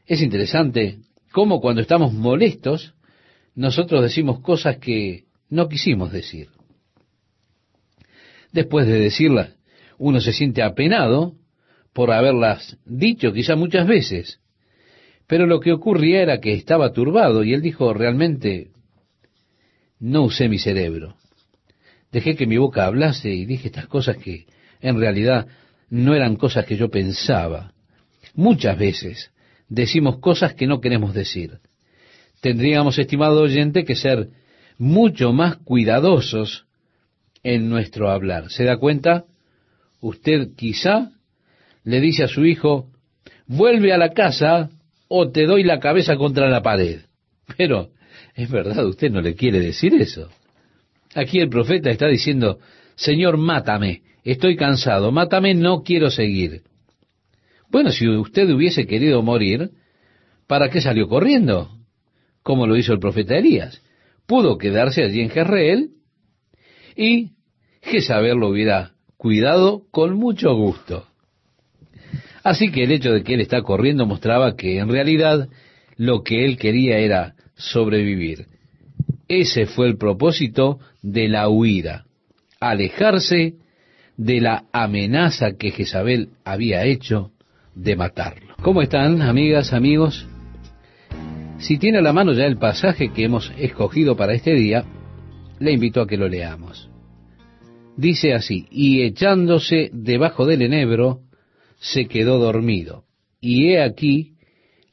Es 0.07 0.21
interesante 0.23 0.99
cómo 1.35 1.61
cuando 1.61 1.83
estamos 1.83 2.13
molestos, 2.13 2.95
nosotros 3.57 4.01
decimos 4.03 4.39
cosas 4.39 4.77
que 4.77 5.25
no 5.51 5.69
quisimos 5.69 6.13
decir. 6.13 6.49
Después 8.53 8.87
de 8.87 9.01
decirlas, 9.01 9.57
uno 9.99 10.21
se 10.21 10.33
siente 10.33 10.63
apenado 10.63 11.35
por 11.93 12.13
haberlas 12.13 12.79
dicho 12.85 13.33
quizá 13.33 13.57
muchas 13.57 13.89
veces. 13.89 14.39
Pero 15.27 15.47
lo 15.47 15.59
que 15.59 15.73
ocurría 15.73 16.23
era 16.23 16.39
que 16.39 16.53
estaba 16.55 16.93
turbado 16.93 17.43
y 17.43 17.53
él 17.53 17.63
dijo, 17.63 17.93
realmente 17.93 18.71
no 19.99 20.23
usé 20.23 20.49
mi 20.49 20.61
cerebro. 20.61 21.17
Dejé 22.13 22.37
que 22.37 22.47
mi 22.47 22.59
boca 22.59 22.87
hablase 22.87 23.31
y 23.31 23.45
dije 23.45 23.67
estas 23.67 23.89
cosas 23.89 24.19
que 24.19 24.47
en 24.81 25.01
realidad 25.01 25.49
no 25.91 26.15
eran 26.15 26.37
cosas 26.37 26.65
que 26.65 26.77
yo 26.77 26.91
pensaba. 26.91 27.73
Muchas 28.35 28.79
veces 28.79 29.34
decimos 29.69 30.19
cosas 30.19 30.55
que 30.55 30.67
no 30.67 30.81
queremos 30.81 31.15
decir. 31.15 31.59
Tendríamos, 32.41 32.99
estimado 32.99 33.41
oyente, 33.41 33.85
que 33.85 33.97
ser 33.97 34.29
mucho 34.79 35.33
más 35.33 35.57
cuidadosos 35.57 36.67
en 37.43 37.69
nuestro 37.69 38.11
hablar. 38.11 38.51
¿Se 38.51 38.65
da 38.65 38.77
cuenta? 38.77 39.25
Usted 40.01 40.55
quizá 40.57 41.11
le 41.85 42.01
dice 42.01 42.25
a 42.25 42.29
su 42.29 42.45
hijo, 42.45 42.91
vuelve 43.47 43.93
a 43.93 43.99
la 43.99 44.11
casa 44.11 44.71
o 45.09 45.31
te 45.31 45.47
doy 45.47 45.63
la 45.63 45.81
cabeza 45.81 46.17
contra 46.17 46.49
la 46.49 46.63
pared. 46.63 47.03
Pero 47.57 47.91
es 48.35 48.51
verdad, 48.51 48.85
usted 48.87 49.11
no 49.11 49.21
le 49.21 49.35
quiere 49.35 49.61
decir 49.61 49.95
eso. 49.95 50.29
Aquí 51.15 51.39
el 51.39 51.49
profeta 51.49 51.91
está 51.91 52.09
diciendo, 52.09 52.59
Señor, 52.97 53.37
mátame, 53.37 54.03
estoy 54.25 54.57
cansado, 54.57 55.13
mátame, 55.13 55.55
no 55.55 55.83
quiero 55.83 56.11
seguir. 56.11 56.63
Bueno, 57.75 57.91
si 57.91 58.07
usted 58.07 58.49
hubiese 58.51 58.87
querido 58.87 59.21
morir, 59.21 59.71
¿para 60.47 60.71
qué 60.71 60.81
salió 60.81 61.09
corriendo? 61.09 61.71
Como 62.45 62.69
lo 62.69 62.77
hizo 62.77 62.93
el 62.93 63.01
profeta 63.01 63.37
Elías. 63.37 63.83
Pudo 64.29 64.59
quedarse 64.59 65.03
allí 65.03 65.21
en 65.21 65.29
Jezreel 65.29 65.91
y 66.97 67.33
Jezabel 67.83 68.37
lo 68.39 68.51
hubiera 68.51 68.93
cuidado 69.17 69.83
con 69.91 70.15
mucho 70.15 70.55
gusto. 70.55 71.09
Así 72.45 72.71
que 72.71 72.85
el 72.85 72.93
hecho 72.93 73.13
de 73.13 73.25
que 73.25 73.35
él 73.35 73.41
está 73.41 73.63
corriendo 73.63 74.07
mostraba 74.07 74.55
que 74.55 74.79
en 74.79 74.89
realidad 74.89 75.49
lo 75.97 76.23
que 76.23 76.45
él 76.45 76.59
quería 76.59 76.99
era 76.99 77.35
sobrevivir. 77.57 78.47
Ese 79.27 79.67
fue 79.67 79.89
el 79.89 79.99
propósito 79.99 80.79
de 81.03 81.27
la 81.27 81.49
huida, 81.49 82.05
alejarse 82.61 83.55
de 84.17 84.41
la 84.41 84.63
amenaza 84.73 85.57
que 85.59 85.73
Jezabel 85.73 86.29
había 86.45 86.85
hecho 86.85 87.33
de 87.75 87.97
matarlo. 87.97 88.55
¿Cómo 88.63 88.83
están, 88.83 89.23
amigas, 89.23 89.73
amigos? 89.73 90.27
Si 91.59 91.79
tiene 91.79 91.99
a 91.99 92.03
la 92.03 92.13
mano 92.13 92.33
ya 92.33 92.47
el 92.47 92.59
pasaje 92.59 93.13
que 93.13 93.25
hemos 93.25 93.53
escogido 93.57 94.17
para 94.17 94.35
este 94.35 94.55
día, 94.55 94.85
le 95.59 95.73
invito 95.73 96.01
a 96.01 96.07
que 96.07 96.17
lo 96.17 96.29
leamos. 96.29 96.91
Dice 97.97 98.35
así, 98.35 98.67
y 98.71 99.03
echándose 99.03 99.91
debajo 99.93 100.47
del 100.47 100.63
enebro, 100.63 101.21
se 101.79 102.07
quedó 102.07 102.39
dormido. 102.39 103.05
Y 103.41 103.69
he 103.69 103.83
aquí, 103.83 104.35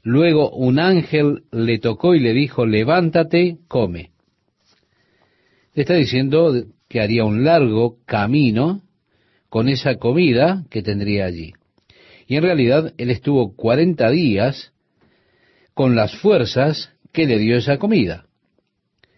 luego 0.03 0.51
un 0.51 0.79
ángel 0.79 1.43
le 1.51 1.79
tocó 1.79 2.13
y 2.15 2.19
le 2.19 2.33
dijo, 2.33 2.65
levántate, 2.65 3.57
come. 3.67 4.11
Está 5.73 5.95
diciendo 5.95 6.53
que 6.87 6.99
haría 6.99 7.23
un 7.23 7.43
largo 7.43 7.97
camino 8.05 8.81
con 9.49 9.67
esa 9.67 9.95
comida 9.95 10.65
que 10.69 10.83
tendría 10.83 11.25
allí. 11.25 11.53
Y 12.31 12.37
en 12.37 12.43
realidad 12.43 12.93
él 12.97 13.11
estuvo 13.11 13.57
cuarenta 13.57 14.09
días 14.09 14.71
con 15.73 15.97
las 15.97 16.15
fuerzas 16.15 16.93
que 17.11 17.25
le 17.25 17.37
dio 17.37 17.57
esa 17.57 17.77
comida. 17.77 18.25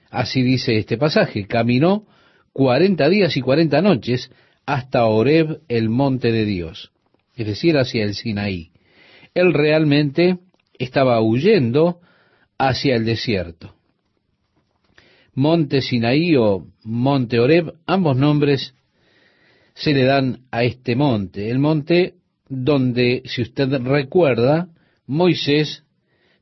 Así 0.09 0.41
dice 0.41 0.80
este 0.80 0.97
pasaje, 0.97 1.45
caminó 1.45 2.07
cuarenta 2.53 3.09
días 3.09 3.38
y 3.38 3.41
cuarenta 3.41 3.84
noches 3.84 4.32
hasta 4.66 5.05
Oreb, 5.05 5.59
el 5.68 5.89
monte 5.89 6.32
de 6.32 6.43
Dios, 6.45 6.91
es 7.36 7.45
decir, 7.45 7.78
hacia 7.78 8.03
el 8.03 8.16
Sinaí. 8.16 8.72
Él 9.36 9.53
realmente 9.53 10.39
estaba 10.80 11.22
huyendo 11.22 11.99
hacia 12.57 12.95
el 12.95 13.05
desierto. 13.05 13.76
Monte 15.36 15.84
Sinaí 15.84 16.36
o 16.36 16.66
Monte 16.84 17.39
Oreb, 17.39 17.76
ambos 17.86 18.18
nombres 18.18 18.74
se 19.76 19.93
le 19.93 20.03
dan 20.03 20.47
a 20.49 20.64
este 20.64 20.95
monte, 20.95 21.51
el 21.51 21.59
monte 21.59 22.16
donde, 22.54 23.24
si 23.26 23.41
usted 23.41 23.70
recuerda, 23.82 24.70
Moisés 25.08 25.84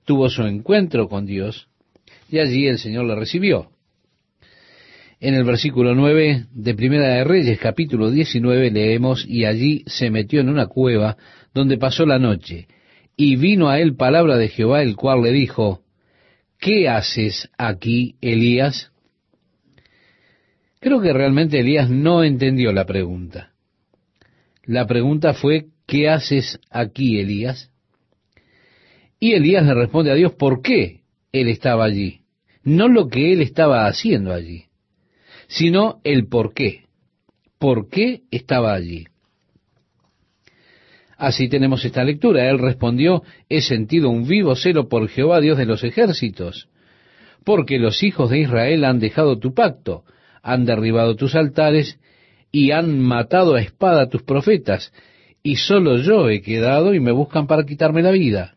tuvo 0.05 0.30
su 0.30 0.43
encuentro 0.43 1.07
con 1.07 1.26
Dios 1.26 1.68
y 2.30 2.39
allí 2.39 2.68
el 2.68 2.80
Señor 2.80 3.05
le 3.05 3.16
recibió. 3.16 3.72
En 5.20 5.36
el 5.36 5.43
versículo 5.43 5.93
9 5.93 6.47
de 6.51 6.74
Primera 6.74 7.09
de 7.09 7.24
Reyes, 7.24 7.59
capítulo 7.59 8.09
19, 8.09 8.72
leemos, 8.72 9.24
y 9.28 9.45
allí 9.45 9.84
se 9.86 10.09
metió 10.09 10.41
en 10.41 10.49
una 10.49 10.66
cueva 10.66 11.16
donde 11.53 11.78
pasó 11.78 12.05
la 12.05 12.18
noche, 12.18 12.68
y 13.16 13.36
vino 13.36 13.70
a 13.70 13.80
él 13.80 13.95
palabra 13.95 14.38
de 14.38 14.47
Jehová, 14.47 14.82
el 14.82 14.95
cual 14.95 15.22
le 15.22 15.32
dijo, 15.32 15.84
¿qué 16.59 16.89
haces 16.89 17.49
aquí, 17.57 18.16
Elías? 18.20 18.91
Creo 20.80 21.01
que 21.01 21.14
realmente 21.14 21.59
Elías 21.59 21.89
no 21.89 22.24
entendió 22.24 22.72
la 22.72 22.86
pregunta. 22.86 23.51
La 24.66 24.88
pregunta 24.88 25.34
fue, 25.34 25.68
¿qué 25.91 26.07
haces 26.07 26.57
aquí, 26.69 27.19
Elías? 27.19 27.69
Y 29.19 29.33
Elías 29.33 29.65
le 29.65 29.73
responde 29.73 30.09
a 30.09 30.15
Dios 30.15 30.31
por 30.31 30.61
qué 30.61 31.01
él 31.33 31.49
estaba 31.49 31.83
allí, 31.83 32.21
no 32.63 32.87
lo 32.87 33.09
que 33.09 33.33
él 33.33 33.41
estaba 33.41 33.85
haciendo 33.87 34.31
allí, 34.31 34.67
sino 35.49 35.99
el 36.05 36.27
por 36.27 36.53
qué. 36.53 36.85
¿Por 37.59 37.89
qué 37.89 38.21
estaba 38.31 38.73
allí? 38.73 39.03
Así 41.17 41.49
tenemos 41.49 41.83
esta 41.83 42.05
lectura. 42.05 42.49
Él 42.49 42.57
respondió, 42.57 43.23
he 43.49 43.59
sentido 43.59 44.09
un 44.09 44.25
vivo 44.25 44.55
celo 44.55 44.87
por 44.87 45.09
Jehová, 45.09 45.41
Dios 45.41 45.57
de 45.57 45.65
los 45.65 45.83
ejércitos, 45.83 46.69
porque 47.43 47.79
los 47.79 48.01
hijos 48.01 48.29
de 48.29 48.39
Israel 48.39 48.85
han 48.85 48.99
dejado 48.99 49.39
tu 49.39 49.53
pacto, 49.53 50.05
han 50.41 50.63
derribado 50.63 51.17
tus 51.17 51.35
altares 51.35 51.99
y 52.49 52.71
han 52.71 52.97
matado 53.01 53.55
a 53.55 53.61
espada 53.61 54.03
a 54.03 54.09
tus 54.09 54.23
profetas, 54.23 54.93
y 55.43 55.55
solo 55.55 55.97
yo 55.97 56.29
he 56.29 56.41
quedado 56.41 56.93
y 56.93 56.99
me 56.99 57.11
buscan 57.11 57.47
para 57.47 57.65
quitarme 57.65 58.01
la 58.01 58.11
vida. 58.11 58.55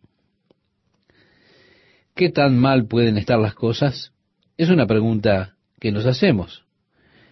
¿Qué 2.15 2.31
tan 2.31 2.59
mal 2.59 2.87
pueden 2.87 3.19
estar 3.19 3.39
las 3.39 3.55
cosas? 3.55 4.13
Es 4.57 4.71
una 4.71 4.87
pregunta 4.87 5.57
que 5.81 5.91
nos 5.91 6.07
hacemos. 6.07 6.65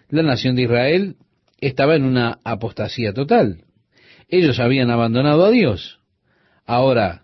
La 0.08 0.22
nación 0.22 0.56
de 0.56 0.62
Israel 0.62 1.16
estaba 1.60 1.94
en 1.94 2.04
una 2.04 2.38
apostasía 2.44 3.12
total. 3.12 3.64
Ellos 4.28 4.58
habían 4.58 4.90
abandonado 4.90 5.44
a 5.44 5.50
Dios. 5.50 6.00
Ahora 6.66 7.22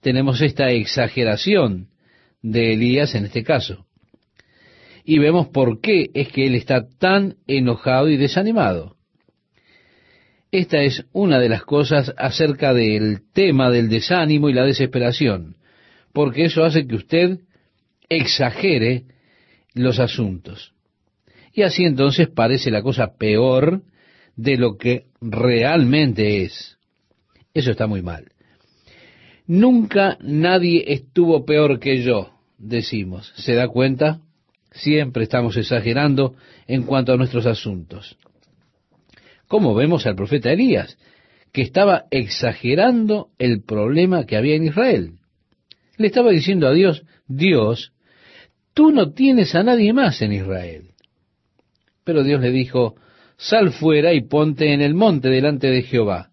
tenemos 0.00 0.40
esta 0.40 0.70
exageración 0.70 1.88
de 2.42 2.72
Elías 2.72 3.14
en 3.14 3.26
este 3.26 3.44
caso. 3.44 3.86
Y 5.04 5.18
vemos 5.18 5.48
por 5.48 5.80
qué 5.80 6.10
es 6.14 6.28
que 6.28 6.46
él 6.46 6.54
está 6.54 6.88
tan 6.88 7.36
enojado 7.46 8.08
y 8.08 8.16
desanimado. 8.16 8.96
Esta 10.52 10.82
es 10.82 11.04
una 11.12 11.38
de 11.38 11.48
las 11.48 11.62
cosas 11.62 12.12
acerca 12.16 12.74
del 12.74 13.20
tema 13.32 13.70
del 13.70 13.88
desánimo 13.88 14.48
y 14.48 14.52
la 14.52 14.64
desesperación, 14.64 15.56
porque 16.12 16.44
eso 16.44 16.64
hace 16.64 16.86
que 16.86 16.96
usted 16.96 17.38
exagere 18.08 19.04
los 19.74 20.00
asuntos. 20.00 20.72
Y 21.52 21.62
así 21.62 21.84
entonces 21.84 22.28
parece 22.28 22.70
la 22.70 22.82
cosa 22.82 23.16
peor 23.16 23.82
de 24.34 24.56
lo 24.56 24.76
que 24.76 25.06
realmente 25.20 26.42
es. 26.42 26.78
Eso 27.54 27.70
está 27.70 27.86
muy 27.86 28.02
mal. 28.02 28.32
Nunca 29.46 30.16
nadie 30.20 30.84
estuvo 30.92 31.44
peor 31.44 31.78
que 31.78 32.02
yo, 32.02 32.30
decimos. 32.58 33.32
¿Se 33.36 33.54
da 33.54 33.68
cuenta? 33.68 34.20
Siempre 34.72 35.24
estamos 35.24 35.56
exagerando 35.56 36.34
en 36.66 36.84
cuanto 36.84 37.12
a 37.12 37.16
nuestros 37.16 37.46
asuntos. 37.46 38.16
Como 39.50 39.74
vemos 39.74 40.06
al 40.06 40.14
profeta 40.14 40.52
Elías, 40.52 40.96
que 41.52 41.62
estaba 41.62 42.04
exagerando 42.12 43.30
el 43.36 43.64
problema 43.64 44.24
que 44.24 44.36
había 44.36 44.54
en 44.54 44.66
Israel. 44.66 45.14
Le 45.96 46.06
estaba 46.06 46.30
diciendo 46.30 46.68
a 46.68 46.72
Dios, 46.72 47.02
Dios, 47.26 47.92
tú 48.74 48.92
no 48.92 49.12
tienes 49.12 49.56
a 49.56 49.64
nadie 49.64 49.92
más 49.92 50.22
en 50.22 50.34
Israel. 50.34 50.90
Pero 52.04 52.22
Dios 52.22 52.40
le 52.40 52.52
dijo, 52.52 52.94
sal 53.38 53.72
fuera 53.72 54.14
y 54.14 54.20
ponte 54.20 54.72
en 54.72 54.82
el 54.82 54.94
monte 54.94 55.30
delante 55.30 55.66
de 55.66 55.82
Jehová. 55.82 56.30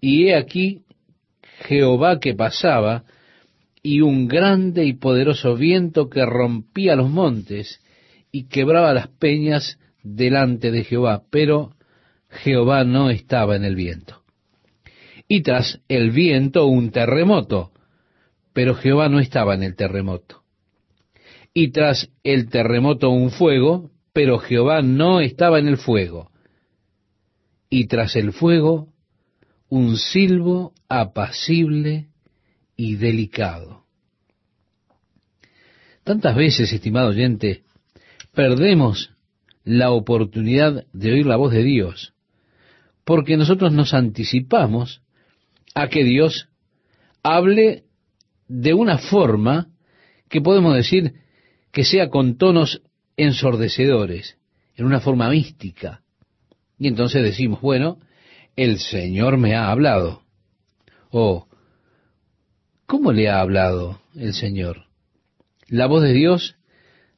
Y 0.00 0.28
he 0.28 0.36
aquí 0.36 0.82
Jehová 1.66 2.20
que 2.20 2.34
pasaba, 2.34 3.02
y 3.82 4.00
un 4.00 4.28
grande 4.28 4.84
y 4.84 4.92
poderoso 4.92 5.56
viento 5.56 6.08
que 6.08 6.24
rompía 6.24 6.94
los 6.94 7.10
montes 7.10 7.80
y 8.30 8.46
quebraba 8.46 8.94
las 8.94 9.08
peñas 9.08 9.80
delante 10.04 10.70
de 10.70 10.84
Jehová, 10.84 11.24
pero 11.30 11.72
Jehová 12.28 12.84
no 12.84 13.10
estaba 13.10 13.56
en 13.56 13.64
el 13.64 13.74
viento. 13.74 14.22
Y 15.26 15.42
tras 15.42 15.80
el 15.88 16.10
viento 16.10 16.66
un 16.66 16.90
terremoto, 16.90 17.72
pero 18.52 18.74
Jehová 18.74 19.08
no 19.08 19.20
estaba 19.20 19.54
en 19.54 19.62
el 19.62 19.76
terremoto. 19.76 20.42
Y 21.52 21.70
tras 21.70 22.10
el 22.22 22.48
terremoto 22.48 23.10
un 23.10 23.30
fuego, 23.30 23.90
pero 24.12 24.38
Jehová 24.38 24.82
no 24.82 25.20
estaba 25.20 25.58
en 25.58 25.68
el 25.68 25.76
fuego. 25.76 26.30
y 27.70 27.86
tras 27.86 28.16
el 28.16 28.32
fuego 28.32 28.88
un 29.68 29.96
silbo 29.98 30.72
apacible 30.88 32.08
y 32.76 32.96
delicado. 32.96 33.84
Tantas 36.04 36.34
veces, 36.34 36.72
estimado 36.72 37.08
oyente, 37.08 37.64
perdemos 38.32 39.10
la 39.64 39.90
oportunidad 39.90 40.86
de 40.92 41.12
oír 41.12 41.26
la 41.26 41.36
voz 41.36 41.52
de 41.52 41.62
Dios, 41.62 42.14
porque 43.08 43.38
nosotros 43.38 43.72
nos 43.72 43.94
anticipamos 43.94 45.00
a 45.74 45.88
que 45.88 46.04
Dios 46.04 46.50
hable 47.22 47.84
de 48.48 48.74
una 48.74 48.98
forma 48.98 49.70
que 50.28 50.42
podemos 50.42 50.74
decir 50.74 51.14
que 51.72 51.84
sea 51.84 52.10
con 52.10 52.36
tonos 52.36 52.82
ensordecedores, 53.16 54.36
en 54.76 54.84
una 54.84 55.00
forma 55.00 55.30
mística. 55.30 56.02
Y 56.78 56.86
entonces 56.86 57.22
decimos, 57.22 57.62
bueno, 57.62 57.98
el 58.56 58.78
Señor 58.78 59.38
me 59.38 59.54
ha 59.54 59.70
hablado. 59.70 60.24
O, 61.08 61.48
¿cómo 62.84 63.12
le 63.12 63.30
ha 63.30 63.40
hablado 63.40 64.02
el 64.16 64.34
Señor? 64.34 64.84
La 65.66 65.86
voz 65.86 66.02
de 66.02 66.12
Dios 66.12 66.56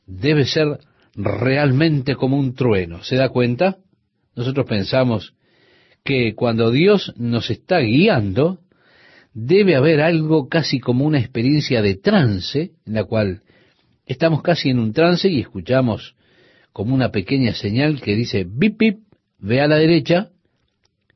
debe 0.07 0.45
ser 0.45 0.79
realmente 1.17 2.15
como 2.15 2.39
un 2.39 2.55
trueno. 2.55 3.03
¿Se 3.03 3.17
da 3.17 3.31
cuenta? 3.31 3.79
Nosotros 4.37 4.67
pensamos 4.69 5.35
que 6.05 6.35
cuando 6.35 6.71
Dios 6.71 7.13
nos 7.17 7.51
está 7.51 7.81
guiando, 7.81 8.61
debe 9.33 9.77
haber 9.77 10.01
algo 10.01 10.49
casi 10.49 10.81
como 10.81 11.05
una 11.05 11.21
experiencia 11.21 11.83
de 11.83 11.95
trance, 11.97 12.73
en 12.87 12.95
la 12.95 13.05
cual 13.05 13.43
estamos 14.07 14.43
casi 14.43 14.71
en 14.71 14.79
un 14.79 14.93
trance 14.93 15.29
y 15.29 15.41
escuchamos 15.41 16.17
como 16.73 16.95
una 16.95 17.11
pequeña 17.11 17.55
señal 17.55 18.01
que 18.01 18.15
dice, 18.15 18.47
bip, 18.49 18.79
bip, 18.79 18.99
ve 19.39 19.61
a 19.61 19.69
la 19.69 19.77
derecha, 19.77 20.31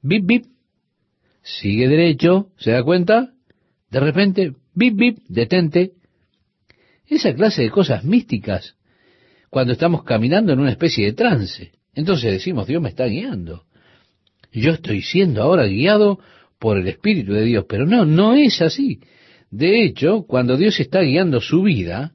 bip, 0.03 0.24
bip, 0.26 0.45
sigue 1.43 1.89
derecho, 1.89 2.51
¿se 2.57 2.72
da 2.72 2.82
cuenta? 2.82 3.32
De 3.91 4.01
repente, 4.01 4.55
bip, 4.74 4.97
bip, 4.97 5.18
detente. 5.28 5.93
Esa 7.07 7.35
clase 7.35 7.62
de 7.62 7.70
cosas 7.70 8.05
místicas 8.05 8.76
cuando 9.51 9.72
estamos 9.72 10.03
caminando 10.03 10.53
en 10.53 10.61
una 10.61 10.70
especie 10.70 11.07
de 11.07 11.12
trance. 11.12 11.72
Entonces 11.95 12.32
decimos, 12.32 12.66
Dios 12.66 12.82
me 12.82 12.89
está 12.89 13.07
guiando. 13.07 13.66
Yo 14.55 14.70
estoy 14.70 15.02
siendo 15.02 15.42
ahora 15.42 15.66
guiado 15.66 16.20
por 16.61 16.78
el 16.78 16.86
Espíritu 16.86 17.32
de 17.32 17.44
Dios, 17.44 17.66
pero 17.68 17.86
no, 17.86 18.05
no 18.07 18.34
es 18.34 18.62
así. 18.62 19.00
De 19.50 19.84
hecho, 19.84 20.22
cuando 20.26 20.57
Dios 20.57 20.78
está 20.78 21.00
guiando 21.00 21.40
su 21.40 21.62
vida, 21.62 22.12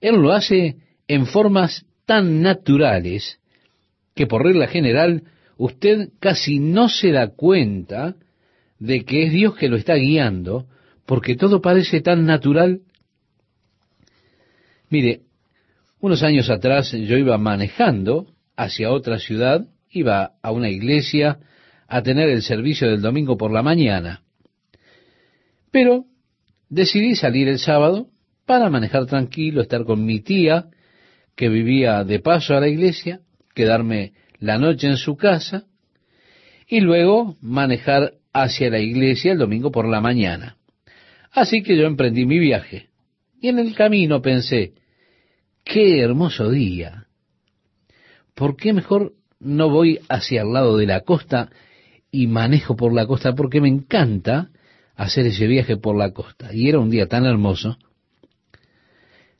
Él 0.00 0.14
lo 0.14 0.32
hace 0.32 0.76
en 1.08 1.26
formas 1.26 1.84
tan 2.06 2.40
naturales 2.40 3.40
que 4.14 4.28
por 4.28 4.44
regla 4.44 4.68
general 4.68 5.24
usted 5.56 6.10
casi 6.20 6.60
no 6.60 6.88
se 6.88 7.10
da 7.10 7.34
cuenta 7.34 8.14
de 8.78 9.04
que 9.04 9.24
es 9.24 9.32
Dios 9.32 9.56
que 9.56 9.68
lo 9.68 9.76
está 9.76 9.94
guiando, 9.94 10.66
porque 11.04 11.34
todo 11.34 11.60
parece 11.60 12.00
tan 12.00 12.26
natural. 12.26 12.80
Mire, 14.88 15.22
unos 15.98 16.22
años 16.22 16.48
atrás 16.48 16.92
yo 16.92 17.16
iba 17.16 17.36
manejando 17.38 18.26
hacia 18.56 18.90
otra 18.90 19.18
ciudad, 19.18 19.66
iba 19.90 20.32
a 20.42 20.52
una 20.52 20.68
iglesia 20.68 21.38
a 21.88 22.02
tener 22.02 22.28
el 22.28 22.42
servicio 22.42 22.88
del 22.88 23.02
domingo 23.02 23.36
por 23.36 23.52
la 23.52 23.62
mañana. 23.62 24.22
Pero 25.70 26.04
decidí 26.68 27.16
salir 27.16 27.48
el 27.48 27.58
sábado 27.58 28.08
para 28.46 28.70
manejar 28.70 29.06
tranquilo, 29.06 29.60
estar 29.60 29.84
con 29.84 30.04
mi 30.04 30.20
tía, 30.20 30.66
que 31.36 31.48
vivía 31.48 32.04
de 32.04 32.20
paso 32.20 32.56
a 32.56 32.60
la 32.60 32.68
iglesia, 32.68 33.20
quedarme 33.54 34.12
la 34.38 34.58
noche 34.58 34.86
en 34.86 34.96
su 34.96 35.16
casa 35.16 35.64
y 36.66 36.80
luego 36.80 37.36
manejar 37.40 38.14
hacia 38.32 38.70
la 38.70 38.78
iglesia 38.78 39.32
el 39.32 39.38
domingo 39.38 39.70
por 39.70 39.88
la 39.88 40.00
mañana. 40.00 40.56
Así 41.32 41.62
que 41.62 41.76
yo 41.76 41.86
emprendí 41.86 42.26
mi 42.26 42.38
viaje. 42.38 42.88
Y 43.40 43.48
en 43.48 43.58
el 43.58 43.74
camino 43.74 44.20
pensé, 44.20 44.74
qué 45.64 46.00
hermoso 46.00 46.50
día. 46.50 47.06
¿Por 48.34 48.56
qué 48.56 48.72
mejor 48.72 49.14
no 49.40 49.70
voy 49.70 49.98
hacia 50.08 50.42
el 50.42 50.52
lado 50.52 50.76
de 50.76 50.86
la 50.86 51.00
costa 51.00 51.50
y 52.10 52.26
manejo 52.26 52.76
por 52.76 52.92
la 52.92 53.06
costa? 53.06 53.34
Porque 53.34 53.60
me 53.60 53.68
encanta 53.68 54.50
hacer 54.94 55.26
ese 55.26 55.46
viaje 55.46 55.76
por 55.76 55.96
la 55.96 56.12
costa. 56.12 56.54
Y 56.54 56.68
era 56.68 56.78
un 56.78 56.90
día 56.90 57.06
tan 57.06 57.24
hermoso. 57.24 57.78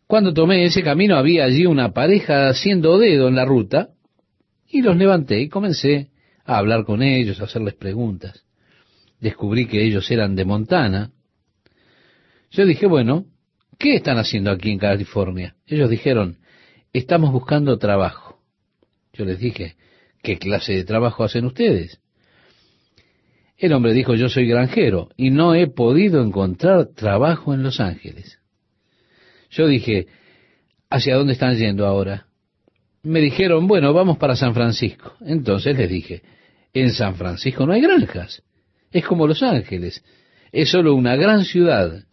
Cuando 0.07 0.34
tomé 0.34 0.64
ese 0.64 0.82
camino 0.82 1.16
había 1.16 1.44
allí 1.44 1.66
una 1.66 1.92
pareja 1.92 2.48
haciendo 2.48 2.98
dedo 2.98 3.28
en 3.28 3.36
la 3.36 3.44
ruta 3.44 3.90
y 4.68 4.82
los 4.82 4.96
levanté 4.96 5.40
y 5.40 5.48
comencé 5.48 6.11
a 6.44 6.59
hablar 6.59 6.84
con 6.84 7.03
ellos, 7.03 7.40
a 7.40 7.44
hacerles 7.44 7.74
preguntas. 7.74 8.44
Descubrí 9.20 9.66
que 9.66 9.84
ellos 9.84 10.11
eran 10.11 10.34
de 10.34 10.44
Montana. 10.44 11.12
Yo 12.51 12.64
dije, 12.64 12.86
bueno, 12.86 13.26
¿qué 13.78 13.94
están 13.94 14.18
haciendo 14.18 14.51
aquí 14.51 14.70
en 14.70 14.78
California? 14.78 15.55
Ellos 15.66 15.90
dijeron, 15.90 16.38
estamos 16.92 17.30
buscando 17.30 17.78
trabajo. 17.78 18.40
Yo 19.12 19.24
les 19.24 19.38
dije, 19.38 19.76
¿qué 20.23 20.39
clase 20.39 20.75
de 20.75 20.85
trabajo 20.85 21.25
hacen 21.25 21.45
ustedes? 21.45 22.01
El 23.57 23.75
hombre 23.75 23.93
dijo, 23.93 24.14
yo 24.14 24.29
soy 24.29 24.49
granjero 24.49 25.11
y 25.16 25.31
no 25.31 25.55
he 25.55 25.66
podido 25.66 26.23
encontrar 26.23 26.87
trabajo 26.95 27.53
en 27.53 27.62
Los 27.62 27.79
Ángeles. 27.79 28.39
Yo 29.51 29.66
dije, 29.66 30.07
¿hacia 30.89 31.16
dónde 31.16 31.35
están 31.35 31.57
yendo 31.57 31.87
ahora? 31.87 32.27
Me 33.03 33.21
dijeron, 33.21 33.66
bueno, 33.66 33.93
vamos 33.93 34.16
para 34.16 34.35
San 34.35 34.55
Francisco. 34.55 35.14
Entonces 35.21 35.77
les 35.77 35.91
dije, 35.91 36.23
en 36.73 36.91
San 36.91 37.16
Francisco 37.16 37.66
no 37.66 37.75
hay 37.75 37.83
granjas. 37.83 38.43
Es 38.91 39.05
como 39.05 39.27
Los 39.27 39.43
Ángeles. 39.43 40.03
Es 40.53 40.71
solo 40.71 40.95
una 40.95 41.16
gran 41.16 41.45
ciudad. 41.45 42.05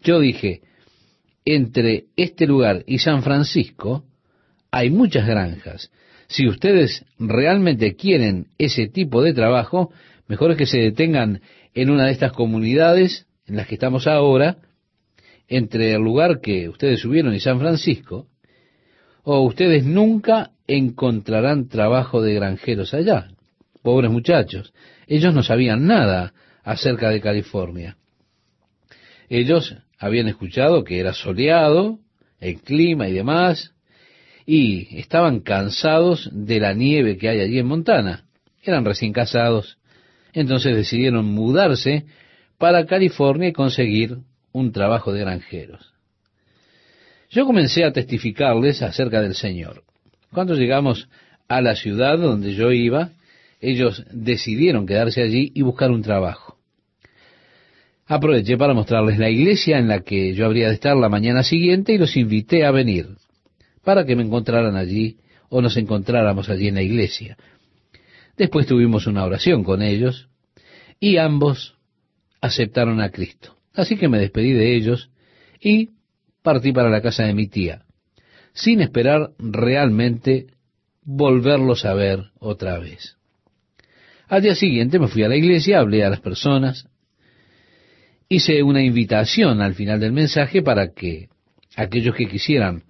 Yo 0.00 0.20
dije, 0.20 0.62
entre 1.44 2.04
este 2.16 2.46
lugar 2.46 2.84
y 2.86 2.98
San 2.98 3.22
Francisco 3.22 4.04
hay 4.70 4.90
muchas 4.90 5.26
granjas. 5.26 5.90
Si 6.34 6.48
ustedes 6.48 7.04
realmente 7.16 7.94
quieren 7.94 8.48
ese 8.58 8.88
tipo 8.88 9.22
de 9.22 9.34
trabajo, 9.34 9.92
mejor 10.26 10.50
es 10.50 10.56
que 10.56 10.66
se 10.66 10.78
detengan 10.78 11.42
en 11.74 11.90
una 11.90 12.06
de 12.06 12.10
estas 12.10 12.32
comunidades 12.32 13.28
en 13.46 13.54
las 13.54 13.68
que 13.68 13.74
estamos 13.74 14.08
ahora, 14.08 14.56
entre 15.46 15.92
el 15.92 16.02
lugar 16.02 16.40
que 16.40 16.68
ustedes 16.68 16.98
subieron 16.98 17.34
y 17.34 17.38
San 17.38 17.60
Francisco, 17.60 18.26
o 19.22 19.42
ustedes 19.42 19.84
nunca 19.84 20.50
encontrarán 20.66 21.68
trabajo 21.68 22.20
de 22.20 22.34
granjeros 22.34 22.94
allá. 22.94 23.28
Pobres 23.82 24.10
muchachos, 24.10 24.74
ellos 25.06 25.32
no 25.34 25.44
sabían 25.44 25.86
nada 25.86 26.34
acerca 26.64 27.10
de 27.10 27.20
California. 27.20 27.96
Ellos 29.28 29.76
habían 30.00 30.26
escuchado 30.26 30.82
que 30.82 30.98
era 30.98 31.12
soleado, 31.12 32.00
el 32.40 32.60
clima 32.60 33.08
y 33.08 33.12
demás, 33.12 33.73
y 34.46 34.98
estaban 34.98 35.40
cansados 35.40 36.28
de 36.32 36.60
la 36.60 36.74
nieve 36.74 37.16
que 37.16 37.28
hay 37.28 37.40
allí 37.40 37.58
en 37.58 37.66
Montana. 37.66 38.24
Eran 38.62 38.84
recién 38.84 39.12
casados, 39.12 39.78
entonces 40.32 40.76
decidieron 40.76 41.26
mudarse 41.26 42.04
para 42.58 42.86
California 42.86 43.48
y 43.48 43.52
conseguir 43.52 44.18
un 44.52 44.72
trabajo 44.72 45.12
de 45.12 45.20
granjeros. 45.20 45.92
Yo 47.30 47.46
comencé 47.46 47.84
a 47.84 47.92
testificarles 47.92 48.82
acerca 48.82 49.20
del 49.20 49.34
Señor. 49.34 49.82
Cuando 50.32 50.54
llegamos 50.54 51.08
a 51.48 51.60
la 51.60 51.74
ciudad 51.74 52.18
donde 52.18 52.54
yo 52.54 52.70
iba, 52.70 53.10
ellos 53.60 54.04
decidieron 54.12 54.86
quedarse 54.86 55.22
allí 55.22 55.50
y 55.54 55.62
buscar 55.62 55.90
un 55.90 56.02
trabajo. 56.02 56.58
Aproveché 58.06 58.58
para 58.58 58.74
mostrarles 58.74 59.18
la 59.18 59.30
iglesia 59.30 59.78
en 59.78 59.88
la 59.88 60.00
que 60.00 60.34
yo 60.34 60.44
habría 60.44 60.68
de 60.68 60.74
estar 60.74 60.94
la 60.96 61.08
mañana 61.08 61.42
siguiente 61.42 61.94
y 61.94 61.98
los 61.98 62.16
invité 62.16 62.66
a 62.66 62.70
venir 62.70 63.08
para 63.84 64.04
que 64.04 64.16
me 64.16 64.22
encontraran 64.22 64.76
allí 64.76 65.18
o 65.48 65.60
nos 65.62 65.76
encontráramos 65.76 66.48
allí 66.48 66.68
en 66.68 66.74
la 66.74 66.82
iglesia. 66.82 67.36
Después 68.36 68.66
tuvimos 68.66 69.06
una 69.06 69.24
oración 69.24 69.62
con 69.62 69.82
ellos 69.82 70.28
y 70.98 71.18
ambos 71.18 71.76
aceptaron 72.40 73.00
a 73.00 73.10
Cristo. 73.10 73.56
Así 73.74 73.96
que 73.96 74.08
me 74.08 74.18
despedí 74.18 74.52
de 74.52 74.74
ellos 74.74 75.10
y 75.60 75.90
partí 76.42 76.72
para 76.72 76.90
la 76.90 77.00
casa 77.00 77.24
de 77.24 77.34
mi 77.34 77.46
tía, 77.46 77.84
sin 78.52 78.80
esperar 78.80 79.30
realmente 79.38 80.46
volverlos 81.02 81.84
a 81.84 81.94
ver 81.94 82.30
otra 82.38 82.78
vez. 82.78 83.16
Al 84.28 84.42
día 84.42 84.54
siguiente 84.54 84.98
me 84.98 85.08
fui 85.08 85.22
a 85.22 85.28
la 85.28 85.36
iglesia, 85.36 85.78
hablé 85.78 86.04
a 86.04 86.10
las 86.10 86.20
personas, 86.20 86.88
hice 88.28 88.62
una 88.62 88.82
invitación 88.82 89.60
al 89.60 89.74
final 89.74 90.00
del 90.00 90.12
mensaje 90.12 90.62
para 90.62 90.92
que 90.92 91.28
aquellos 91.76 92.14
que 92.14 92.26
quisieran 92.26 92.84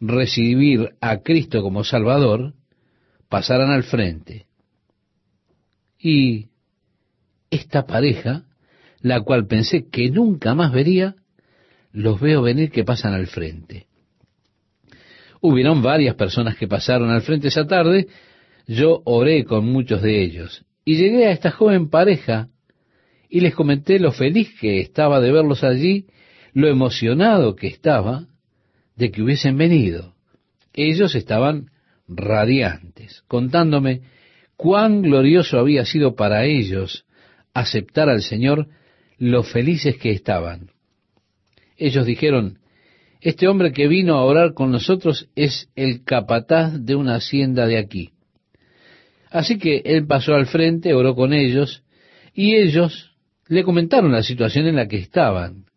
recibir 0.00 0.90
a 1.00 1.18
Cristo 1.18 1.62
como 1.62 1.84
Salvador 1.84 2.54
pasaran 3.28 3.70
al 3.70 3.84
frente. 3.84 4.46
Y 5.98 6.48
esta 7.50 7.86
pareja, 7.86 8.44
la 9.00 9.20
cual 9.20 9.46
pensé 9.46 9.88
que 9.90 10.10
nunca 10.10 10.54
más 10.54 10.72
vería, 10.72 11.16
los 11.92 12.20
veo 12.20 12.42
venir 12.42 12.70
que 12.70 12.84
pasan 12.84 13.12
al 13.12 13.26
frente. 13.26 13.86
Hubieron 15.40 15.82
varias 15.82 16.14
personas 16.16 16.56
que 16.56 16.68
pasaron 16.68 17.10
al 17.10 17.22
frente 17.22 17.48
esa 17.48 17.66
tarde, 17.66 18.08
yo 18.66 19.02
oré 19.04 19.44
con 19.44 19.66
muchos 19.66 20.02
de 20.02 20.22
ellos, 20.22 20.64
y 20.84 20.96
llegué 20.96 21.26
a 21.26 21.32
esta 21.32 21.50
joven 21.50 21.88
pareja 21.88 22.48
y 23.28 23.40
les 23.40 23.54
comenté 23.54 23.98
lo 23.98 24.12
feliz 24.12 24.50
que 24.60 24.80
estaba 24.80 25.20
de 25.20 25.32
verlos 25.32 25.62
allí, 25.64 26.06
lo 26.52 26.68
emocionado 26.68 27.54
que 27.54 27.68
estaba 27.68 28.29
de 29.00 29.10
que 29.10 29.22
hubiesen 29.22 29.56
venido. 29.56 30.14
Ellos 30.74 31.14
estaban 31.14 31.70
radiantes, 32.06 33.24
contándome 33.26 34.02
cuán 34.56 35.00
glorioso 35.00 35.58
había 35.58 35.86
sido 35.86 36.14
para 36.14 36.44
ellos 36.44 37.06
aceptar 37.54 38.10
al 38.10 38.22
Señor, 38.22 38.68
lo 39.16 39.42
felices 39.42 39.96
que 39.96 40.10
estaban. 40.12 40.70
Ellos 41.76 42.04
dijeron, 42.04 42.58
este 43.22 43.48
hombre 43.48 43.72
que 43.72 43.88
vino 43.88 44.16
a 44.16 44.24
orar 44.24 44.52
con 44.52 44.70
nosotros 44.70 45.28
es 45.34 45.70
el 45.76 46.04
capataz 46.04 46.84
de 46.84 46.94
una 46.94 47.16
hacienda 47.16 47.66
de 47.66 47.78
aquí. 47.78 48.10
Así 49.30 49.58
que 49.58 49.82
él 49.84 50.06
pasó 50.06 50.34
al 50.34 50.46
frente, 50.46 50.92
oró 50.92 51.14
con 51.14 51.32
ellos, 51.32 51.82
y 52.34 52.56
ellos 52.56 53.16
le 53.48 53.64
comentaron 53.64 54.12
la 54.12 54.22
situación 54.22 54.66
en 54.66 54.76
la 54.76 54.88
que 54.88 54.98
estaban. 54.98 55.69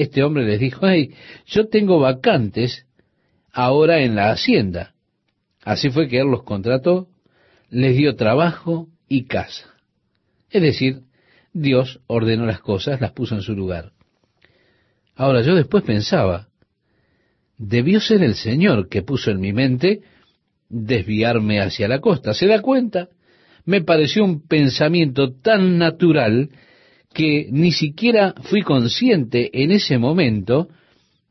Este 0.00 0.22
hombre 0.22 0.46
les 0.46 0.58
dijo, 0.58 0.88
hey, 0.88 1.12
yo 1.44 1.68
tengo 1.68 2.00
vacantes 2.00 2.86
ahora 3.52 4.00
en 4.00 4.14
la 4.14 4.30
hacienda. 4.30 4.94
Así 5.62 5.90
fue 5.90 6.08
que 6.08 6.18
él 6.20 6.28
los 6.28 6.42
contrató, 6.42 7.08
les 7.68 7.98
dio 7.98 8.16
trabajo 8.16 8.88
y 9.10 9.24
casa. 9.24 9.74
Es 10.48 10.62
decir, 10.62 11.02
Dios 11.52 12.00
ordenó 12.06 12.46
las 12.46 12.60
cosas, 12.60 13.02
las 13.02 13.12
puso 13.12 13.34
en 13.34 13.42
su 13.42 13.54
lugar. 13.54 13.92
Ahora 15.16 15.42
yo 15.42 15.54
después 15.54 15.84
pensaba, 15.84 16.48
debió 17.58 18.00
ser 18.00 18.22
el 18.22 18.36
Señor 18.36 18.88
que 18.88 19.02
puso 19.02 19.30
en 19.30 19.40
mi 19.40 19.52
mente 19.52 20.00
desviarme 20.70 21.60
hacia 21.60 21.88
la 21.88 22.00
costa. 22.00 22.32
¿Se 22.32 22.46
da 22.46 22.62
cuenta? 22.62 23.10
Me 23.66 23.82
pareció 23.82 24.24
un 24.24 24.48
pensamiento 24.48 25.34
tan 25.34 25.76
natural 25.76 26.48
que 27.12 27.48
ni 27.50 27.72
siquiera 27.72 28.34
fui 28.42 28.62
consciente 28.62 29.50
en 29.62 29.72
ese 29.72 29.98
momento 29.98 30.68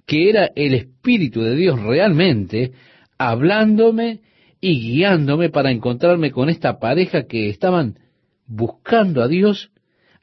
que 0.05 0.29
era 0.29 0.49
el 0.55 0.73
Espíritu 0.73 1.41
de 1.41 1.55
Dios 1.55 1.81
realmente 1.81 2.73
hablándome 3.17 4.21
y 4.61 4.79
guiándome 4.81 5.49
para 5.49 5.71
encontrarme 5.71 6.31
con 6.31 6.49
esta 6.49 6.79
pareja 6.79 7.27
que 7.27 7.49
estaban 7.49 7.99
buscando 8.45 9.21
a 9.21 9.27
Dios 9.27 9.71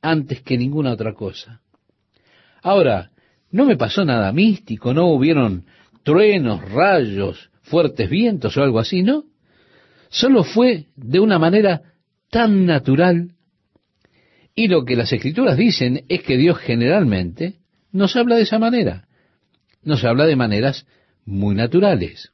antes 0.03 0.43
que 0.43 0.59
ninguna 0.59 0.93
otra 0.93 1.15
cosa. 1.15 1.61
Ahora, 2.63 3.11
no 3.51 3.65
me 3.65 3.77
pasó 3.77 4.05
nada 4.05 4.33
místico, 4.33 4.93
no 4.93 5.07
hubieron 5.07 5.67
truenos, 6.03 6.69
rayos, 6.71 7.51
fuertes 7.63 8.11
vientos 8.11 8.57
o 8.57 8.63
algo 8.63 8.79
así, 8.79 9.03
¿no? 9.03 9.25
Solo 10.09 10.45
fue 10.45 10.87
de 10.97 11.21
una 11.21 11.39
manera 11.39 11.83
tan 12.31 12.67
natural. 12.67 13.36
Y 14.59 14.69
lo 14.69 14.87
que 14.87 14.97
las 14.97 15.13
escrituras 15.13 15.59
dicen 15.59 16.07
es 16.09 16.23
que 16.23 16.39
Dios 16.39 16.57
generalmente 16.59 17.57
nos 17.93 18.17
habla 18.17 18.37
de 18.37 18.43
esa 18.43 18.59
manera. 18.59 19.07
Nos 19.83 20.03
habla 20.03 20.25
de 20.25 20.35
maneras 20.35 20.87
muy 21.27 21.55
naturales. 21.55 22.33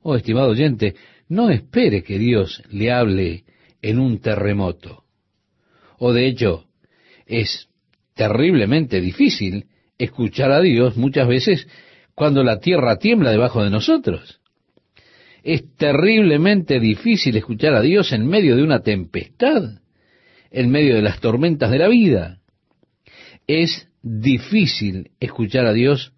Oh, 0.00 0.16
estimado 0.16 0.48
oyente, 0.48 0.94
no 1.28 1.50
espere 1.50 2.02
que 2.02 2.18
Dios 2.18 2.62
le 2.70 2.90
hable 2.90 3.44
en 3.82 3.98
un 3.98 4.18
terremoto. 4.20 5.04
O 5.98 6.14
de 6.14 6.26
hecho, 6.26 6.64
es 7.26 7.68
terriblemente 8.14 9.02
difícil 9.02 9.66
escuchar 9.98 10.52
a 10.52 10.62
Dios 10.62 10.96
muchas 10.96 11.28
veces 11.28 11.68
cuando 12.14 12.42
la 12.42 12.60
tierra 12.60 12.96
tiembla 12.96 13.30
debajo 13.30 13.62
de 13.62 13.68
nosotros. 13.68 14.40
Es 15.42 15.64
terriblemente 15.76 16.80
difícil 16.80 17.36
escuchar 17.36 17.74
a 17.74 17.82
Dios 17.82 18.10
en 18.12 18.26
medio 18.26 18.56
de 18.56 18.62
una 18.62 18.80
tempestad, 18.80 19.80
en 20.50 20.70
medio 20.70 20.94
de 20.94 21.02
las 21.02 21.20
tormentas 21.20 21.70
de 21.70 21.78
la 21.78 21.88
vida. 21.88 22.40
Es 23.46 23.88
difícil 24.02 25.10
escuchar 25.20 25.66
a 25.66 25.72
Dios 25.72 26.12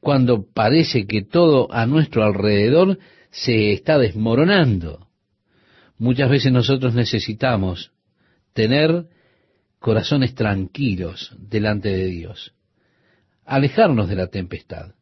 cuando 0.00 0.46
parece 0.52 1.06
que 1.06 1.22
todo 1.22 1.72
a 1.72 1.86
nuestro 1.86 2.24
alrededor 2.24 2.98
se 3.30 3.72
está 3.72 3.98
desmoronando. 3.98 5.08
Muchas 5.98 6.30
veces 6.30 6.52
nosotros 6.52 6.94
necesitamos 6.94 7.92
tener 8.52 9.06
corazones 9.78 10.34
tranquilos 10.34 11.34
delante 11.38 11.88
de 11.88 12.06
Dios, 12.06 12.54
alejarnos 13.44 14.08
de 14.08 14.16
la 14.16 14.28
tempestad. 14.28 14.94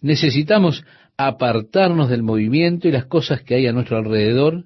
Necesitamos 0.00 0.84
apartarnos 1.16 2.08
del 2.08 2.22
movimiento 2.22 2.88
y 2.88 2.92
las 2.92 3.06
cosas 3.06 3.42
que 3.42 3.56
hay 3.56 3.66
a 3.66 3.72
nuestro 3.72 3.96
alrededor 3.96 4.64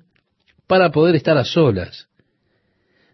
para 0.66 0.90
poder 0.90 1.16
estar 1.16 1.38
a 1.38 1.45
solas, 1.45 2.09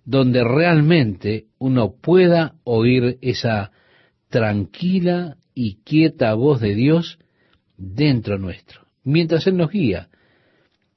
donde 0.08 0.42
realmente 0.42 1.48
uno 1.58 1.96
pueda 2.00 2.54
oír 2.64 3.18
esa 3.20 3.72
tranquila 4.30 5.36
y 5.54 5.82
quieta 5.84 6.32
voz 6.32 6.62
de 6.62 6.74
Dios 6.74 7.18
dentro 7.76 8.38
nuestro, 8.38 8.86
mientras 9.04 9.46
Él 9.46 9.58
nos 9.58 9.70
guía, 9.70 10.08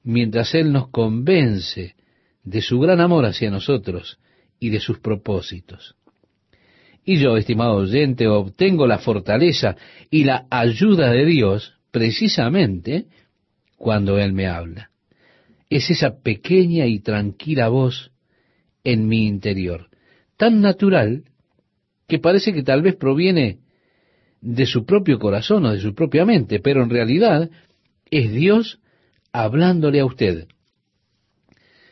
mientras 0.02 0.54
Él 0.54 0.72
nos 0.72 0.88
convence 0.88 1.94
de 2.42 2.62
su 2.62 2.80
gran 2.80 3.02
amor 3.02 3.26
hacia 3.26 3.50
nosotros 3.50 4.18
y 4.58 4.70
de 4.70 4.80
sus 4.80 4.98
propósitos. 5.00 5.94
Y 7.04 7.18
yo, 7.18 7.36
estimado 7.36 7.74
oyente, 7.74 8.28
obtengo 8.28 8.86
la 8.86 8.98
fortaleza 8.98 9.76
y 10.08 10.24
la 10.24 10.46
ayuda 10.48 11.10
de 11.10 11.26
Dios 11.26 11.74
precisamente 11.90 13.08
cuando 13.76 14.18
Él 14.18 14.32
me 14.32 14.46
habla. 14.46 14.88
Es 15.68 15.90
esa 15.90 16.22
pequeña 16.22 16.86
y 16.86 17.00
tranquila 17.00 17.68
voz 17.68 18.11
en 18.84 19.06
mi 19.06 19.26
interior, 19.26 19.88
tan 20.36 20.60
natural 20.60 21.24
que 22.08 22.18
parece 22.18 22.52
que 22.52 22.62
tal 22.62 22.82
vez 22.82 22.96
proviene 22.96 23.58
de 24.40 24.66
su 24.66 24.84
propio 24.84 25.18
corazón 25.18 25.64
o 25.66 25.72
de 25.72 25.80
su 25.80 25.94
propia 25.94 26.24
mente, 26.24 26.58
pero 26.58 26.82
en 26.82 26.90
realidad 26.90 27.50
es 28.10 28.32
Dios 28.32 28.80
hablándole 29.32 30.00
a 30.00 30.04
usted. 30.04 30.46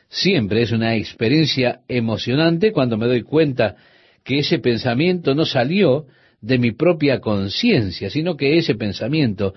Siempre 0.09 0.62
es 0.62 0.72
una 0.72 0.97
experiencia 0.97 1.80
emocionante 1.86 2.72
cuando 2.72 2.99
me 2.99 3.07
doy 3.07 3.22
cuenta 3.22 3.76
que 4.24 4.41
ese 4.41 4.59
pensamiento 4.59 5.34
no 5.34 5.47
salió 5.47 6.07
de 6.41 6.59
mi 6.59 6.72
propia 6.72 7.20
conciencia, 7.20 8.11
sino 8.11 8.36
que 8.36 8.59
ese 8.59 8.74
pensamiento 8.74 9.55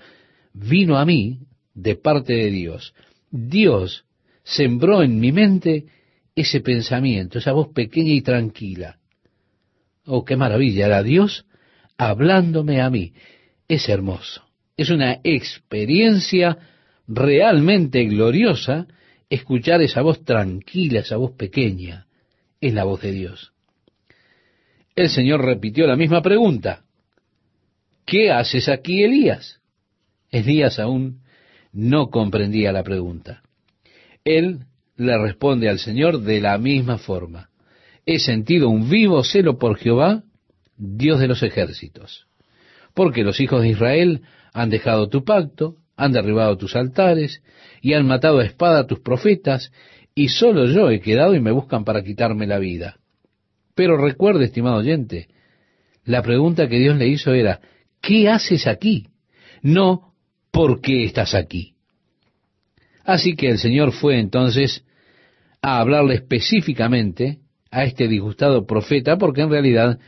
vino 0.52 0.96
a 0.96 1.04
mí 1.04 1.40
de 1.74 1.96
parte 1.96 2.34
de 2.34 2.50
Dios. 2.50 2.94
Dios 3.30 4.04
sembró 4.44 5.02
en 5.02 5.18
mi 5.18 5.32
mente 5.32 5.86
ese 6.34 6.60
pensamiento, 6.60 7.38
esa 7.38 7.52
voz 7.52 7.68
pequeña 7.68 8.12
y 8.12 8.22
tranquila. 8.22 8.98
Oh, 10.06 10.24
qué 10.24 10.36
maravilla, 10.36 10.86
era 10.86 11.02
Dios 11.02 11.46
hablándome 11.96 12.80
a 12.80 12.90
mí. 12.90 13.12
Es 13.68 13.88
hermoso. 13.88 14.42
Es 14.76 14.90
una 14.90 15.20
experiencia 15.22 16.58
realmente 17.06 18.04
gloriosa 18.04 18.86
escuchar 19.30 19.82
esa 19.82 20.02
voz 20.02 20.24
tranquila, 20.24 21.00
esa 21.00 21.16
voz 21.16 21.32
pequeña. 21.32 22.06
Es 22.60 22.74
la 22.74 22.84
voz 22.84 23.02
de 23.02 23.12
Dios. 23.12 23.52
El 24.96 25.08
Señor 25.08 25.44
repitió 25.44 25.86
la 25.86 25.96
misma 25.96 26.22
pregunta. 26.22 26.84
¿Qué 28.04 28.30
haces 28.30 28.68
aquí, 28.68 29.02
Elías? 29.02 29.60
Elías 30.30 30.78
aún 30.78 31.22
no 31.72 32.10
comprendía 32.10 32.72
la 32.72 32.82
pregunta. 32.82 33.42
Él 34.24 34.60
le 34.96 35.18
responde 35.18 35.68
al 35.68 35.78
Señor 35.78 36.20
de 36.20 36.40
la 36.40 36.58
misma 36.58 36.98
forma. 36.98 37.50
He 38.06 38.18
sentido 38.18 38.68
un 38.68 38.88
vivo 38.90 39.24
celo 39.24 39.58
por 39.58 39.78
Jehová, 39.78 40.22
Dios 40.76 41.20
de 41.20 41.28
los 41.28 41.42
ejércitos, 41.42 42.26
porque 42.94 43.22
los 43.22 43.40
hijos 43.40 43.62
de 43.62 43.70
Israel 43.70 44.22
han 44.52 44.70
dejado 44.70 45.08
tu 45.08 45.24
pacto, 45.24 45.76
han 45.96 46.12
derribado 46.12 46.56
tus 46.56 46.76
altares 46.76 47.42
y 47.80 47.94
han 47.94 48.06
matado 48.06 48.40
a 48.40 48.44
espada 48.44 48.80
a 48.80 48.86
tus 48.86 49.00
profetas, 49.00 49.72
y 50.14 50.28
solo 50.28 50.66
yo 50.66 50.90
he 50.90 51.00
quedado 51.00 51.34
y 51.34 51.40
me 51.40 51.50
buscan 51.50 51.84
para 51.84 52.02
quitarme 52.02 52.46
la 52.46 52.58
vida. 52.58 52.96
Pero 53.74 53.96
recuerde, 53.96 54.44
estimado 54.44 54.76
oyente, 54.76 55.28
la 56.04 56.22
pregunta 56.22 56.68
que 56.68 56.78
Dios 56.78 56.96
le 56.96 57.08
hizo 57.08 57.32
era, 57.32 57.60
¿qué 58.00 58.28
haces 58.28 58.66
aquí? 58.66 59.08
No, 59.62 60.14
¿por 60.50 60.80
qué 60.80 61.04
estás 61.04 61.34
aquí? 61.34 61.73
Así 63.04 63.36
que 63.36 63.50
el 63.50 63.58
Señor 63.58 63.92
fue 63.92 64.18
entonces 64.18 64.84
a 65.62 65.78
hablarle 65.78 66.14
específicamente 66.14 67.38
a 67.70 67.84
este 67.84 68.08
disgustado 68.08 68.66
profeta, 68.66 69.16
porque 69.16 69.42
en 69.42 69.50
realidad 69.50 69.98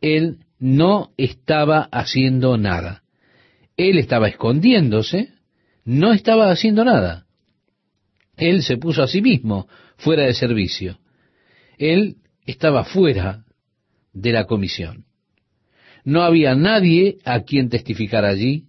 él 0.00 0.38
no 0.58 1.12
estaba 1.16 1.88
haciendo 1.92 2.56
nada. 2.56 3.02
Él 3.76 3.98
estaba 3.98 4.28
escondiéndose, 4.28 5.30
no 5.84 6.12
estaba 6.12 6.50
haciendo 6.50 6.84
nada. 6.84 7.26
Él 8.36 8.62
se 8.62 8.76
puso 8.76 9.02
a 9.02 9.06
sí 9.06 9.22
mismo 9.22 9.68
fuera 9.96 10.24
de 10.24 10.34
servicio. 10.34 10.98
Él 11.78 12.16
estaba 12.44 12.84
fuera 12.84 13.44
de 14.12 14.32
la 14.32 14.44
comisión. 14.44 15.04
No 16.04 16.22
había 16.22 16.54
nadie 16.54 17.18
a 17.24 17.40
quien 17.40 17.68
testificar 17.68 18.24
allí, 18.24 18.66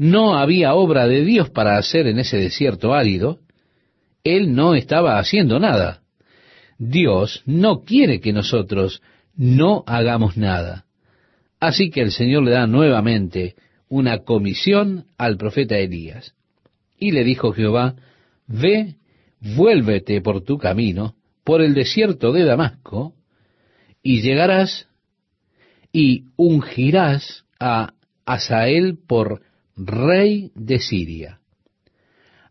no 0.00 0.38
había 0.38 0.72
obra 0.72 1.06
de 1.06 1.26
Dios 1.26 1.50
para 1.50 1.76
hacer 1.76 2.06
en 2.06 2.18
ese 2.18 2.38
desierto 2.38 2.94
árido, 2.94 3.40
él 4.24 4.54
no 4.54 4.74
estaba 4.74 5.18
haciendo 5.18 5.60
nada. 5.60 6.00
Dios 6.78 7.42
no 7.44 7.82
quiere 7.84 8.18
que 8.18 8.32
nosotros 8.32 9.02
no 9.36 9.84
hagamos 9.86 10.38
nada. 10.38 10.86
Así 11.60 11.90
que 11.90 12.00
el 12.00 12.12
Señor 12.12 12.44
le 12.44 12.52
da 12.52 12.66
nuevamente 12.66 13.56
una 13.90 14.20
comisión 14.20 15.04
al 15.18 15.36
profeta 15.36 15.76
Elías. 15.76 16.34
Y 16.98 17.10
le 17.10 17.22
dijo 17.22 17.52
Jehová, 17.52 17.96
Ve, 18.46 18.94
vuélvete 19.54 20.22
por 20.22 20.40
tu 20.44 20.56
camino, 20.56 21.14
por 21.44 21.60
el 21.60 21.74
desierto 21.74 22.32
de 22.32 22.44
Damasco, 22.46 23.12
y 24.02 24.22
llegarás 24.22 24.88
y 25.92 26.24
ungirás 26.36 27.44
a 27.58 27.92
Asael 28.24 28.96
por 29.06 29.42
rey 29.76 30.52
de 30.54 30.78
Siria. 30.78 31.40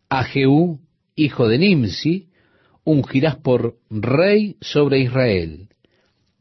A 0.08 0.24
Jehú, 0.24 0.80
hijo 1.14 1.48
de 1.48 1.58
Nimsi, 1.58 2.28
ungirás 2.84 3.36
por 3.36 3.76
rey 3.90 4.56
sobre 4.60 5.00
Israel. 5.00 5.68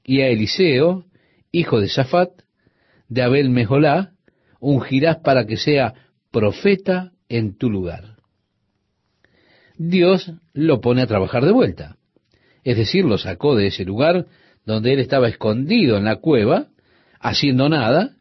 Y 0.04 0.22
a 0.22 0.28
Eliseo, 0.28 1.06
hijo 1.52 1.80
de 1.80 1.90
Safat, 1.90 2.32
de 3.08 3.22
Abel 3.22 3.50
Mejolá, 3.50 4.14
ungirás 4.60 5.18
para 5.18 5.46
que 5.46 5.58
sea 5.58 5.94
profeta 6.32 7.12
en 7.28 7.58
tu 7.58 7.70
lugar. 7.70 8.18
Dios 9.78 10.34
lo 10.54 10.82
pone 10.82 11.02
a 11.02 11.08
trabajar 11.08 11.46
de 11.46 11.52
vuelta. 11.52 11.98
Es 12.64 12.78
decir, 12.78 13.06
lo 13.06 13.18
sacó 13.18 13.56
de 13.56 13.68
ese 13.68 13.86
lugar 13.86 14.26
donde 14.66 14.94
él 14.94 15.00
estaba 15.00 15.30
escondido 15.30 15.98
en 15.98 16.04
la 16.04 16.18
cueva, 16.18 16.68
haciendo 17.20 17.70
nada, 17.70 18.18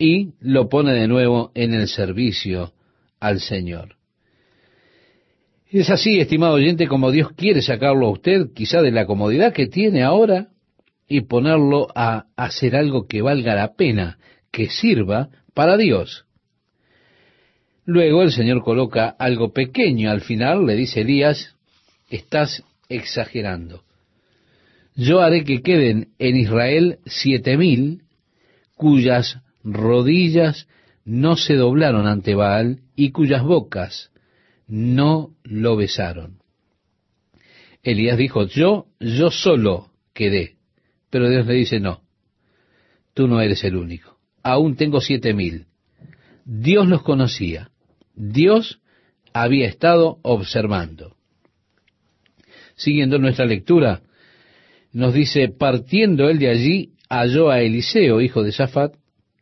y 0.00 0.32
lo 0.40 0.70
pone 0.70 0.94
de 0.94 1.06
nuevo 1.06 1.52
en 1.54 1.74
el 1.74 1.86
servicio 1.86 2.72
al 3.20 3.38
Señor. 3.38 3.96
Es 5.70 5.90
así, 5.90 6.18
estimado 6.18 6.54
oyente, 6.54 6.88
como 6.88 7.12
Dios 7.12 7.32
quiere 7.36 7.60
sacarlo 7.60 8.06
a 8.06 8.12
usted, 8.12 8.46
quizá 8.54 8.80
de 8.80 8.92
la 8.92 9.04
comodidad 9.04 9.52
que 9.52 9.66
tiene 9.66 10.02
ahora, 10.02 10.48
y 11.06 11.20
ponerlo 11.20 11.88
a 11.94 12.24
hacer 12.34 12.76
algo 12.76 13.06
que 13.06 13.20
valga 13.20 13.54
la 13.54 13.74
pena, 13.74 14.18
que 14.50 14.70
sirva 14.70 15.28
para 15.52 15.76
Dios. 15.76 16.24
Luego 17.84 18.22
el 18.22 18.32
Señor 18.32 18.62
coloca 18.64 19.08
algo 19.18 19.52
pequeño 19.52 20.10
al 20.10 20.22
final, 20.22 20.64
le 20.64 20.76
dice 20.76 21.02
Elías, 21.02 21.56
estás 22.08 22.64
exagerando. 22.88 23.82
Yo 24.96 25.20
haré 25.20 25.44
que 25.44 25.60
queden 25.60 26.08
en 26.18 26.36
Israel 26.36 27.00
siete 27.04 27.58
mil 27.58 28.02
cuyas 28.76 29.38
rodillas 29.64 30.68
no 31.04 31.36
se 31.36 31.54
doblaron 31.54 32.06
ante 32.06 32.34
Baal 32.34 32.80
y 32.96 33.10
cuyas 33.10 33.42
bocas 33.42 34.10
no 34.66 35.34
lo 35.42 35.76
besaron. 35.76 36.38
Elías 37.82 38.18
dijo, 38.18 38.46
yo, 38.46 38.86
yo 39.00 39.30
solo 39.30 39.90
quedé. 40.12 40.56
Pero 41.08 41.28
Dios 41.28 41.46
le 41.46 41.54
dice, 41.54 41.80
no, 41.80 42.02
tú 43.14 43.26
no 43.26 43.40
eres 43.40 43.64
el 43.64 43.76
único. 43.76 44.18
Aún 44.42 44.76
tengo 44.76 45.00
siete 45.00 45.34
mil. 45.34 45.66
Dios 46.44 46.86
los 46.88 47.02
conocía. 47.02 47.70
Dios 48.14 48.80
había 49.32 49.66
estado 49.66 50.18
observando. 50.22 51.16
Siguiendo 52.76 53.18
nuestra 53.18 53.44
lectura, 53.44 54.02
nos 54.92 55.14
dice, 55.14 55.48
partiendo 55.48 56.28
él 56.28 56.38
de 56.38 56.48
allí, 56.48 56.92
halló 57.08 57.50
a 57.50 57.60
Eliseo, 57.60 58.20
hijo 58.20 58.42
de 58.42 58.52
Safat, 58.52 58.94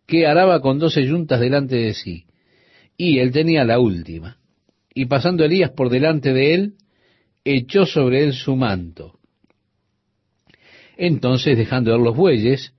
que 0.09 0.27
araba 0.27 0.61
con 0.61 0.79
doce 0.79 1.05
yuntas 1.05 1.39
delante 1.39 1.77
de 1.77 1.93
sí, 1.93 2.25
y 2.97 3.19
él 3.19 3.31
tenía 3.31 3.65
la 3.65 3.79
última. 3.79 4.39
Y 4.95 5.05
pasando 5.05 5.45
Elías 5.45 5.71
por 5.71 5.91
delante 5.91 6.33
de 6.33 6.55
él, 6.55 6.73
echó 7.45 7.85
sobre 7.85 8.25
él 8.25 8.33
su 8.33 8.57
manto. 8.57 9.19
Entonces, 10.97 11.59
dejando 11.59 11.95
él 11.95 12.03
los 12.03 12.17
bueyes, 12.17 12.73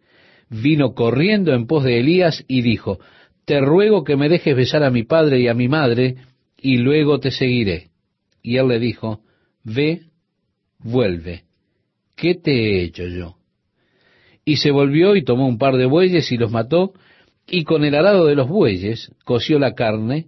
vino 0.49 0.95
corriendo 0.95 1.53
en 1.53 1.67
pos 1.67 1.83
de 1.83 1.99
Elías 1.99 2.43
y 2.47 2.63
dijo, 2.63 2.99
Te 3.45 3.61
ruego 3.61 4.03
que 4.03 4.17
me 4.17 4.27
dejes 4.27 4.55
besar 4.55 4.83
a 4.83 4.89
mi 4.89 5.03
padre 5.03 5.39
y 5.39 5.47
a 5.47 5.53
mi 5.53 5.67
madre, 5.67 6.15
y 6.59 6.77
luego 6.77 7.19
te 7.19 7.29
seguiré. 7.29 7.91
Y 8.41 8.57
él 8.57 8.69
le 8.69 8.79
dijo, 8.79 9.21
Ve, 9.63 10.01
vuelve. 10.79 11.43
¿Qué 12.15 12.33
te 12.33 12.51
he 12.51 12.83
hecho 12.83 13.05
yo? 13.05 13.37
Y 14.43 14.57
se 14.57 14.71
volvió 14.71 15.15
y 15.15 15.23
tomó 15.23 15.47
un 15.47 15.59
par 15.59 15.77
de 15.77 15.85
bueyes 15.85 16.31
y 16.31 16.37
los 16.37 16.51
mató, 16.51 16.93
y 17.51 17.63
con 17.63 17.83
el 17.83 17.95
arado 17.95 18.25
de 18.25 18.35
los 18.35 18.47
bueyes 18.47 19.11
coció 19.25 19.59
la 19.59 19.73
carne 19.73 20.27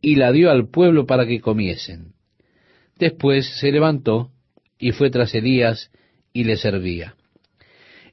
y 0.00 0.16
la 0.16 0.32
dio 0.32 0.50
al 0.50 0.68
pueblo 0.68 1.06
para 1.06 1.26
que 1.26 1.40
comiesen. 1.40 2.12
Después 2.98 3.46
se 3.58 3.72
levantó 3.72 4.30
y 4.78 4.92
fue 4.92 5.10
tras 5.10 5.34
Elías 5.34 5.90
y 6.32 6.44
le 6.44 6.56
servía. 6.56 7.14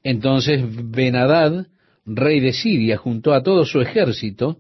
Entonces 0.04 0.64
Benadad, 0.92 1.68
rey 2.06 2.40
de 2.40 2.54
Siria, 2.54 2.98
juntó 2.98 3.34
a 3.34 3.44
todo 3.44 3.66
su 3.66 3.82
ejército 3.82 4.58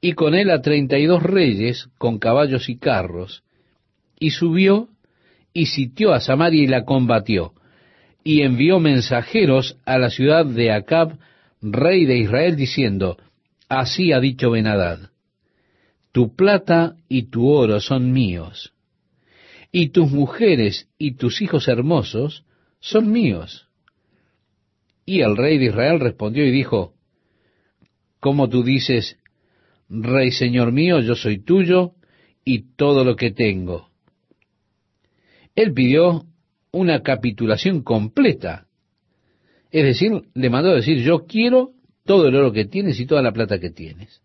y 0.00 0.12
con 0.12 0.34
él 0.34 0.50
a 0.50 0.60
treinta 0.60 0.98
y 0.98 1.06
dos 1.06 1.22
reyes 1.22 1.88
con 1.96 2.18
caballos 2.18 2.68
y 2.68 2.76
carros, 2.76 3.44
y 4.18 4.30
subió 4.30 4.88
y 5.54 5.66
sitió 5.66 6.12
a 6.12 6.20
Samaria 6.20 6.62
y 6.62 6.66
la 6.66 6.84
combatió, 6.84 7.52
y 8.24 8.42
envió 8.42 8.80
mensajeros 8.80 9.76
a 9.84 9.98
la 9.98 10.10
ciudad 10.10 10.44
de 10.44 10.72
Acab, 10.72 11.18
rey 11.62 12.04
de 12.04 12.18
Israel, 12.18 12.56
diciendo, 12.56 13.16
Así 13.68 14.12
ha 14.12 14.20
dicho 14.20 14.50
Benadad, 14.50 15.10
tu 16.10 16.34
plata 16.36 16.96
y 17.08 17.30
tu 17.30 17.48
oro 17.48 17.80
son 17.80 18.12
míos, 18.12 18.74
y 19.70 19.88
tus 19.88 20.10
mujeres 20.10 20.88
y 20.98 21.12
tus 21.12 21.40
hijos 21.40 21.68
hermosos 21.68 22.44
son 22.80 23.10
míos. 23.10 23.68
Y 25.06 25.20
el 25.20 25.36
rey 25.36 25.58
de 25.58 25.66
Israel 25.66 26.00
respondió 26.00 26.44
y 26.44 26.50
dijo, 26.50 26.94
¿Cómo 28.20 28.48
tú 28.48 28.62
dices, 28.62 29.18
Rey 29.88 30.30
Señor 30.30 30.72
mío, 30.72 31.00
yo 31.00 31.16
soy 31.16 31.38
tuyo 31.38 31.94
y 32.44 32.74
todo 32.76 33.04
lo 33.04 33.16
que 33.16 33.30
tengo? 33.30 33.88
Él 35.54 35.72
pidió 35.72 36.24
una 36.70 37.02
capitulación 37.02 37.82
completa 37.82 38.66
es 39.72 39.84
decir, 39.84 40.12
le 40.34 40.50
mandó 40.50 40.70
a 40.70 40.74
decir, 40.74 40.98
yo 40.98 41.24
quiero 41.26 41.72
todo 42.04 42.28
el 42.28 42.36
oro 42.36 42.52
que 42.52 42.66
tienes 42.66 43.00
y 43.00 43.06
toda 43.06 43.22
la 43.22 43.32
plata 43.32 43.58
que 43.58 43.70
tienes. 43.70 44.20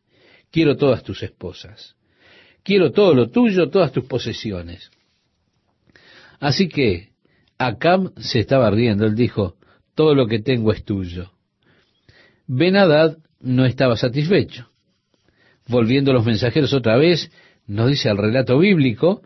Quiero 0.51 0.75
todas 0.75 1.03
tus 1.03 1.23
esposas. 1.23 1.95
Quiero 2.63 2.91
todo 2.91 3.13
lo 3.13 3.29
tuyo, 3.29 3.69
todas 3.69 3.93
tus 3.93 4.03
posesiones. 4.05 4.91
Así 6.41 6.67
que 6.67 7.11
Acab 7.57 8.11
se 8.17 8.39
estaba 8.39 8.69
riendo. 8.69 9.05
Él 9.05 9.15
dijo, 9.15 9.55
todo 9.95 10.13
lo 10.15 10.27
que 10.27 10.39
tengo 10.39 10.73
es 10.73 10.83
tuyo. 10.83 11.31
Benadad 12.45 13.17
no 13.39 13.65
estaba 13.65 13.95
satisfecho. 13.95 14.69
Volviendo 15.69 16.11
los 16.11 16.25
mensajeros 16.25 16.73
otra 16.73 16.97
vez, 16.97 17.31
nos 17.67 17.89
dice 17.89 18.09
el 18.09 18.17
relato 18.17 18.59
bíblico, 18.59 19.21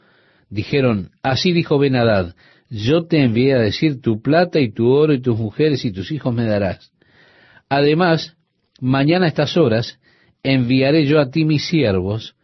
dijeron, 0.49 1.11
así 1.23 1.51
dijo 1.51 1.79
Benadad, 1.79 2.35
yo 2.71 3.05
te 3.05 3.21
envié 3.21 3.53
a 3.53 3.59
decir 3.59 4.01
tu 4.01 4.21
plata 4.21 4.61
y 4.61 4.71
tu 4.71 4.87
oro 4.89 5.13
y 5.13 5.21
tus 5.21 5.37
mujeres 5.37 5.83
y 5.83 5.91
tus 5.91 6.09
hijos 6.11 6.33
me 6.33 6.45
darás. 6.45 6.93
Además, 7.67 8.37
mañana 8.79 9.25
a 9.25 9.27
estas 9.27 9.57
horas 9.57 9.99
enviaré 10.41 11.05
yo 11.05 11.19
a 11.19 11.29
ti 11.29 11.43
mis 11.43 11.67
siervos, 11.67 12.35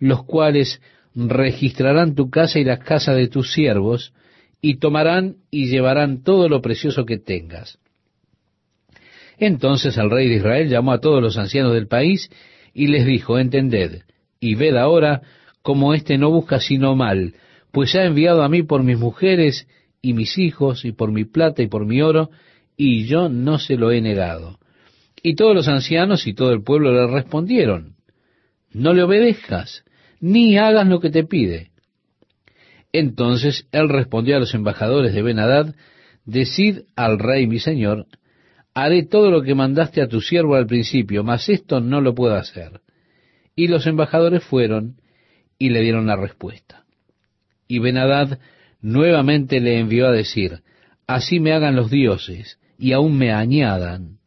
los 0.00 0.24
cuales 0.24 0.82
registrarán 1.14 2.16
tu 2.16 2.28
casa 2.28 2.58
y 2.58 2.64
las 2.64 2.80
casas 2.80 3.16
de 3.16 3.28
tus 3.28 3.52
siervos, 3.52 4.12
y 4.60 4.78
tomarán 4.78 5.36
y 5.48 5.68
llevarán 5.68 6.24
todo 6.24 6.48
lo 6.48 6.60
precioso 6.60 7.06
que 7.06 7.18
tengas. 7.18 7.78
Entonces 9.38 9.96
el 9.96 10.10
rey 10.10 10.28
de 10.28 10.36
Israel 10.36 10.68
llamó 10.68 10.90
a 10.90 11.00
todos 11.00 11.22
los 11.22 11.38
ancianos 11.38 11.72
del 11.74 11.86
país 11.86 12.28
y 12.74 12.88
les 12.88 13.06
dijo, 13.06 13.38
entended, 13.38 14.02
y 14.40 14.56
ved 14.56 14.76
ahora 14.76 15.22
cómo 15.62 15.94
éste 15.94 16.18
no 16.18 16.30
busca 16.30 16.58
sino 16.58 16.96
mal, 16.96 17.34
pues 17.78 17.94
ha 17.94 18.04
enviado 18.04 18.42
a 18.42 18.48
mí 18.48 18.64
por 18.64 18.82
mis 18.82 18.98
mujeres 18.98 19.68
y 20.02 20.12
mis 20.12 20.36
hijos, 20.36 20.84
y 20.84 20.90
por 20.90 21.12
mi 21.12 21.24
plata 21.24 21.62
y 21.62 21.68
por 21.68 21.86
mi 21.86 22.02
oro, 22.02 22.28
y 22.76 23.04
yo 23.04 23.28
no 23.28 23.60
se 23.60 23.76
lo 23.76 23.92
he 23.92 24.00
negado. 24.00 24.58
Y 25.22 25.36
todos 25.36 25.54
los 25.54 25.68
ancianos 25.68 26.26
y 26.26 26.34
todo 26.34 26.50
el 26.50 26.64
pueblo 26.64 26.92
le 26.92 27.06
respondieron, 27.06 27.94
no 28.72 28.94
le 28.94 29.04
obedezcas, 29.04 29.84
ni 30.18 30.58
hagas 30.58 30.88
lo 30.88 30.98
que 30.98 31.10
te 31.10 31.22
pide. 31.22 31.70
Entonces 32.92 33.68
él 33.70 33.88
respondió 33.88 34.34
a 34.34 34.40
los 34.40 34.54
embajadores 34.54 35.14
de 35.14 35.22
Benadad, 35.22 35.72
decid 36.24 36.80
al 36.96 37.20
rey 37.20 37.46
mi 37.46 37.60
señor, 37.60 38.06
haré 38.74 39.06
todo 39.06 39.30
lo 39.30 39.42
que 39.42 39.54
mandaste 39.54 40.02
a 40.02 40.08
tu 40.08 40.20
siervo 40.20 40.56
al 40.56 40.66
principio, 40.66 41.22
mas 41.22 41.48
esto 41.48 41.78
no 41.78 42.00
lo 42.00 42.12
puedo 42.12 42.34
hacer. 42.34 42.80
Y 43.54 43.68
los 43.68 43.86
embajadores 43.86 44.42
fueron 44.42 44.96
y 45.60 45.68
le 45.70 45.80
dieron 45.82 46.08
la 46.08 46.16
respuesta. 46.16 46.87
Y 47.68 47.78
Benadad 47.78 48.38
nuevamente 48.80 49.60
le 49.60 49.78
envió 49.78 50.08
a 50.08 50.12
decir, 50.12 50.62
así 51.06 51.38
me 51.38 51.52
hagan 51.52 51.76
los 51.76 51.90
dioses 51.90 52.58
y 52.78 52.92
aún 52.92 53.18
me 53.18 53.32
añadan, 53.32 54.18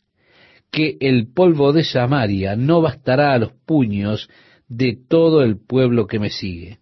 que 0.72 0.98
el 1.02 1.28
polvo 1.34 1.74
de 1.74 1.84
Samaria 1.84 2.56
no 2.56 2.82
bastará 2.82 3.34
a 3.34 3.40
los 3.40 3.52
puños 3.66 4.30
de 4.70 4.98
todo 5.10 5.44
el 5.44 5.58
pueblo 5.58 6.08
que 6.08 6.20
me 6.20 6.30
sigue. 6.30 6.80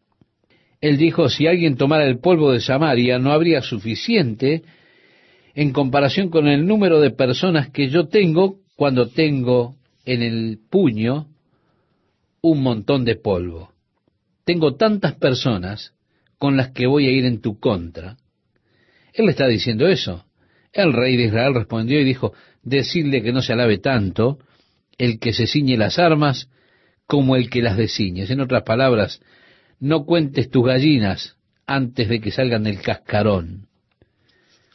Él 0.81 0.97
dijo, 0.97 1.29
si 1.29 1.47
alguien 1.47 1.75
tomara 1.75 2.05
el 2.05 2.19
polvo 2.19 2.51
de 2.51 2.61
Samaria, 2.61 3.19
no 3.19 3.31
habría 3.31 3.61
suficiente 3.61 4.63
en 5.55 5.73
comparación 5.73 6.29
con 6.29 6.47
el 6.47 6.65
número 6.65 7.01
de 7.01 7.11
personas 7.11 7.69
que 7.69 7.89
yo 7.89 8.07
tengo 8.07 8.59
cuando 8.75 9.07
tengo 9.07 9.75
en 10.05 10.21
el 10.21 10.59
puño 10.69 11.27
un 12.41 12.61
montón 12.61 13.03
de 13.03 13.15
polvo. 13.15 13.71
Tengo 14.45 14.75
tantas 14.75 15.15
personas 15.15 15.93
con 16.39 16.57
las 16.57 16.71
que 16.71 16.87
voy 16.87 17.07
a 17.07 17.11
ir 17.11 17.25
en 17.25 17.41
tu 17.41 17.59
contra. 17.59 18.17
Él 19.13 19.25
le 19.25 19.31
está 19.31 19.47
diciendo 19.47 19.87
eso. 19.87 20.25
El 20.71 20.93
rey 20.93 21.17
de 21.17 21.25
Israel 21.25 21.53
respondió 21.53 21.99
y 21.99 22.05
dijo, 22.05 22.33
decirle 22.63 23.21
que 23.21 23.33
no 23.33 23.41
se 23.41 23.53
alabe 23.53 23.77
tanto 23.77 24.39
el 24.97 25.19
que 25.19 25.33
se 25.33 25.47
ciñe 25.47 25.77
las 25.77 25.99
armas 25.99 26.49
como 27.05 27.35
el 27.35 27.49
que 27.49 27.61
las 27.61 27.77
desciñes. 27.77 28.29
En 28.29 28.39
otras 28.39 28.63
palabras, 28.63 29.21
no 29.79 30.05
cuentes 30.05 30.49
tus 30.49 30.65
gallinas 30.65 31.35
antes 31.65 32.07
de 32.07 32.19
que 32.19 32.31
salgan 32.31 32.63
del 32.63 32.81
cascarón. 32.81 33.67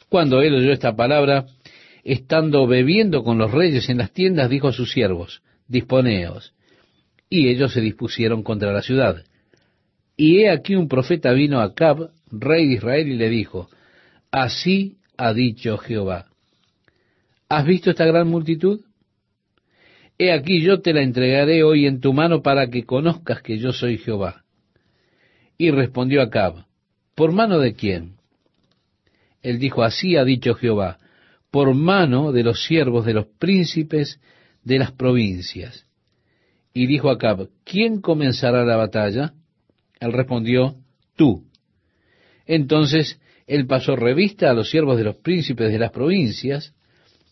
Cuando 0.09 0.41
él 0.41 0.55
oyó 0.55 0.71
esta 0.71 0.95
palabra, 0.95 1.45
estando 2.03 2.67
bebiendo 2.67 3.23
con 3.23 3.37
los 3.37 3.51
reyes 3.51 3.89
en 3.89 3.97
las 3.97 4.11
tiendas, 4.11 4.49
dijo 4.49 4.67
a 4.67 4.73
sus 4.73 4.91
siervos, 4.91 5.41
disponeos. 5.67 6.53
Y 7.29 7.49
ellos 7.49 7.73
se 7.73 7.81
dispusieron 7.81 8.43
contra 8.43 8.71
la 8.71 8.81
ciudad. 8.81 9.23
Y 10.17 10.39
he 10.39 10.49
aquí 10.49 10.75
un 10.75 10.87
profeta 10.87 11.31
vino 11.31 11.59
a 11.59 11.73
Cab, 11.73 12.11
rey 12.31 12.67
de 12.67 12.73
Israel, 12.75 13.07
y 13.07 13.15
le 13.15 13.29
dijo, 13.29 13.69
así 14.31 14.97
ha 15.17 15.33
dicho 15.33 15.77
Jehová, 15.77 16.27
¿has 17.49 17.65
visto 17.65 17.89
esta 17.89 18.05
gran 18.05 18.27
multitud? 18.27 18.81
He 20.17 20.31
aquí 20.31 20.61
yo 20.61 20.81
te 20.81 20.93
la 20.93 21.01
entregaré 21.01 21.63
hoy 21.63 21.85
en 21.85 21.99
tu 21.99 22.13
mano 22.13 22.41
para 22.41 22.69
que 22.69 22.85
conozcas 22.85 23.41
que 23.41 23.57
yo 23.57 23.73
soy 23.73 23.97
Jehová. 23.97 24.43
Y 25.57 25.71
respondió 25.71 26.21
Acab, 26.21 26.65
¿por 27.15 27.33
mano 27.33 27.59
de 27.59 27.73
quién? 27.73 28.15
Él 29.41 29.59
dijo, 29.59 29.83
así 29.83 30.15
ha 30.15 30.23
dicho 30.23 30.55
Jehová, 30.55 30.99
por 31.51 31.73
mano 31.73 32.31
de 32.31 32.43
los 32.43 32.63
siervos 32.63 33.05
de 33.05 33.13
los 33.13 33.27
príncipes 33.27 34.19
de 34.63 34.79
las 34.79 34.91
provincias. 34.91 35.85
Y 36.73 36.87
dijo 36.87 37.09
Acab, 37.09 37.49
¿quién 37.63 38.01
comenzará 38.01 38.65
la 38.65 38.75
batalla? 38.77 39.33
Él 39.99 40.13
respondió, 40.13 40.75
tú. 41.15 41.43
Entonces 42.45 43.19
él 43.47 43.67
pasó 43.67 43.95
revista 43.95 44.49
a 44.49 44.53
los 44.53 44.69
siervos 44.69 44.97
de 44.97 45.03
los 45.03 45.17
príncipes 45.17 45.71
de 45.71 45.79
las 45.79 45.91
provincias, 45.91 46.73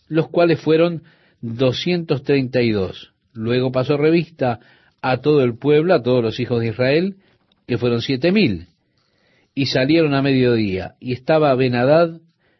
los 0.07 0.29
cuales 0.29 0.59
fueron 0.59 1.03
doscientos 1.41 2.23
treinta 2.23 2.61
y 2.61 2.71
dos. 2.71 3.13
Luego 3.33 3.71
pasó 3.71 3.97
revista 3.97 4.59
a 5.01 5.17
todo 5.17 5.43
el 5.43 5.57
pueblo, 5.57 5.93
a 5.93 6.03
todos 6.03 6.23
los 6.23 6.39
hijos 6.39 6.61
de 6.61 6.67
Israel, 6.67 7.15
que 7.67 7.77
fueron 7.77 8.01
siete 8.01 8.31
mil. 8.31 8.67
Y 9.55 9.67
salieron 9.67 10.13
a 10.13 10.21
mediodía, 10.21 10.95
y 10.99 11.13
estaba 11.13 11.53
Benadad 11.55 12.19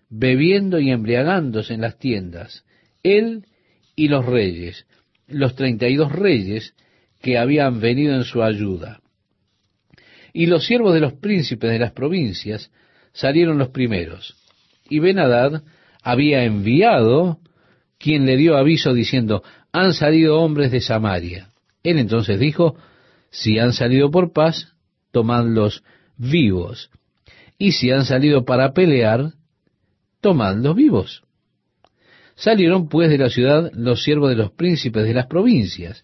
bebiendo 0.10 0.80
y 0.80 0.92
embriagándose 0.92 1.74
en 1.74 1.82
las 1.82 1.98
tiendas, 1.98 2.66
él 3.02 3.46
y 3.96 4.10
los 4.10 4.26
reyes, 4.26 4.86
los 5.28 5.56
treinta 5.56 5.88
y 5.88 5.96
dos 5.96 6.12
reyes 6.12 6.76
que 7.22 7.38
habían 7.38 7.80
venido 7.80 8.16
en 8.16 8.24
su 8.24 8.44
ayuda. 8.44 9.00
Y 10.34 10.48
los 10.48 10.66
siervos 10.66 10.96
de 10.96 11.00
los 11.00 11.14
príncipes 11.14 11.70
de 11.70 11.78
las 11.78 11.92
provincias 11.92 12.72
salieron 13.14 13.60
los 13.60 13.70
primeros. 13.70 14.36
Y 14.90 14.98
Benadad 14.98 15.62
había 16.02 16.44
enviado 16.44 17.38
quien 18.00 18.26
le 18.26 18.36
dio 18.36 18.58
aviso 18.58 18.94
diciendo, 18.94 19.44
han 19.72 19.94
salido 19.94 20.42
hombres 20.42 20.72
de 20.72 20.82
Samaria. 20.82 21.50
Él 21.84 22.00
entonces 22.00 22.40
dijo, 22.40 22.76
si 23.30 23.60
han 23.60 23.74
salido 23.74 24.10
por 24.10 24.34
paz, 24.34 24.74
tomadlos 25.12 25.84
vivos. 26.18 26.90
Y 27.60 27.74
si 27.74 27.92
han 27.92 28.06
salido 28.06 28.44
para 28.44 28.74
pelear, 28.74 29.34
tomadlos 30.20 30.76
vivos. 30.76 31.24
Salieron 32.36 32.90
pues 32.90 33.10
de 33.10 33.20
la 33.20 33.30
ciudad 33.30 33.72
los 33.74 34.04
siervos 34.04 34.30
de 34.30 34.36
los 34.36 34.52
príncipes 34.52 35.04
de 35.04 35.14
las 35.14 35.28
provincias, 35.28 36.02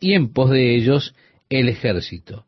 y 0.00 0.14
en 0.14 0.32
pos 0.32 0.50
de 0.50 0.74
ellos 0.74 1.14
el 1.50 1.68
ejército 1.68 2.47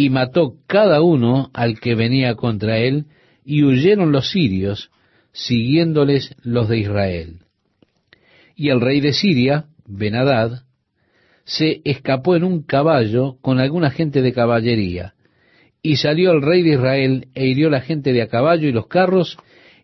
y 0.00 0.08
mató 0.08 0.54
cada 0.66 1.02
uno 1.02 1.50
al 1.52 1.78
que 1.78 1.94
venía 1.94 2.34
contra 2.34 2.78
él, 2.78 3.04
y 3.44 3.64
huyeron 3.64 4.12
los 4.12 4.30
sirios, 4.30 4.90
siguiéndoles 5.30 6.34
los 6.42 6.70
de 6.70 6.78
Israel. 6.78 7.40
Y 8.56 8.70
el 8.70 8.80
rey 8.80 9.02
de 9.02 9.12
Siria, 9.12 9.66
Benadad, 9.86 10.62
se 11.44 11.82
escapó 11.84 12.34
en 12.34 12.44
un 12.44 12.62
caballo 12.62 13.36
con 13.42 13.58
alguna 13.58 13.90
gente 13.90 14.22
de 14.22 14.32
caballería, 14.32 15.12
y 15.82 15.96
salió 15.96 16.32
el 16.32 16.40
rey 16.40 16.62
de 16.62 16.76
Israel 16.76 17.28
e 17.34 17.48
hirió 17.48 17.68
la 17.68 17.82
gente 17.82 18.14
de 18.14 18.22
a 18.22 18.28
caballo 18.28 18.68
y 18.68 18.72
los 18.72 18.86
carros, 18.86 19.36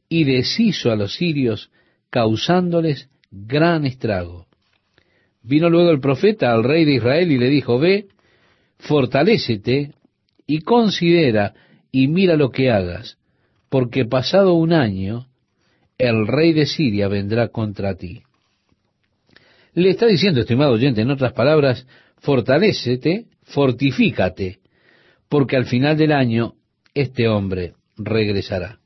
y 0.09 0.25
deshizo 0.25 0.91
a 0.91 0.97
los 0.97 1.17
sirios, 1.17 1.71
causándoles 2.09 3.11
gran 3.31 3.85
estrago. 3.85 4.47
Vino 5.43 5.69
luego 5.69 5.91
el 5.91 6.01
profeta 6.01 6.55
al 6.55 6.65
rey 6.65 6.87
de 6.87 6.95
Israel 6.95 7.31
y 7.31 7.37
le 7.37 7.51
dijo, 7.51 7.79
Ve, 7.79 8.07
fortalécete 8.79 9.93
y 10.47 10.61
considera 10.61 11.55
y 11.91 12.09
mira 12.09 12.37
lo 12.37 12.51
que 12.51 12.71
hagas, 12.71 13.19
porque 13.69 14.05
pasado 14.05 14.55
un 14.55 14.73
año 14.73 15.27
el 15.99 16.27
rey 16.27 16.53
de 16.53 16.67
Siria 16.67 17.09
vendrá 17.09 17.49
contra 17.49 17.95
ti. 17.95 18.23
Le 19.75 19.91
está 19.91 20.07
diciendo, 20.07 20.41
estimado 20.41 20.73
oyente, 20.73 21.03
en 21.03 21.11
otras 21.11 21.33
palabras, 21.33 21.87
fortalécete, 22.19 23.27
fortifícate, 23.43 24.59
porque 25.29 25.57
al 25.57 25.67
final 25.67 25.97
del 25.97 26.13
año 26.13 26.55
este 26.95 27.29
hombre 27.29 27.75
regresará. 27.97 28.79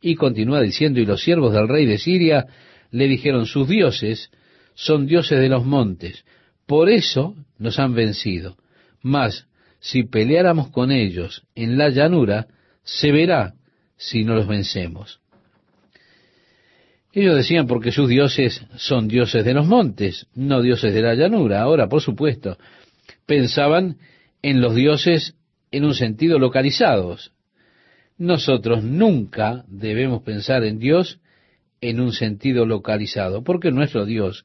Y 0.00 0.14
continúa 0.14 0.60
diciendo, 0.60 1.00
y 1.00 1.06
los 1.06 1.22
siervos 1.22 1.52
del 1.52 1.68
rey 1.68 1.86
de 1.86 1.98
Siria 1.98 2.46
le 2.90 3.08
dijeron, 3.08 3.46
sus 3.46 3.68
dioses 3.68 4.30
son 4.74 5.06
dioses 5.06 5.40
de 5.40 5.48
los 5.48 5.64
montes, 5.64 6.24
por 6.66 6.88
eso 6.88 7.34
nos 7.58 7.78
han 7.78 7.94
vencido. 7.94 8.56
Mas 9.02 9.47
si 9.80 10.04
peleáramos 10.04 10.70
con 10.70 10.90
ellos 10.90 11.44
en 11.54 11.78
la 11.78 11.88
llanura, 11.90 12.48
se 12.82 13.12
verá 13.12 13.54
si 13.96 14.24
no 14.24 14.34
los 14.34 14.46
vencemos. 14.46 15.20
Ellos 17.12 17.36
decían 17.36 17.66
porque 17.66 17.90
sus 17.90 18.08
dioses 18.08 18.64
son 18.76 19.08
dioses 19.08 19.44
de 19.44 19.54
los 19.54 19.66
montes, 19.66 20.26
no 20.34 20.62
dioses 20.62 20.92
de 20.94 21.02
la 21.02 21.14
llanura. 21.14 21.62
Ahora, 21.62 21.88
por 21.88 22.00
supuesto, 22.00 22.58
pensaban 23.26 23.96
en 24.42 24.60
los 24.60 24.74
dioses 24.74 25.34
en 25.70 25.84
un 25.84 25.94
sentido 25.94 26.38
localizados. 26.38 27.32
Nosotros 28.18 28.84
nunca 28.84 29.64
debemos 29.68 30.22
pensar 30.22 30.64
en 30.64 30.78
Dios 30.78 31.20
en 31.80 32.00
un 32.00 32.12
sentido 32.12 32.66
localizado, 32.66 33.42
porque 33.42 33.70
nuestro 33.70 34.04
Dios 34.04 34.44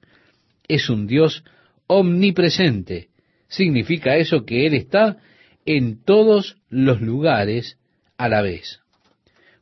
es 0.67 0.89
un 0.89 1.07
Dios 1.07 1.43
omnipresente, 1.87 3.09
significa 3.53 4.17
eso 4.17 4.45
que 4.45 4.65
Él 4.65 4.73
está 4.73 5.17
en 5.65 6.03
todos 6.03 6.57
los 6.69 7.01
lugares 7.01 7.77
a 8.17 8.27
la 8.27 8.41
vez. 8.41 8.81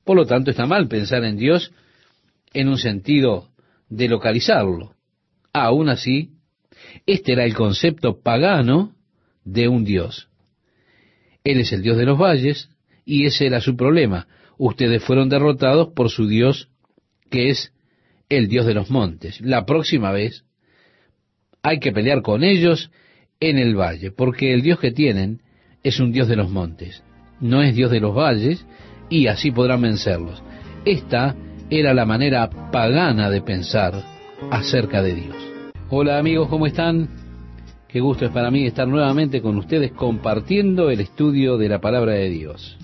Por 0.03 0.17
lo 0.17 0.25
tanto, 0.25 0.51
está 0.51 0.65
mal 0.65 0.87
pensar 0.87 1.23
en 1.23 1.37
Dios 1.37 1.71
en 2.53 2.69
un 2.69 2.77
sentido 2.77 3.49
de 3.89 4.07
localizarlo. 4.07 4.95
Aún 5.53 5.89
así, 5.89 6.31
este 7.05 7.33
era 7.33 7.43
el 7.43 7.53
concepto 7.53 8.21
pagano 8.21 8.95
de 9.43 9.67
un 9.67 9.83
Dios. 9.83 10.29
Él 11.43 11.59
es 11.59 11.71
el 11.73 11.81
Dios 11.81 11.97
de 11.97 12.05
los 12.05 12.17
valles 12.17 12.69
y 13.05 13.25
ese 13.25 13.45
era 13.45 13.61
su 13.61 13.75
problema. 13.75 14.27
Ustedes 14.57 15.03
fueron 15.03 15.29
derrotados 15.29 15.89
por 15.93 16.09
su 16.09 16.27
Dios, 16.27 16.69
que 17.29 17.49
es 17.49 17.73
el 18.29 18.47
Dios 18.47 18.65
de 18.65 18.73
los 18.73 18.89
montes. 18.89 19.41
La 19.41 19.65
próxima 19.65 20.11
vez 20.11 20.45
hay 21.61 21.79
que 21.79 21.91
pelear 21.91 22.21
con 22.21 22.43
ellos 22.43 22.91
en 23.41 23.57
el 23.57 23.75
valle, 23.75 24.11
porque 24.11 24.53
el 24.53 24.61
Dios 24.61 24.79
que 24.79 24.91
tienen 24.91 25.41
es 25.83 25.99
un 25.99 26.11
Dios 26.11 26.27
de 26.27 26.35
los 26.35 26.49
montes, 26.49 27.03
no 27.41 27.63
es 27.63 27.75
Dios 27.75 27.91
de 27.91 27.99
los 27.99 28.15
valles, 28.15 28.65
y 29.09 29.27
así 29.27 29.51
podrán 29.51 29.81
vencerlos. 29.81 30.41
Esta 30.85 31.35
era 31.69 31.93
la 31.93 32.05
manera 32.05 32.49
pagana 32.71 33.29
de 33.29 33.41
pensar 33.41 33.93
acerca 34.51 35.01
de 35.01 35.15
Dios. 35.15 35.35
Hola 35.89 36.19
amigos, 36.19 36.47
¿cómo 36.47 36.67
están? 36.67 37.09
Qué 37.89 37.99
gusto 37.99 38.25
es 38.25 38.31
para 38.31 38.51
mí 38.51 38.65
estar 38.65 38.87
nuevamente 38.87 39.41
con 39.41 39.57
ustedes 39.57 39.91
compartiendo 39.91 40.89
el 40.91 41.01
estudio 41.01 41.57
de 41.57 41.67
la 41.67 41.81
palabra 41.81 42.13
de 42.13 42.29
Dios. 42.29 42.77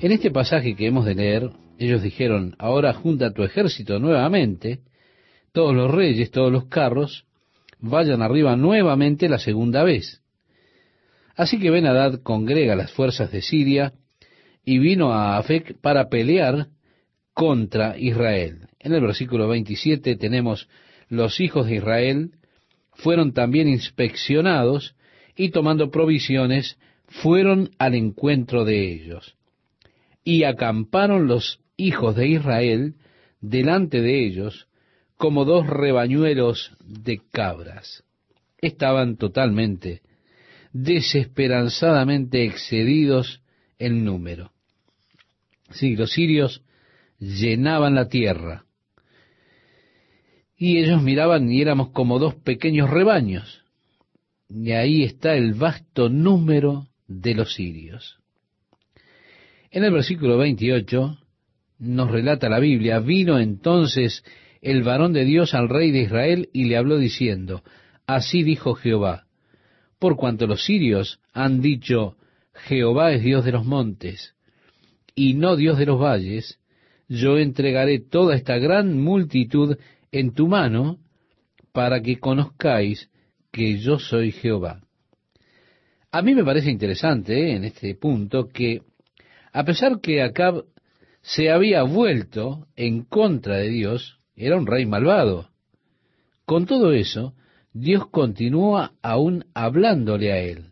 En 0.00 0.12
este 0.12 0.30
pasaje 0.30 0.74
que 0.74 0.86
hemos 0.86 1.04
de 1.04 1.14
leer, 1.14 1.50
ellos 1.78 2.02
dijeron, 2.02 2.56
ahora 2.58 2.94
junta 2.94 3.32
tu 3.32 3.44
ejército 3.44 3.98
nuevamente, 3.98 4.80
todos 5.52 5.74
los 5.74 5.90
reyes, 5.90 6.30
todos 6.30 6.50
los 6.50 6.66
carros, 6.66 7.27
vayan 7.80 8.22
arriba 8.22 8.56
nuevamente 8.56 9.28
la 9.28 9.38
segunda 9.38 9.82
vez. 9.84 10.22
Así 11.36 11.58
que 11.58 11.70
Ben-Hadad 11.70 12.22
congrega 12.22 12.74
las 12.74 12.92
fuerzas 12.92 13.30
de 13.30 13.42
Siria 13.42 13.92
y 14.64 14.78
vino 14.78 15.12
a 15.12 15.38
Afec 15.38 15.78
para 15.80 16.08
pelear 16.08 16.68
contra 17.32 17.96
Israel. 17.96 18.68
En 18.80 18.92
el 18.92 19.00
versículo 19.00 19.48
27 19.48 20.16
tenemos 20.16 20.68
los 21.08 21.40
hijos 21.40 21.66
de 21.66 21.76
Israel 21.76 22.32
fueron 22.92 23.32
también 23.32 23.68
inspeccionados 23.68 24.96
y 25.36 25.50
tomando 25.50 25.90
provisiones 25.90 26.76
fueron 27.06 27.70
al 27.78 27.94
encuentro 27.94 28.64
de 28.64 28.92
ellos. 28.92 29.36
Y 30.24 30.42
acamparon 30.42 31.28
los 31.28 31.60
hijos 31.76 32.16
de 32.16 32.28
Israel 32.28 32.94
delante 33.40 34.02
de 34.02 34.26
ellos 34.26 34.67
como 35.18 35.44
dos 35.44 35.66
rebañuelos 35.66 36.72
de 36.80 37.20
cabras. 37.30 38.04
Estaban 38.60 39.16
totalmente, 39.16 40.00
desesperanzadamente 40.72 42.44
excedidos 42.44 43.42
en 43.78 44.04
número. 44.04 44.52
Sí, 45.70 45.96
los 45.96 46.12
sirios 46.12 46.62
llenaban 47.18 47.94
la 47.94 48.08
tierra. 48.08 48.64
Y 50.56 50.78
ellos 50.78 51.02
miraban 51.02 51.50
y 51.50 51.60
éramos 51.60 51.90
como 51.90 52.18
dos 52.18 52.34
pequeños 52.36 52.88
rebaños. 52.88 53.64
Y 54.48 54.72
ahí 54.72 55.04
está 55.04 55.34
el 55.34 55.54
vasto 55.54 56.08
número 56.08 56.86
de 57.06 57.34
los 57.34 57.54
sirios. 57.54 58.18
En 59.70 59.84
el 59.84 59.92
versículo 59.92 60.38
28 60.38 61.18
nos 61.80 62.10
relata 62.10 62.48
la 62.48 62.58
Biblia, 62.58 63.00
vino 63.00 63.38
entonces 63.38 64.24
el 64.62 64.82
varón 64.82 65.12
de 65.12 65.24
Dios 65.24 65.54
al 65.54 65.68
rey 65.68 65.90
de 65.90 66.02
Israel 66.02 66.48
y 66.52 66.64
le 66.64 66.76
habló 66.76 66.98
diciendo, 66.98 67.62
así 68.06 68.42
dijo 68.42 68.74
Jehová, 68.74 69.26
por 69.98 70.16
cuanto 70.16 70.46
los 70.46 70.64
sirios 70.64 71.20
han 71.32 71.60
dicho, 71.60 72.16
Jehová 72.54 73.12
es 73.12 73.22
Dios 73.22 73.44
de 73.44 73.52
los 73.52 73.64
montes, 73.64 74.34
y 75.14 75.34
no 75.34 75.56
Dios 75.56 75.78
de 75.78 75.86
los 75.86 76.00
valles, 76.00 76.58
yo 77.08 77.38
entregaré 77.38 78.00
toda 78.00 78.34
esta 78.34 78.58
gran 78.58 79.00
multitud 79.00 79.76
en 80.12 80.34
tu 80.34 80.46
mano, 80.46 80.98
para 81.72 82.00
que 82.00 82.18
conozcáis 82.18 83.08
que 83.52 83.78
yo 83.78 83.98
soy 83.98 84.32
Jehová. 84.32 84.82
A 86.10 86.22
mí 86.22 86.34
me 86.34 86.44
parece 86.44 86.70
interesante 86.70 87.34
eh, 87.34 87.56
en 87.56 87.64
este 87.64 87.94
punto 87.94 88.48
que, 88.48 88.82
a 89.52 89.64
pesar 89.64 90.00
que 90.00 90.22
Acab 90.22 90.64
se 91.20 91.50
había 91.50 91.82
vuelto 91.82 92.66
en 92.76 93.04
contra 93.04 93.56
de 93.56 93.68
Dios, 93.68 94.17
era 94.38 94.56
un 94.56 94.66
rey 94.66 94.86
malvado. 94.86 95.50
Con 96.44 96.66
todo 96.66 96.92
eso, 96.92 97.34
Dios 97.72 98.08
continúa 98.08 98.92
aún 99.02 99.44
hablándole 99.52 100.32
a 100.32 100.38
él. 100.38 100.70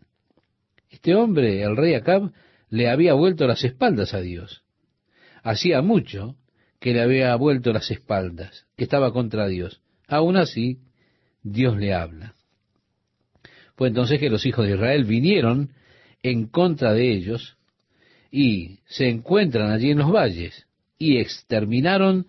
Este 0.89 1.13
hombre, 1.15 1.61
el 1.61 1.75
rey 1.75 1.93
Acab, 1.93 2.31
le 2.69 2.89
había 2.89 3.13
vuelto 3.13 3.45
las 3.45 3.63
espaldas 3.63 4.13
a 4.13 4.21
Dios. 4.21 4.63
Hacía 5.43 5.81
mucho 5.81 6.35
que 6.79 6.93
le 6.93 7.01
había 7.01 7.35
vuelto 7.35 7.73
las 7.73 7.91
espaldas, 7.91 8.65
que 8.75 8.83
estaba 8.83 9.11
contra 9.11 9.47
Dios. 9.47 9.81
Aún 10.07 10.37
así, 10.37 10.79
Dios 11.43 11.77
le 11.77 11.93
habla. 11.93 12.35
Fue 13.75 13.89
entonces 13.89 14.19
que 14.19 14.29
los 14.29 14.45
hijos 14.45 14.65
de 14.65 14.73
Israel 14.73 15.03
vinieron 15.03 15.73
en 16.23 16.47
contra 16.47 16.93
de 16.93 17.11
ellos 17.11 17.57
y 18.31 18.79
se 18.85 19.07
encuentran 19.09 19.71
allí 19.71 19.91
en 19.91 19.99
los 19.99 20.11
valles 20.11 20.67
y 20.97 21.17
exterminaron 21.17 22.27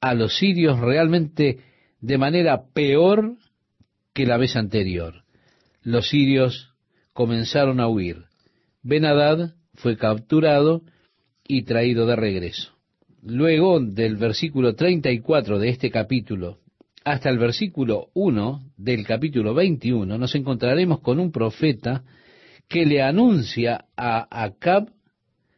a 0.00 0.14
los 0.14 0.36
sirios 0.36 0.78
realmente 0.80 1.58
de 2.00 2.18
manera 2.18 2.66
peor 2.72 3.36
que 4.12 4.26
la 4.26 4.36
vez 4.36 4.56
anterior. 4.56 5.24
Los 5.82 6.08
sirios 6.08 6.74
comenzaron 7.12 7.80
a 7.80 7.88
huir. 7.88 8.24
Benadad 8.82 9.54
fue 9.74 9.96
capturado 9.96 10.82
y 11.46 11.62
traído 11.62 12.06
de 12.06 12.16
regreso. 12.16 12.72
Luego 13.22 13.80
del 13.80 14.16
versículo 14.16 14.74
34 14.74 15.58
de 15.58 15.68
este 15.68 15.90
capítulo 15.90 16.58
hasta 17.04 17.30
el 17.30 17.38
versículo 17.38 18.08
1 18.14 18.72
del 18.76 19.06
capítulo 19.06 19.54
21 19.54 20.18
nos 20.18 20.34
encontraremos 20.34 21.00
con 21.00 21.20
un 21.20 21.30
profeta 21.30 22.02
que 22.68 22.84
le 22.84 23.00
anuncia 23.00 23.84
a 23.96 24.26
Acab 24.44 24.90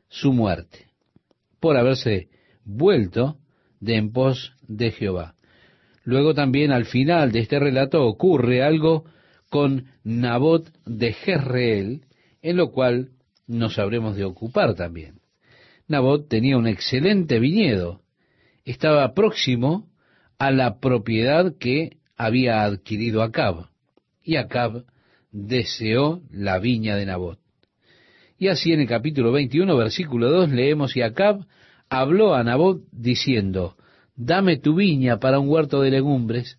su 0.08 0.34
muerte 0.34 0.88
por 1.58 1.78
haberse 1.78 2.28
vuelto 2.64 3.38
de 3.80 3.96
en 3.96 4.12
pos 4.12 4.52
de 4.66 4.90
Jehová. 4.90 5.34
Luego 6.04 6.34
también 6.34 6.72
al 6.72 6.86
final 6.86 7.32
de 7.32 7.40
este 7.40 7.58
relato 7.58 8.06
ocurre 8.06 8.62
algo 8.62 9.04
con 9.50 9.86
Nabot 10.04 10.70
de 10.86 11.12
Jezreel, 11.12 12.02
en 12.42 12.56
lo 12.56 12.70
cual 12.70 13.10
nos 13.46 13.78
habremos 13.78 14.16
de 14.16 14.24
ocupar 14.24 14.74
también. 14.74 15.20
Nabot 15.86 16.28
tenía 16.28 16.56
un 16.56 16.66
excelente 16.66 17.38
viñedo, 17.38 18.02
estaba 18.64 19.14
próximo 19.14 19.88
a 20.38 20.50
la 20.50 20.78
propiedad 20.78 21.56
que 21.58 21.96
había 22.16 22.62
adquirido 22.62 23.22
Acab. 23.22 23.68
Y 24.22 24.36
Acab 24.36 24.84
deseó 25.32 26.22
la 26.30 26.58
viña 26.58 26.96
de 26.96 27.06
Nabot. 27.06 27.38
Y 28.38 28.48
así 28.48 28.72
en 28.72 28.80
el 28.80 28.86
capítulo 28.86 29.32
21, 29.32 29.76
versículo 29.76 30.30
2, 30.30 30.50
leemos, 30.50 30.96
y 30.96 31.02
Acab 31.02 31.44
habló 31.90 32.34
a 32.34 32.44
Nabot 32.44 32.82
diciendo, 32.92 33.76
dame 34.16 34.58
tu 34.58 34.74
viña 34.74 35.18
para 35.18 35.38
un 35.38 35.48
huerto 35.48 35.80
de 35.80 35.90
legumbres, 35.90 36.58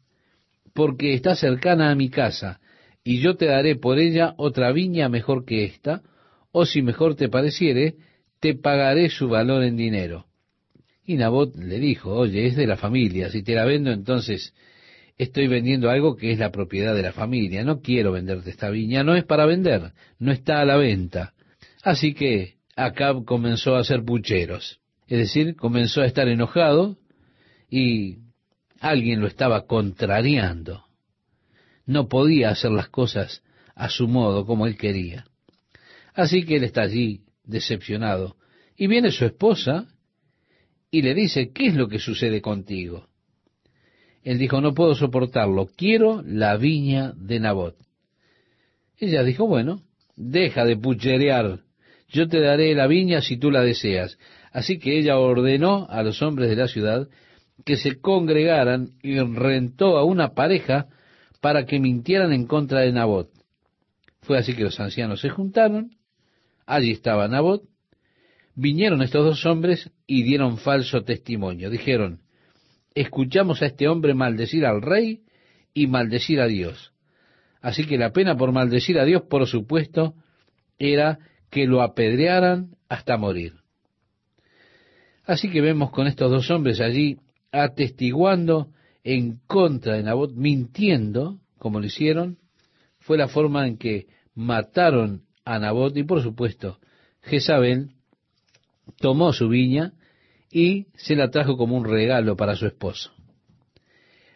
porque 0.73 1.13
está 1.13 1.35
cercana 1.35 1.91
a 1.91 1.95
mi 1.95 2.09
casa, 2.09 2.59
y 3.03 3.19
yo 3.19 3.35
te 3.35 3.45
daré 3.45 3.75
por 3.75 3.99
ella 3.99 4.33
otra 4.37 4.71
viña 4.71 5.09
mejor 5.09 5.45
que 5.45 5.65
esta, 5.65 6.01
o 6.51 6.65
si 6.65 6.81
mejor 6.81 7.15
te 7.15 7.29
pareciere, 7.29 7.95
te 8.39 8.55
pagaré 8.55 9.09
su 9.09 9.27
valor 9.27 9.63
en 9.63 9.75
dinero. 9.75 10.25
Y 11.05 11.15
Nabot 11.15 11.55
le 11.55 11.79
dijo, 11.79 12.11
oye, 12.11 12.45
es 12.45 12.55
de 12.55 12.67
la 12.67 12.77
familia, 12.77 13.29
si 13.29 13.43
te 13.43 13.55
la 13.55 13.65
vendo 13.65 13.91
entonces 13.91 14.53
estoy 15.17 15.47
vendiendo 15.47 15.89
algo 15.89 16.15
que 16.15 16.31
es 16.31 16.39
la 16.39 16.51
propiedad 16.51 16.95
de 16.95 17.01
la 17.01 17.11
familia, 17.11 17.63
no 17.63 17.81
quiero 17.81 18.13
venderte 18.13 18.49
esta 18.49 18.69
viña, 18.69 19.03
no 19.03 19.15
es 19.15 19.25
para 19.25 19.45
vender, 19.45 19.91
no 20.17 20.31
está 20.31 20.61
a 20.61 20.65
la 20.65 20.77
venta. 20.77 21.33
Así 21.83 22.13
que 22.13 22.55
Acab 22.75 23.25
comenzó 23.25 23.75
a 23.75 23.79
hacer 23.79 24.03
pucheros, 24.03 24.78
es 25.09 25.17
decir, 25.17 25.55
comenzó 25.55 26.01
a 26.01 26.05
estar 26.05 26.27
enojado 26.27 26.95
y 27.67 28.19
alguien 28.79 29.19
lo 29.19 29.27
estaba 29.27 29.65
contrariando. 29.65 30.85
No 31.87 32.07
podía 32.07 32.51
hacer 32.51 32.69
las 32.69 32.89
cosas 32.89 33.41
a 33.73 33.89
su 33.89 34.07
modo 34.07 34.45
como 34.45 34.67
él 34.67 34.77
quería. 34.77 35.25
Así 36.13 36.45
que 36.45 36.57
él 36.57 36.63
está 36.63 36.83
allí 36.83 37.21
decepcionado. 37.43 38.35
Y 38.77 38.85
viene 38.85 39.09
su 39.09 39.25
esposa 39.25 39.87
y 40.91 41.01
le 41.01 41.15
dice, 41.15 41.51
¿qué 41.53 41.65
es 41.65 41.75
lo 41.75 41.87
que 41.87 41.97
sucede 41.97 42.39
contigo? 42.39 43.07
Él 44.21 44.37
dijo, 44.37 44.61
no 44.61 44.75
puedo 44.75 44.93
soportarlo, 44.93 45.69
quiero 45.75 46.21
la 46.23 46.55
viña 46.55 47.13
de 47.15 47.39
Nabot. 47.39 47.75
Ella 48.99 49.23
dijo, 49.23 49.47
bueno, 49.47 49.81
deja 50.15 50.65
de 50.65 50.77
pucherear, 50.77 51.61
yo 52.09 52.27
te 52.27 52.39
daré 52.39 52.75
la 52.75 52.85
viña 52.85 53.21
si 53.21 53.37
tú 53.37 53.49
la 53.49 53.61
deseas. 53.61 54.19
Así 54.51 54.79
que 54.79 54.97
ella 54.97 55.17
ordenó 55.17 55.87
a 55.89 56.03
los 56.03 56.21
hombres 56.21 56.49
de 56.49 56.55
la 56.55 56.67
ciudad 56.67 57.07
que 57.65 57.77
se 57.77 57.99
congregaran 57.99 58.91
y 59.01 59.19
rentó 59.19 59.97
a 59.97 60.03
una 60.03 60.33
pareja 60.33 60.87
para 61.41 61.65
que 61.65 61.79
mintieran 61.79 62.33
en 62.33 62.47
contra 62.47 62.81
de 62.81 62.91
Nabot. 62.91 63.29
Fue 64.21 64.37
así 64.37 64.55
que 64.55 64.63
los 64.63 64.79
ancianos 64.79 65.21
se 65.21 65.29
juntaron, 65.29 65.91
allí 66.65 66.91
estaba 66.91 67.27
Nabot, 67.27 67.63
vinieron 68.55 69.01
estos 69.01 69.23
dos 69.23 69.45
hombres 69.45 69.89
y 70.05 70.23
dieron 70.23 70.57
falso 70.57 71.03
testimonio. 71.03 71.69
Dijeron, 71.69 72.21
escuchamos 72.93 73.61
a 73.61 73.67
este 73.67 73.87
hombre 73.87 74.13
maldecir 74.13 74.65
al 74.65 74.81
rey 74.81 75.23
y 75.73 75.87
maldecir 75.87 76.41
a 76.41 76.47
Dios. 76.47 76.93
Así 77.61 77.85
que 77.85 77.97
la 77.97 78.11
pena 78.11 78.37
por 78.37 78.51
maldecir 78.51 78.99
a 78.99 79.05
Dios, 79.05 79.23
por 79.29 79.47
supuesto, 79.47 80.15
era 80.77 81.19
que 81.49 81.65
lo 81.67 81.81
apedrearan 81.81 82.75
hasta 82.87 83.17
morir. 83.17 83.58
Así 85.29 85.51
que 85.51 85.61
vemos 85.61 85.91
con 85.91 86.07
estos 86.07 86.31
dos 86.31 86.49
hombres 86.49 86.81
allí 86.81 87.19
atestiguando 87.51 88.69
en 89.03 89.37
contra 89.45 89.93
de 89.93 90.01
Nabot, 90.01 90.33
mintiendo, 90.33 91.37
como 91.59 91.79
lo 91.79 91.85
hicieron, 91.85 92.39
fue 92.97 93.15
la 93.15 93.27
forma 93.27 93.67
en 93.67 93.77
que 93.77 94.07
mataron 94.33 95.25
a 95.45 95.59
Nabot 95.59 95.95
y 95.95 96.01
por 96.01 96.23
supuesto 96.23 96.79
Jezabel 97.21 97.91
tomó 98.97 99.31
su 99.31 99.49
viña 99.49 99.93
y 100.51 100.87
se 100.95 101.15
la 101.15 101.29
trajo 101.29 101.57
como 101.57 101.77
un 101.77 101.85
regalo 101.85 102.35
para 102.35 102.55
su 102.55 102.65
esposo. 102.65 103.11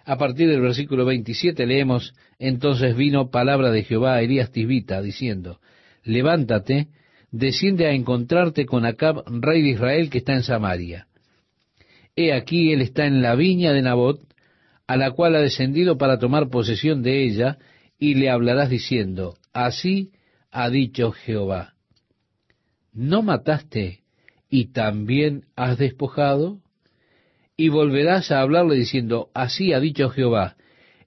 A 0.06 0.20
partir 0.20 0.48
del 0.48 0.62
versículo 0.62 1.06
27 1.06 1.66
leemos, 1.66 2.14
entonces 2.38 2.96
vino 2.96 3.32
palabra 3.32 3.72
de 3.72 3.84
Jehová 3.84 4.14
a 4.14 4.22
Elías 4.22 4.52
Tisbita, 4.52 5.02
diciendo, 5.02 5.60
levántate, 6.04 6.90
desciende 7.34 7.88
a 7.88 7.94
encontrarte 7.94 8.68
con 8.68 8.86
Acab, 8.86 9.24
rey 9.26 9.64
de 9.64 9.70
Israel, 9.70 10.10
que 10.12 10.20
está 10.20 10.34
en 10.34 10.44
Samaria. 10.44 11.08
He 12.16 12.32
aquí 12.32 12.72
él 12.72 12.82
está 12.82 13.08
en 13.08 13.24
la 13.24 13.36
viña 13.36 13.74
de 13.74 13.82
Nabot, 13.82 14.22
a 14.86 14.98
la 14.98 15.12
cual 15.12 15.36
ha 15.36 15.40
descendido 15.40 15.98
para 15.98 16.20
tomar 16.20 16.50
posesión 16.50 17.02
de 17.02 17.24
ella, 17.24 17.58
y 17.98 18.14
le 18.14 18.30
hablarás 18.30 18.70
diciendo, 18.70 19.38
así 19.52 20.12
ha 20.52 20.70
dicho 20.70 21.12
Jehová, 21.12 21.74
¿no 22.94 23.24
mataste 23.24 24.02
y 24.48 24.66
también 24.66 25.46
has 25.56 25.80
despojado? 25.80 26.60
Y 27.58 27.70
volverás 27.70 28.30
a 28.30 28.42
hablarle 28.42 28.76
diciendo, 28.76 29.30
así 29.34 29.74
ha 29.74 29.80
dicho 29.80 30.10
Jehová, 30.10 30.56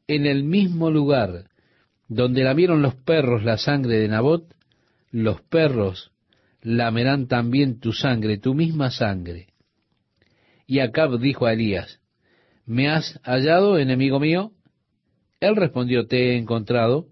en 0.08 0.26
el 0.26 0.42
mismo 0.42 0.90
lugar 0.90 1.44
donde 2.08 2.42
lamieron 2.42 2.82
los 2.82 2.96
perros 2.96 3.44
la 3.44 3.58
sangre 3.58 3.98
de 3.98 4.08
Nabot, 4.08 4.52
los 5.12 5.40
perros 5.42 6.10
lamerán 6.66 7.28
también 7.28 7.78
tu 7.78 7.92
sangre, 7.92 8.38
tu 8.38 8.52
misma 8.52 8.90
sangre. 8.90 9.46
Y 10.66 10.80
Acab 10.80 11.16
dijo 11.20 11.46
a 11.46 11.52
Elías, 11.52 12.00
¿me 12.64 12.88
has 12.88 13.20
hallado, 13.22 13.78
enemigo 13.78 14.18
mío? 14.18 14.50
Él 15.38 15.54
respondió, 15.54 16.08
te 16.08 16.32
he 16.32 16.36
encontrado, 16.36 17.06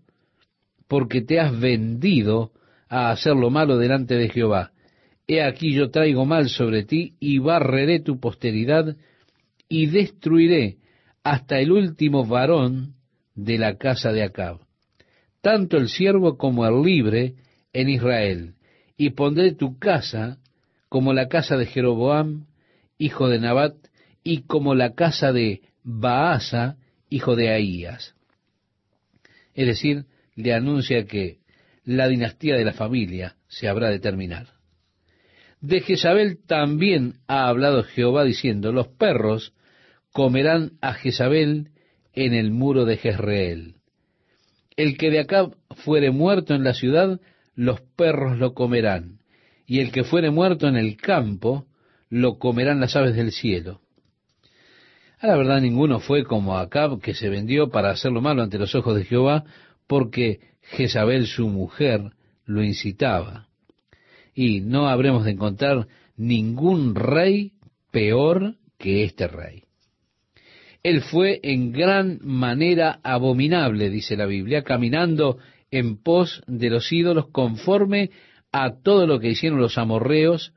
porque 0.88 1.22
te 1.22 1.38
has 1.38 1.56
vendido 1.56 2.50
a 2.88 3.12
hacer 3.12 3.36
lo 3.36 3.48
malo 3.50 3.78
delante 3.78 4.16
de 4.16 4.28
Jehová. 4.28 4.72
He 5.28 5.40
aquí 5.40 5.72
yo 5.72 5.90
traigo 5.90 6.26
mal 6.26 6.48
sobre 6.48 6.82
ti 6.82 7.14
y 7.20 7.38
barreré 7.38 8.00
tu 8.00 8.18
posteridad 8.18 8.96
y 9.68 9.86
destruiré 9.86 10.78
hasta 11.22 11.60
el 11.60 11.70
último 11.70 12.26
varón 12.26 12.94
de 13.36 13.58
la 13.58 13.76
casa 13.76 14.10
de 14.10 14.24
Acab, 14.24 14.58
tanto 15.40 15.76
el 15.76 15.88
siervo 15.88 16.36
como 16.38 16.66
el 16.66 16.82
libre 16.82 17.34
en 17.72 17.88
Israel, 17.88 18.53
y 18.96 19.10
pondré 19.10 19.52
tu 19.52 19.78
casa 19.78 20.38
como 20.88 21.12
la 21.12 21.28
casa 21.28 21.56
de 21.56 21.66
Jeroboam, 21.66 22.46
hijo 22.98 23.28
de 23.28 23.38
Nabat, 23.38 23.74
y 24.22 24.42
como 24.42 24.74
la 24.74 24.94
casa 24.94 25.32
de 25.32 25.62
Baasa, 25.82 26.76
hijo 27.10 27.36
de 27.36 27.50
Ahías. 27.50 28.14
Es 29.54 29.66
decir, 29.66 30.06
le 30.34 30.54
anuncia 30.54 31.04
que 31.04 31.38
la 31.84 32.08
dinastía 32.08 32.56
de 32.56 32.64
la 32.64 32.72
familia 32.72 33.36
se 33.48 33.68
habrá 33.68 33.90
de 33.90 34.00
terminar. 34.00 34.48
De 35.60 35.80
Jezabel 35.80 36.38
también 36.46 37.14
ha 37.26 37.48
hablado 37.48 37.84
Jehová 37.84 38.24
diciendo, 38.24 38.72
los 38.72 38.88
perros 38.88 39.52
comerán 40.12 40.72
a 40.80 40.94
Jezabel 40.94 41.70
en 42.12 42.34
el 42.34 42.50
muro 42.50 42.84
de 42.84 42.96
Jezreel. 42.96 43.74
El 44.76 44.96
que 44.96 45.10
de 45.10 45.20
acá 45.20 45.50
fuere 45.76 46.10
muerto 46.10 46.54
en 46.54 46.64
la 46.64 46.74
ciudad, 46.74 47.20
los 47.54 47.80
perros 47.80 48.38
lo 48.38 48.54
comerán, 48.54 49.18
y 49.66 49.80
el 49.80 49.92
que 49.92 50.04
fuere 50.04 50.30
muerto 50.30 50.68
en 50.68 50.76
el 50.76 50.96
campo, 50.96 51.66
lo 52.10 52.38
comerán 52.38 52.80
las 52.80 52.96
aves 52.96 53.14
del 53.16 53.32
cielo. 53.32 53.80
A 55.18 55.26
la 55.26 55.36
verdad 55.36 55.60
ninguno 55.60 56.00
fue 56.00 56.24
como 56.24 56.58
Acab, 56.58 57.00
que 57.00 57.14
se 57.14 57.28
vendió 57.28 57.70
para 57.70 57.90
hacer 57.90 58.12
lo 58.12 58.20
malo 58.20 58.42
ante 58.42 58.58
los 58.58 58.74
ojos 58.74 58.96
de 58.96 59.04
Jehová, 59.04 59.44
porque 59.86 60.40
Jezabel 60.62 61.26
su 61.26 61.48
mujer 61.48 62.12
lo 62.44 62.62
incitaba. 62.62 63.48
Y 64.34 64.60
no 64.60 64.88
habremos 64.88 65.24
de 65.24 65.30
encontrar 65.32 65.86
ningún 66.16 66.94
rey 66.94 67.52
peor 67.90 68.56
que 68.78 69.04
este 69.04 69.28
rey. 69.28 69.64
Él 70.82 71.00
fue 71.00 71.40
en 71.42 71.72
gran 71.72 72.18
manera 72.22 73.00
abominable, 73.02 73.88
dice 73.88 74.16
la 74.16 74.26
Biblia, 74.26 74.62
caminando 74.62 75.38
en 75.74 75.96
pos 75.96 76.40
de 76.46 76.70
los 76.70 76.92
ídolos 76.92 77.26
conforme 77.32 78.10
a 78.52 78.80
todo 78.80 79.08
lo 79.08 79.18
que 79.18 79.30
hicieron 79.30 79.58
los 79.58 79.76
amorreos, 79.76 80.52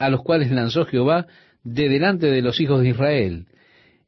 a 0.00 0.10
los 0.10 0.22
cuales 0.22 0.50
lanzó 0.50 0.84
Jehová 0.86 1.28
de 1.62 1.88
delante 1.88 2.26
de 2.26 2.42
los 2.42 2.60
hijos 2.60 2.80
de 2.82 2.88
Israel. 2.88 3.46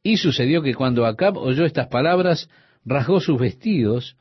Y 0.03 0.17
sucedió 0.17 0.61
que 0.61 0.75
cuando 0.75 1.07
Acab 1.07 1.39
oyó 1.39 1.65
estas 1.65 1.87
palabras, 1.87 2.51
rasgó 2.85 3.21
sus 3.21 3.39
vestidos 3.39 4.17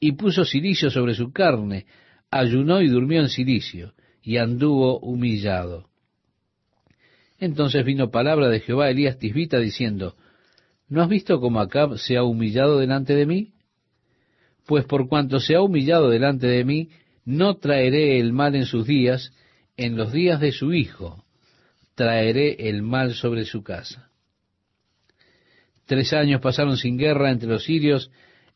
y 0.00 0.12
puso 0.12 0.46
silicio 0.46 0.90
sobre 0.90 1.14
su 1.14 1.30
carne, 1.30 1.84
ayunó 2.30 2.80
y 2.80 2.88
durmió 2.88 3.20
en 3.20 3.28
silicio, 3.28 3.92
y 4.22 4.38
anduvo 4.38 4.98
humillado. 4.98 5.90
Entonces 7.38 7.84
vino 7.84 8.10
palabra 8.10 8.48
de 8.48 8.60
Jehová 8.60 8.86
a 8.86 8.90
Elías 8.90 9.18
Tisbita 9.18 9.58
diciendo, 9.58 10.16
¿No 10.88 11.02
has 11.02 11.08
visto 11.10 11.38
cómo 11.38 11.60
Acab 11.60 11.98
se 11.98 12.16
ha 12.16 12.22
humillado 12.22 12.78
delante 12.78 13.14
de 13.14 13.26
mí? 13.26 13.51
Pues 14.66 14.84
por 14.84 15.08
cuanto 15.08 15.40
se 15.40 15.54
ha 15.54 15.62
humillado 15.62 16.08
delante 16.10 16.46
de 16.46 16.64
mí, 16.64 16.88
no 17.24 17.56
traeré 17.56 18.18
el 18.18 18.32
mal 18.32 18.54
en 18.54 18.66
sus 18.66 18.86
días, 18.86 19.32
en 19.76 19.96
los 19.96 20.12
días 20.12 20.40
de 20.40 20.52
su 20.52 20.72
hijo, 20.72 21.24
traeré 21.94 22.68
el 22.68 22.82
mal 22.82 23.14
sobre 23.14 23.44
su 23.44 23.62
casa. 23.62 24.10
Tres 25.86 26.12
años 26.12 26.40
pasaron 26.40 26.76
sin 26.76 26.96
guerra 26.96 27.30
entre 27.30 27.48
los 27.48 27.64
sirios 27.64 28.10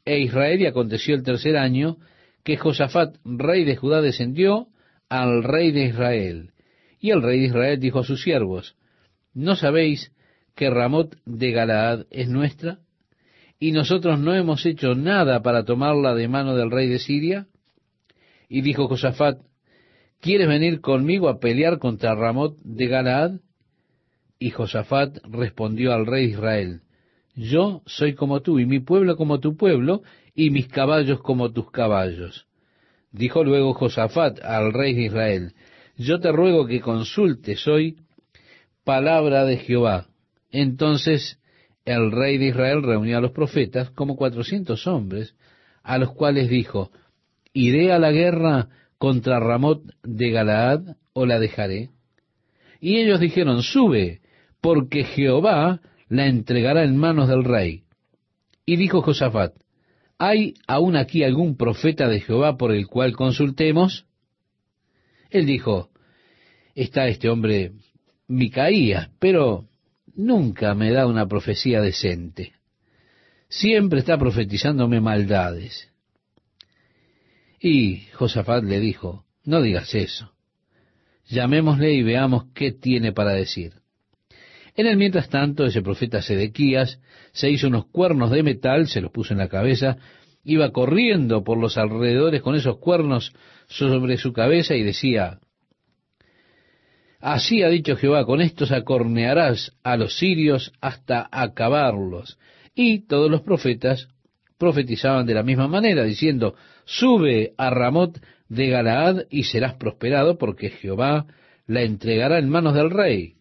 e 0.04 0.20
Israel 0.20 0.60
y 0.60 0.66
aconteció 0.66 1.14
el 1.14 1.22
tercer 1.22 1.56
año 1.56 1.98
que 2.44 2.56
Josafat, 2.56 3.16
rey 3.24 3.64
de 3.64 3.76
Judá, 3.76 4.00
descendió 4.00 4.68
al 5.08 5.42
rey 5.42 5.72
de 5.72 5.86
Israel. 5.86 6.50
Y 7.00 7.10
el 7.10 7.22
rey 7.22 7.40
de 7.40 7.46
Israel 7.46 7.80
dijo 7.80 8.00
a 8.00 8.04
sus 8.04 8.22
siervos, 8.22 8.76
¿no 9.34 9.56
sabéis 9.56 10.12
que 10.54 10.70
Ramot 10.70 11.16
de 11.24 11.50
Galaad 11.50 12.06
es 12.10 12.28
nuestra? 12.28 12.78
¿Y 13.58 13.72
nosotros 13.72 14.18
no 14.18 14.34
hemos 14.34 14.66
hecho 14.66 14.94
nada 14.94 15.42
para 15.42 15.64
tomarla 15.64 16.14
de 16.14 16.28
mano 16.28 16.54
del 16.56 16.70
rey 16.70 16.88
de 16.88 16.98
Siria? 16.98 17.46
Y 18.48 18.60
dijo 18.60 18.86
Josafat, 18.88 19.40
¿quieres 20.20 20.48
venir 20.48 20.80
conmigo 20.80 21.28
a 21.28 21.40
pelear 21.40 21.78
contra 21.78 22.14
Ramot 22.14 22.58
de 22.62 22.86
Galaad? 22.86 23.40
Y 24.38 24.50
Josafat 24.50 25.18
respondió 25.24 25.94
al 25.94 26.06
rey 26.06 26.26
de 26.26 26.32
Israel, 26.32 26.80
yo 27.34 27.82
soy 27.86 28.14
como 28.14 28.40
tú, 28.40 28.58
y 28.58 28.66
mi 28.66 28.80
pueblo 28.80 29.16
como 29.16 29.40
tu 29.40 29.56
pueblo, 29.56 30.02
y 30.34 30.50
mis 30.50 30.68
caballos 30.68 31.20
como 31.20 31.52
tus 31.52 31.70
caballos. 31.70 32.46
Dijo 33.12 33.44
luego 33.44 33.72
Josafat 33.74 34.42
al 34.42 34.72
rey 34.72 34.94
de 34.94 35.04
Israel, 35.04 35.52
yo 35.96 36.20
te 36.20 36.30
ruego 36.30 36.66
que 36.66 36.80
consultes 36.80 37.66
hoy 37.66 37.96
palabra 38.84 39.44
de 39.44 39.56
Jehová. 39.56 40.08
Entonces 40.50 41.38
el 41.86 42.10
rey 42.10 42.36
de 42.36 42.48
Israel 42.48 42.82
reunió 42.82 43.16
a 43.16 43.20
los 43.20 43.30
profetas, 43.30 43.90
como 43.90 44.16
cuatrocientos 44.16 44.86
hombres, 44.86 45.34
a 45.82 45.98
los 45.98 46.12
cuales 46.12 46.50
dijo, 46.50 46.90
¿iré 47.52 47.92
a 47.92 47.98
la 47.98 48.10
guerra 48.10 48.68
contra 48.98 49.38
Ramot 49.38 49.82
de 50.02 50.30
Galaad 50.30 50.96
o 51.12 51.26
la 51.26 51.38
dejaré? 51.38 51.90
Y 52.80 52.96
ellos 52.96 53.20
dijeron, 53.20 53.62
sube, 53.62 54.20
porque 54.60 55.04
Jehová 55.04 55.80
la 56.08 56.26
entregará 56.26 56.82
en 56.82 56.96
manos 56.96 57.28
del 57.28 57.44
rey. 57.44 57.84
Y 58.66 58.76
dijo 58.76 59.00
Josafat, 59.00 59.54
¿hay 60.18 60.54
aún 60.66 60.96
aquí 60.96 61.22
algún 61.22 61.56
profeta 61.56 62.08
de 62.08 62.20
Jehová 62.20 62.56
por 62.56 62.72
el 62.72 62.88
cual 62.88 63.14
consultemos? 63.14 64.06
Él 65.30 65.46
dijo, 65.46 65.90
está 66.74 67.06
este 67.06 67.28
hombre 67.28 67.72
Micaías, 68.26 69.08
pero 69.20 69.68
nunca 70.16 70.74
me 70.74 70.90
da 70.90 71.06
una 71.06 71.26
profecía 71.26 71.80
decente. 71.80 72.52
Siempre 73.48 74.00
está 74.00 74.18
profetizándome 74.18 75.00
maldades. 75.00 75.90
Y 77.60 78.06
Josafat 78.14 78.64
le 78.64 78.80
dijo, 78.80 79.24
no 79.44 79.62
digas 79.62 79.94
eso. 79.94 80.32
Llamémosle 81.28 81.92
y 81.92 82.02
veamos 82.02 82.46
qué 82.54 82.72
tiene 82.72 83.12
para 83.12 83.32
decir. 83.32 83.74
En 84.74 84.86
el 84.86 84.96
mientras 84.96 85.28
tanto, 85.28 85.64
ese 85.64 85.82
profeta 85.82 86.20
Sedequías 86.20 87.00
se 87.32 87.50
hizo 87.50 87.68
unos 87.68 87.86
cuernos 87.86 88.30
de 88.30 88.42
metal, 88.42 88.88
se 88.88 89.00
los 89.00 89.10
puso 89.10 89.32
en 89.32 89.38
la 89.38 89.48
cabeza, 89.48 89.96
iba 90.44 90.70
corriendo 90.70 91.42
por 91.42 91.58
los 91.58 91.78
alrededores 91.78 92.42
con 92.42 92.54
esos 92.54 92.78
cuernos 92.78 93.32
sobre 93.68 94.16
su 94.18 94.32
cabeza 94.32 94.74
y 94.74 94.82
decía, 94.82 95.40
Así 97.20 97.62
ha 97.62 97.68
dicho 97.68 97.96
Jehová, 97.96 98.24
con 98.24 98.40
estos 98.40 98.72
acornearás 98.72 99.72
a 99.82 99.96
los 99.96 100.18
sirios 100.18 100.72
hasta 100.80 101.28
acabarlos. 101.30 102.38
Y 102.74 103.06
todos 103.06 103.30
los 103.30 103.42
profetas 103.42 104.08
profetizaban 104.58 105.26
de 105.26 105.34
la 105.34 105.42
misma 105.42 105.68
manera, 105.68 106.04
diciendo, 106.04 106.54
Sube 106.84 107.54
a 107.56 107.70
Ramot 107.70 108.20
de 108.48 108.68
Galaad 108.68 109.24
y 109.30 109.44
serás 109.44 109.74
prosperado, 109.74 110.38
porque 110.38 110.70
Jehová 110.70 111.26
la 111.66 111.82
entregará 111.82 112.38
en 112.38 112.48
manos 112.48 112.74
del 112.74 112.90
rey. 112.90 113.34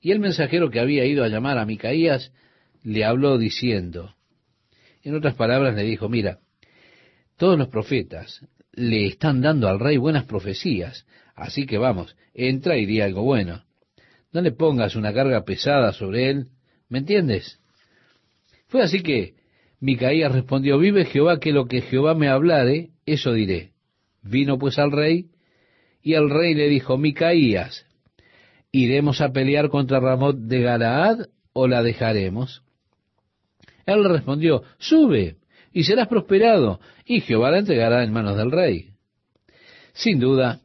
Y 0.00 0.12
el 0.12 0.20
mensajero 0.20 0.70
que 0.70 0.80
había 0.80 1.06
ido 1.06 1.24
a 1.24 1.28
llamar 1.28 1.58
a 1.58 1.64
Micaías 1.64 2.32
le 2.82 3.04
habló 3.04 3.38
diciendo, 3.38 4.14
en 5.02 5.14
otras 5.14 5.34
palabras 5.34 5.74
le 5.74 5.82
dijo, 5.82 6.08
mira, 6.08 6.40
todos 7.36 7.58
los 7.58 7.68
profetas 7.68 8.46
le 8.76 9.06
están 9.06 9.40
dando 9.40 9.68
al 9.68 9.80
rey 9.80 9.96
buenas 9.96 10.24
profecías, 10.24 11.06
Así 11.34 11.66
que 11.66 11.78
vamos, 11.78 12.16
entra 12.32 12.76
y 12.76 12.86
di 12.86 13.00
algo 13.00 13.22
bueno. 13.22 13.64
No 14.32 14.40
le 14.40 14.52
pongas 14.52 14.96
una 14.96 15.12
carga 15.12 15.44
pesada 15.44 15.92
sobre 15.92 16.30
él, 16.30 16.48
¿me 16.88 16.98
entiendes? 16.98 17.60
Fue 18.68 18.82
así 18.82 19.02
que 19.02 19.34
Micaías 19.80 20.32
respondió, 20.32 20.78
vive 20.78 21.04
Jehová 21.04 21.40
que 21.40 21.52
lo 21.52 21.66
que 21.66 21.82
Jehová 21.82 22.14
me 22.14 22.28
hablare, 22.28 22.90
eso 23.04 23.32
diré. 23.32 23.72
Vino 24.22 24.58
pues 24.58 24.78
al 24.78 24.92
rey, 24.92 25.26
y 26.02 26.14
el 26.14 26.30
rey 26.30 26.54
le 26.54 26.68
dijo, 26.68 26.96
Micaías, 26.96 27.86
¿iremos 28.70 29.20
a 29.20 29.32
pelear 29.32 29.68
contra 29.68 30.00
Ramot 30.00 30.36
de 30.36 30.60
Galaad 30.62 31.26
o 31.52 31.66
la 31.68 31.82
dejaremos? 31.82 32.62
Él 33.86 34.02
le 34.02 34.08
respondió, 34.08 34.62
sube, 34.78 35.36
y 35.74 35.82
serás 35.82 36.06
prosperado, 36.06 36.80
y 37.04 37.20
Jehová 37.20 37.50
la 37.50 37.58
entregará 37.58 38.04
en 38.04 38.12
manos 38.12 38.36
del 38.36 38.52
rey. 38.52 38.90
Sin 39.92 40.20
duda, 40.20 40.60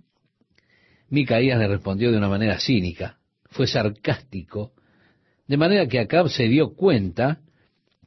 Micaías 1.09 1.57
le 1.57 1.67
respondió 1.67 2.11
de 2.11 2.17
una 2.17 2.29
manera 2.29 2.59
cínica, 2.59 3.17
fue 3.49 3.65
sarcástico, 3.65 4.71
de 5.47 5.57
manera 5.57 5.87
que 5.87 5.99
Acab 5.99 6.29
se 6.29 6.43
dio 6.43 6.75
cuenta 6.75 7.39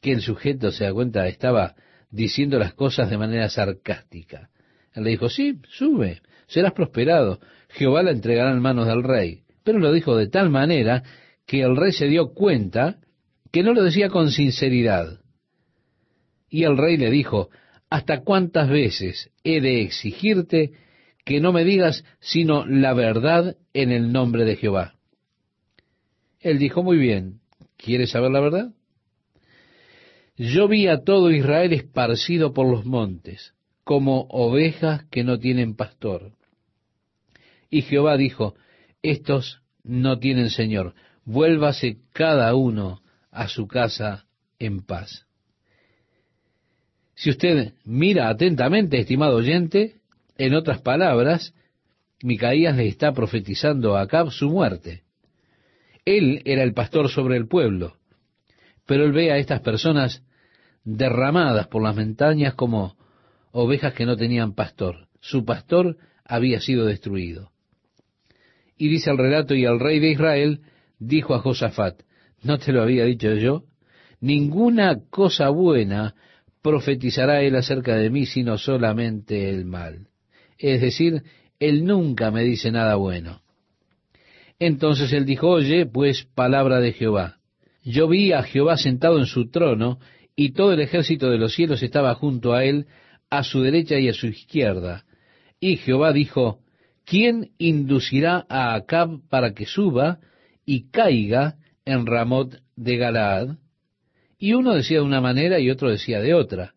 que 0.01 0.13
el 0.13 0.23
sujeto, 0.23 0.71
se 0.71 0.85
da 0.85 0.93
cuenta, 0.93 1.27
estaba 1.27 1.75
diciendo 2.11 2.57
las 2.61 2.73
cosas 2.75 3.11
de 3.11 3.19
manera 3.19 3.49
sarcástica. 3.51 4.51
Él 4.95 5.03
le 5.03 5.11
dijo, 5.11 5.29
sí, 5.29 5.59
sube, 5.71 6.23
serás 6.47 6.73
prosperado, 6.73 7.41
Jehová 7.71 8.05
la 8.05 8.13
entregará 8.13 8.53
en 8.53 8.61
manos 8.61 8.87
del 8.87 9.03
rey. 9.03 9.43
Pero 9.65 9.81
lo 9.81 9.93
dijo 9.93 10.17
de 10.17 10.29
tal 10.29 10.51
manera 10.51 11.03
que 11.47 11.63
el 11.63 11.77
rey 11.77 11.91
se 11.91 12.07
dio 12.07 12.33
cuenta 12.33 12.99
que 13.51 13.65
no 13.65 13.75
lo 13.75 13.83
decía 13.83 14.09
con 14.09 14.31
sinceridad. 14.31 15.22
Y 16.53 16.65
el 16.65 16.77
rey 16.77 16.99
le 16.99 17.11
dijo, 17.11 17.49
¿hasta 17.89 18.21
cuántas 18.21 18.69
veces 18.69 19.31
he 19.43 19.63
de 19.63 19.81
exigirte 19.81 20.73
que 21.25 21.41
no 21.41 21.51
me 21.51 21.65
digas 21.65 22.05
sino 22.21 22.67
la 22.67 22.93
verdad 22.93 23.57
en 23.73 23.91
el 23.91 24.13
nombre 24.13 24.45
de 24.45 24.57
Jehová? 24.57 24.97
Él 26.41 26.59
dijo, 26.59 26.83
muy 26.83 26.99
bien, 26.99 27.41
¿quieres 27.79 28.11
saber 28.11 28.33
la 28.33 28.41
verdad? 28.41 28.75
Yo 30.37 30.69
vi 30.69 30.89
a 30.89 31.05
todo 31.05 31.31
Israel 31.31 31.73
esparcido 31.73 32.53
por 32.53 32.71
los 32.71 32.85
montes, 32.85 33.55
como 33.83 34.27
ovejas 34.29 35.07
que 35.07 35.25
no 35.25 35.39
tienen 35.39 35.75
pastor. 35.75 36.33
Y 37.71 37.81
Jehová 37.81 38.19
dijo, 38.19 38.57
estos 39.01 39.63
no 39.85 40.19
tienen 40.19 40.51
Señor, 40.51 40.95
vuélvase 41.25 41.97
cada 42.13 42.55
uno 42.55 43.01
a 43.31 43.49
su 43.49 43.67
casa 43.67 44.27
en 44.59 44.83
paz. 44.83 45.27
Si 47.15 47.31
usted 47.31 47.75
mira 47.85 48.29
atentamente, 48.29 48.99
estimado 48.99 49.37
oyente, 49.37 49.97
en 50.39 50.55
otras 50.55 50.81
palabras, 50.81 51.55
Micaías 52.23 52.77
le 52.77 52.87
está 52.87 53.13
profetizando 53.13 53.97
a 53.97 54.03
Acab 54.03 54.31
su 54.31 54.49
muerte. 54.49 55.03
Él 56.05 56.43
era 56.45 56.63
el 56.63 56.73
pastor 56.73 57.09
sobre 57.09 57.37
el 57.37 57.47
pueblo, 57.47 57.97
pero 58.87 59.05
él 59.05 59.13
ve 59.13 59.31
a 59.31 59.39
estas 59.39 59.61
personas 59.61 60.23
derramadas 60.85 61.69
por 61.69 61.83
las 61.83 61.95
montañas 61.95 62.55
como 62.55 62.97
ovejas 63.53 63.95
que 63.95 64.07
no 64.07 64.17
tenían 64.17 64.55
pastor. 64.55 65.09
Su 65.21 65.45
pastor 65.45 65.97
había 66.25 66.61
sido 66.61 66.87
destruido. 66.87 67.51
Y 68.77 68.89
dice 68.89 69.11
el 69.11 69.19
relato, 69.19 69.55
y 69.55 69.65
el 69.65 69.79
rey 69.79 70.01
de 70.01 70.11
Israel 70.11 70.61
dijo 70.99 71.35
a 71.35 71.41
Josafat, 71.41 72.03
¿no 72.43 72.59
te 72.59 72.73
lo 72.73 72.83
había 72.83 73.05
dicho 73.05 73.33
yo? 73.35 73.65
Ninguna 74.21 74.99
cosa 75.11 75.51
buena 75.51 76.15
profetizará 76.63 77.43
él 77.43 77.57
acerca 77.57 77.97
de 77.97 78.09
mí, 78.09 78.27
sino 78.27 78.57
solamente 78.57 79.51
el 79.51 79.65
mal. 79.65 80.09
Es 80.59 80.81
decir, 80.81 81.23
él 81.59 81.85
nunca 81.85 82.31
me 82.31 82.43
dice 82.45 82.71
nada 82.71 82.95
bueno. 82.95 83.43
Entonces 84.59 85.13
él 85.13 85.27
dijo, 85.27 85.49
oye, 85.49 85.87
pues 85.87 86.25
palabra 86.35 86.79
de 86.81 86.93
Jehová. 86.93 87.39
Yo 87.85 88.07
vi 88.09 88.33
a 88.33 88.45
Jehová 88.45 88.77
sentado 88.77 89.19
en 89.19 89.27
su 89.27 89.51
trono, 89.51 89.99
y 90.37 90.53
todo 90.53 90.73
el 90.73 90.81
ejército 90.81 91.31
de 91.31 91.39
los 91.39 91.55
cielos 91.55 91.83
estaba 91.83 92.15
junto 92.15 92.53
a 92.55 92.65
él, 92.65 92.87
a 93.29 93.43
su 93.43 93.61
derecha 93.63 93.99
y 93.99 94.09
a 94.09 94.15
su 94.15 94.29
izquierda. 94.29 95.05
Y 95.59 95.77
Jehová 95.77 96.13
dijo, 96.13 96.61
¿quién 97.05 97.51
inducirá 97.59 98.47
a 98.49 98.75
Acab 98.75 99.21
para 99.29 99.53
que 99.53 99.67
suba 99.67 100.21
y 100.65 100.91
caiga 100.91 101.57
en 101.85 102.07
Ramot 102.07 102.61
de 102.77 102.97
Galaad? 102.97 103.57
Y 104.43 104.55
uno 104.55 104.75
decía 104.75 104.97
de 104.97 105.05
una 105.05 105.21
manera 105.21 105.61
y 105.61 105.71
otro 105.71 105.89
decía 105.89 106.19
de 106.19 106.35
otra. 106.35 106.75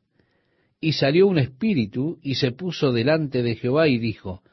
Y 0.80 0.92
salió 0.92 1.26
un 1.26 1.40
espíritu 1.40 2.20
y 2.22 2.36
se 2.36 2.52
puso 2.52 2.92
delante 2.92 3.42
de 3.42 3.56
Jehová 3.56 3.88
y 3.88 3.98
dijo, 3.98 4.44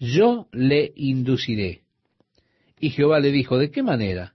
Yo 0.00 0.48
le 0.52 0.90
induciré. 0.96 1.82
Y 2.80 2.88
Jehová 2.88 3.20
le 3.20 3.30
dijo, 3.30 3.58
¿de 3.58 3.70
qué 3.70 3.82
manera? 3.82 4.32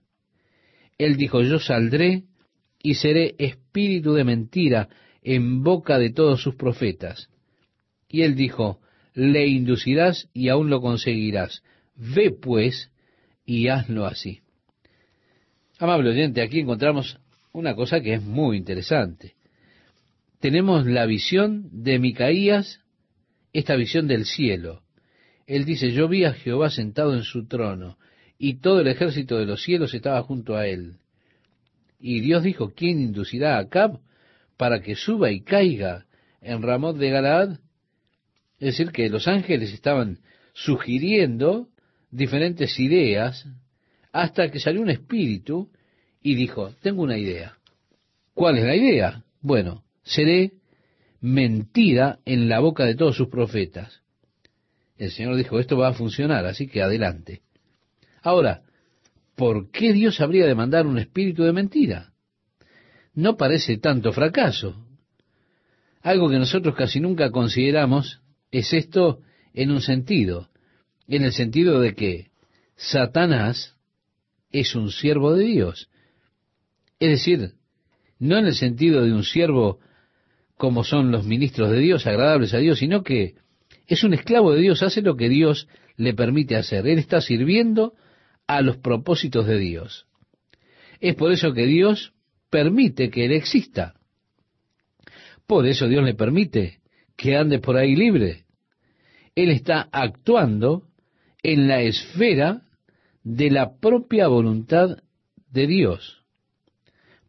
Él 0.98 1.16
dijo, 1.16 1.42
Yo 1.42 1.58
saldré 1.58 2.22
y 2.80 2.94
seré 2.94 3.34
espíritu 3.38 4.12
de 4.12 4.22
mentira 4.22 4.88
en 5.20 5.64
boca 5.64 5.98
de 5.98 6.10
todos 6.10 6.40
sus 6.40 6.54
profetas. 6.54 7.28
Y 8.08 8.22
él 8.22 8.36
dijo, 8.36 8.78
le 9.14 9.48
inducirás 9.48 10.28
y 10.32 10.48
aún 10.48 10.70
lo 10.70 10.80
conseguirás. 10.80 11.64
Ve 11.96 12.30
pues 12.30 12.92
y 13.44 13.66
hazlo 13.66 14.06
así. 14.06 14.42
Amable 15.80 16.10
oyente, 16.10 16.40
aquí 16.40 16.60
encontramos 16.60 17.18
una 17.52 17.74
cosa 17.74 18.00
que 18.00 18.14
es 18.14 18.22
muy 18.22 18.56
interesante. 18.56 19.34
Tenemos 20.40 20.86
la 20.86 21.06
visión 21.06 21.68
de 21.70 21.98
Micaías, 21.98 22.80
esta 23.52 23.76
visión 23.76 24.08
del 24.08 24.24
cielo. 24.24 24.82
Él 25.46 25.64
dice, 25.64 25.92
yo 25.92 26.08
vi 26.08 26.24
a 26.24 26.32
Jehová 26.32 26.70
sentado 26.70 27.14
en 27.14 27.22
su 27.22 27.46
trono, 27.46 27.98
y 28.38 28.54
todo 28.54 28.80
el 28.80 28.88
ejército 28.88 29.38
de 29.38 29.46
los 29.46 29.62
cielos 29.62 29.94
estaba 29.94 30.22
junto 30.22 30.56
a 30.56 30.66
él. 30.66 30.96
Y 32.00 32.20
Dios 32.20 32.42
dijo, 32.42 32.72
¿quién 32.74 33.00
inducirá 33.00 33.56
a 33.56 33.60
Acab 33.60 34.00
para 34.56 34.80
que 34.80 34.96
suba 34.96 35.30
y 35.30 35.42
caiga 35.42 36.06
en 36.40 36.62
Ramot 36.62 36.96
de 36.96 37.10
Galaad? 37.10 37.50
Es 38.58 38.76
decir, 38.76 38.90
que 38.90 39.08
los 39.08 39.28
ángeles 39.28 39.72
estaban 39.72 40.18
sugiriendo 40.54 41.68
diferentes 42.10 42.78
ideas 42.80 43.46
hasta 44.12 44.50
que 44.50 44.58
salió 44.58 44.82
un 44.82 44.90
espíritu 44.90 45.70
y 46.22 46.34
dijo, 46.34 46.74
tengo 46.82 47.02
una 47.02 47.18
idea. 47.18 47.58
¿Cuál 48.34 48.58
es 48.58 48.64
la 48.64 48.76
idea? 48.76 49.24
Bueno, 49.40 49.84
seré 50.02 50.52
mentira 51.20 52.18
en 52.24 52.48
la 52.48 52.60
boca 52.60 52.84
de 52.84 52.94
todos 52.94 53.16
sus 53.16 53.28
profetas. 53.28 54.02
El 54.96 55.10
Señor 55.10 55.36
dijo, 55.36 55.58
esto 55.58 55.76
va 55.76 55.88
a 55.88 55.94
funcionar, 55.94 56.46
así 56.46 56.66
que 56.68 56.82
adelante. 56.82 57.42
Ahora, 58.22 58.62
¿por 59.36 59.70
qué 59.70 59.92
Dios 59.92 60.20
habría 60.20 60.46
de 60.46 60.54
mandar 60.54 60.86
un 60.86 60.98
espíritu 60.98 61.42
de 61.42 61.52
mentira? 61.52 62.12
No 63.14 63.36
parece 63.36 63.78
tanto 63.78 64.12
fracaso. 64.12 64.86
Algo 66.02 66.30
que 66.30 66.38
nosotros 66.38 66.74
casi 66.74 67.00
nunca 67.00 67.30
consideramos 67.30 68.20
es 68.50 68.72
esto 68.72 69.20
en 69.54 69.70
un 69.70 69.80
sentido, 69.80 70.50
en 71.08 71.24
el 71.24 71.32
sentido 71.32 71.80
de 71.80 71.94
que 71.94 72.30
Satanás 72.76 73.76
es 74.50 74.74
un 74.74 74.90
siervo 74.90 75.34
de 75.34 75.44
Dios. 75.44 75.88
Es 77.02 77.08
decir, 77.08 77.54
no 78.20 78.38
en 78.38 78.46
el 78.46 78.54
sentido 78.54 79.04
de 79.04 79.12
un 79.12 79.24
siervo 79.24 79.80
como 80.56 80.84
son 80.84 81.10
los 81.10 81.26
ministros 81.26 81.68
de 81.72 81.80
Dios, 81.80 82.06
agradables 82.06 82.54
a 82.54 82.58
Dios, 82.58 82.78
sino 82.78 83.02
que 83.02 83.34
es 83.88 84.04
un 84.04 84.14
esclavo 84.14 84.52
de 84.52 84.60
Dios, 84.60 84.84
hace 84.84 85.02
lo 85.02 85.16
que 85.16 85.28
Dios 85.28 85.66
le 85.96 86.14
permite 86.14 86.54
hacer. 86.54 86.86
Él 86.86 87.00
está 87.00 87.20
sirviendo 87.20 87.94
a 88.46 88.62
los 88.62 88.76
propósitos 88.76 89.48
de 89.48 89.58
Dios. 89.58 90.06
Es 91.00 91.16
por 91.16 91.32
eso 91.32 91.52
que 91.52 91.66
Dios 91.66 92.12
permite 92.50 93.10
que 93.10 93.24
Él 93.24 93.32
exista. 93.32 93.94
Por 95.48 95.66
eso 95.66 95.88
Dios 95.88 96.04
le 96.04 96.14
permite 96.14 96.78
que 97.16 97.36
ande 97.36 97.58
por 97.58 97.76
ahí 97.76 97.96
libre. 97.96 98.44
Él 99.34 99.50
está 99.50 99.88
actuando 99.90 100.84
en 101.42 101.66
la 101.66 101.82
esfera 101.82 102.62
de 103.24 103.50
la 103.50 103.80
propia 103.80 104.28
voluntad 104.28 104.98
de 105.50 105.66
Dios 105.66 106.21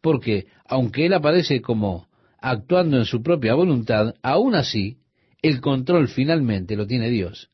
porque 0.04 0.48
aunque 0.66 1.06
Él 1.06 1.14
aparece 1.14 1.62
como 1.62 2.10
actuando 2.38 2.98
en 2.98 3.06
su 3.06 3.24
propia 3.24 3.54
voluntad, 3.54 4.16
aún 4.22 4.54
así 4.54 4.98
el 5.42 5.62
control 5.62 6.10
finalmente 6.10 6.76
lo 6.76 6.86
tiene 6.86 7.10
Dios. 7.10 7.52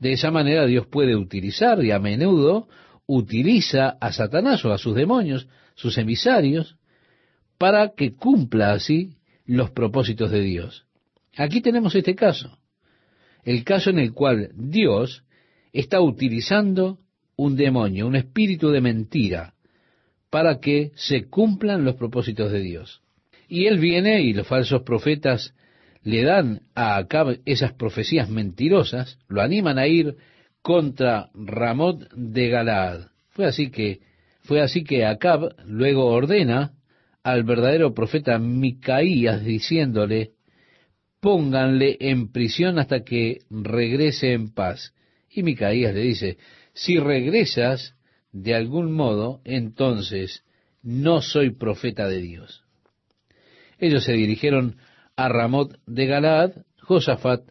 De 0.00 0.12
esa 0.12 0.32
manera 0.32 0.66
Dios 0.66 0.88
puede 0.88 1.14
utilizar 1.14 1.82
y 1.84 1.92
a 1.92 2.00
menudo 2.00 2.66
utiliza 3.06 3.90
a 4.00 4.12
Satanás 4.12 4.64
o 4.64 4.72
a 4.72 4.78
sus 4.78 4.96
demonios, 4.96 5.46
sus 5.76 5.96
emisarios, 5.98 6.76
para 7.58 7.90
que 7.90 8.16
cumpla 8.16 8.72
así 8.72 9.12
los 9.46 9.70
propósitos 9.70 10.32
de 10.32 10.40
Dios. 10.40 10.84
Aquí 11.36 11.60
tenemos 11.60 11.94
este 11.94 12.16
caso, 12.16 12.58
el 13.44 13.62
caso 13.62 13.90
en 13.90 14.00
el 14.00 14.14
cual 14.14 14.50
Dios 14.56 15.22
está 15.72 16.00
utilizando 16.00 16.98
un 17.36 17.54
demonio, 17.54 18.08
un 18.08 18.16
espíritu 18.16 18.70
de 18.70 18.80
mentira, 18.80 19.54
para 20.30 20.60
que 20.60 20.92
se 20.94 21.28
cumplan 21.28 21.84
los 21.84 21.96
propósitos 21.96 22.52
de 22.52 22.60
Dios. 22.60 23.00
Y 23.48 23.66
él 23.66 23.78
viene 23.78 24.22
y 24.22 24.34
los 24.34 24.46
falsos 24.46 24.82
profetas 24.82 25.54
le 26.02 26.22
dan 26.22 26.62
a 26.74 26.96
Acab 26.96 27.38
esas 27.44 27.72
profecías 27.72 28.28
mentirosas, 28.28 29.18
lo 29.28 29.42
animan 29.42 29.78
a 29.78 29.86
ir 29.86 30.16
contra 30.62 31.30
Ramot 31.34 32.12
de 32.14 32.48
Galaad. 32.48 33.08
Fue 33.30 33.46
así 33.46 33.70
que 33.70 34.00
fue 34.42 34.60
así 34.62 34.84
que 34.84 35.04
Acab 35.04 35.54
luego 35.66 36.06
ordena 36.06 36.72
al 37.22 37.42
verdadero 37.42 37.92
profeta 37.92 38.38
Micaías 38.38 39.44
diciéndole, 39.44 40.30
pónganle 41.20 41.98
en 42.00 42.32
prisión 42.32 42.78
hasta 42.78 43.04
que 43.04 43.40
regrese 43.50 44.32
en 44.32 44.54
paz. 44.54 44.94
Y 45.30 45.42
Micaías 45.42 45.94
le 45.94 46.00
dice, 46.00 46.38
si 46.72 46.98
regresas, 46.98 47.94
de 48.32 48.54
algún 48.54 48.92
modo, 48.92 49.40
entonces 49.44 50.44
no 50.82 51.20
soy 51.20 51.50
profeta 51.50 52.08
de 52.08 52.20
Dios. 52.20 52.64
Ellos 53.78 54.04
se 54.04 54.12
dirigieron 54.12 54.76
a 55.16 55.28
Ramot 55.28 55.78
de 55.86 56.06
Galaad. 56.06 56.52
Josafat, 56.80 57.42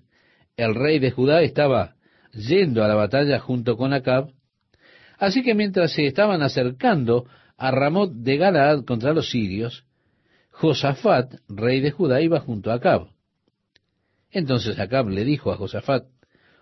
el 0.56 0.74
rey 0.74 1.00
de 1.00 1.12
Judá, 1.12 1.42
estaba 1.42 1.96
yendo 2.34 2.84
a 2.84 2.88
la 2.88 2.96
batalla 2.96 3.40
junto 3.40 3.78
con 3.78 3.94
Acab. 3.94 4.32
Así 5.20 5.44
que 5.44 5.54
mientras 5.54 5.94
se 5.94 6.06
estaban 6.06 6.42
acercando 6.42 7.26
a 7.56 7.72
Ramot 7.72 8.12
de 8.14 8.38
Galaad 8.38 8.84
contra 8.86 9.14
los 9.14 9.30
sirios, 9.30 9.86
Josafat, 10.50 11.36
rey 11.48 11.82
de 11.82 11.92
Judá, 11.92 12.22
iba 12.22 12.40
junto 12.40 12.72
a 12.72 12.76
Acab. 12.76 13.10
Entonces 14.32 14.80
Acab 14.80 15.10
le 15.10 15.24
dijo 15.24 15.52
a 15.52 15.58
Josafat, 15.58 16.06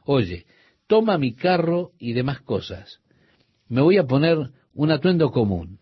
oye, 0.03 0.45
toma 0.87 1.17
mi 1.17 1.33
carro 1.33 1.91
y 1.97 2.13
demás 2.13 2.41
cosas 2.41 3.01
me 3.67 3.81
voy 3.81 3.97
a 3.97 4.05
poner 4.05 4.51
un 4.73 4.91
atuendo 4.91 5.31
común. 5.31 5.79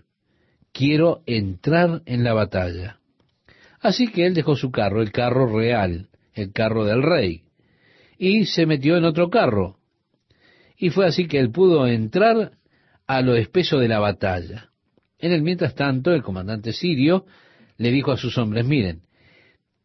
quiero 0.72 1.22
entrar 1.28 2.02
en 2.06 2.24
la 2.24 2.34
batalla. 2.34 3.00
Así 3.80 4.08
que 4.08 4.26
él 4.26 4.34
dejó 4.34 4.56
su 4.56 4.72
carro, 4.72 5.02
el 5.02 5.12
carro 5.12 5.46
real, 5.46 6.10
el 6.34 6.52
carro 6.52 6.84
del 6.86 7.04
rey, 7.04 7.44
y 8.18 8.46
se 8.46 8.66
metió 8.66 8.98
en 8.98 9.06
otro 9.06 9.30
carro. 9.30 9.78
Y 10.78 10.90
fue 10.90 11.06
así 11.06 11.28
que 11.28 11.38
él 11.38 11.52
pudo 11.52 11.86
entrar 11.86 12.54
a 13.06 13.22
lo 13.22 13.36
espeso 13.36 13.78
de 13.78 13.88
la 13.88 14.00
batalla. 14.00 14.70
En 15.20 15.32
el 15.32 15.44
mientras 15.44 15.76
tanto, 15.76 16.12
el 16.12 16.24
comandante 16.24 16.74
sirio 16.74 17.26
le 17.78 17.92
dijo 17.92 18.12
a 18.12 18.18
sus 18.18 18.38
hombres, 18.38 18.66
miren, 18.66 19.02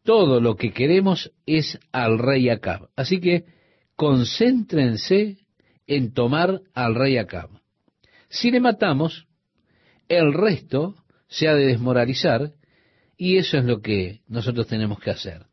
todo 0.03 0.41
lo 0.41 0.55
que 0.55 0.71
queremos 0.71 1.31
es 1.45 1.77
al 1.91 2.17
rey 2.17 2.49
Acab. 2.49 2.89
Así 2.95 3.19
que 3.19 3.45
concéntrense 3.95 5.37
en 5.85 6.13
tomar 6.13 6.61
al 6.73 6.95
rey 6.95 7.17
Acab. 7.17 7.58
Si 8.29 8.51
le 8.51 8.59
matamos, 8.59 9.27
el 10.07 10.33
resto 10.33 10.95
se 11.27 11.47
ha 11.47 11.55
de 11.55 11.65
desmoralizar 11.65 12.51
y 13.17 13.37
eso 13.37 13.57
es 13.57 13.65
lo 13.65 13.81
que 13.81 14.21
nosotros 14.27 14.67
tenemos 14.67 14.99
que 14.99 15.11
hacer. 15.11 15.45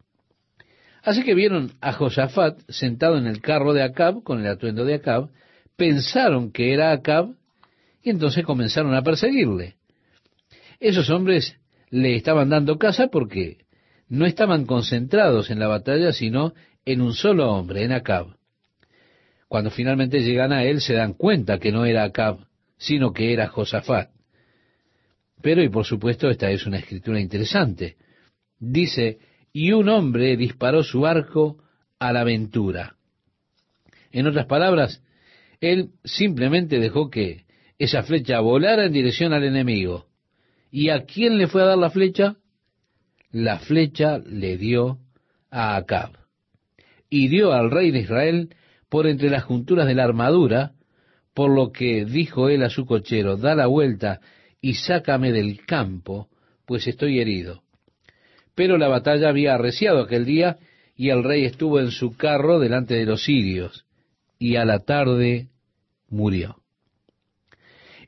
Así 1.03 1.25
que 1.25 1.35
vieron 1.35 1.73
a 1.81 1.93
Josafat 1.93 2.61
sentado 2.69 3.17
en 3.17 3.27
el 3.27 3.41
carro 3.41 3.73
de 3.73 3.83
Acab, 3.83 4.23
con 4.23 4.41
el 4.41 4.47
atuendo 4.47 4.85
de 4.85 4.95
Acab, 4.95 5.31
pensaron 5.77 6.53
que 6.53 6.73
era 6.73 6.93
Acab 6.93 7.35
y 8.03 8.11
entonces 8.11 8.45
comenzaron 8.45 8.95
a 8.95 9.03
perseguirle. 9.03 9.77
Esos 10.81 11.11
hombres 11.11 11.57
le 11.91 12.15
estaban 12.15 12.51
dando 12.51 12.79
caza 12.79 13.09
porque 13.09 13.59
no 14.09 14.27
estaban 14.27 14.67
concentrados 14.67 15.51
en 15.51 15.59
la 15.59 15.69
batalla, 15.69 16.13
sino 16.13 16.55
en 16.85 17.01
un 17.01 17.15
solo 17.15 17.53
hombre, 17.53 17.85
en 17.85 17.93
Acab. 17.93 18.37
Cuando 19.49 19.71
finalmente 19.71 20.23
llegan 20.23 20.53
a 20.53 20.65
él, 20.65 20.81
se 20.81 20.95
dan 20.95 21.15
cuenta 21.15 21.59
que 21.59 21.73
no 21.73 21.85
era 21.85 22.05
Acab, 22.05 22.46
sino 22.79 23.13
que 23.13 23.33
era 23.33 23.49
Josafat. 23.49 24.11
Pero, 25.43 25.63
y 25.63 25.69
por 25.69 25.85
supuesto, 25.85 26.29
esta 26.29 26.51
es 26.51 26.67
una 26.67 26.79
escritura 26.79 27.21
interesante. 27.21 27.97
Dice, 28.59 29.19
y 29.53 29.73
un 29.73 29.89
hombre 29.89 30.37
disparó 30.37 30.83
su 30.83 31.07
arco 31.07 31.63
a 31.99 32.13
la 32.13 32.21
aventura. 32.21 32.97
En 34.13 34.27
otras 34.27 34.47
palabras, 34.47 35.03
él 35.61 35.91
simplemente 36.05 36.79
dejó 36.79 37.11
que 37.11 37.45
esa 37.79 38.03
flecha 38.03 38.41
volara 38.41 38.87
en 38.87 38.93
dirección 38.93 39.33
al 39.33 39.45
enemigo. 39.45 40.07
¿Y 40.71 40.91
a 40.91 41.05
quién 41.05 41.39
le 41.39 41.47
fue 41.47 41.63
a 41.63 41.67
dar 41.67 41.79
la 41.79 41.91
flecha? 41.91 42.37
La 43.31 43.59
flecha 43.59 44.19
le 44.19 44.57
dio 44.57 44.99
a 45.51 45.77
Acab. 45.77 46.13
Y 47.09 47.29
dio 47.29 47.53
al 47.53 47.71
rey 47.71 47.91
de 47.91 48.01
Israel 48.01 48.55
por 48.89 49.07
entre 49.07 49.31
las 49.31 49.45
junturas 49.45 49.87
de 49.87 49.95
la 49.95 50.05
armadura, 50.05 50.73
por 51.37 51.51
lo 51.55 51.71
que 51.71 52.07
dijo 52.07 52.49
él 52.49 52.63
a 52.63 52.71
su 52.71 52.87
cochero, 52.87 53.37
da 53.37 53.55
la 53.55 53.67
vuelta 53.67 54.21
y 54.63 54.73
sácame 54.73 55.33
del 55.33 55.67
campo, 55.67 56.31
pues 56.65 56.87
estoy 56.87 57.21
herido. 57.21 57.63
Pero 58.55 58.79
la 58.79 58.89
batalla 58.89 59.29
había 59.29 59.55
arreciado 59.55 60.01
aquel 60.01 60.25
día, 60.25 60.57
y 60.97 61.11
el 61.11 61.23
rey 61.23 61.45
estuvo 61.45 61.79
en 61.79 61.91
su 61.91 62.17
carro 62.17 62.59
delante 62.59 62.95
de 62.95 63.05
los 63.05 63.25
sirios, 63.25 63.85
y 64.39 64.57
a 64.57 64.65
la 64.65 64.79
tarde 64.79 65.49
murió. 66.09 66.63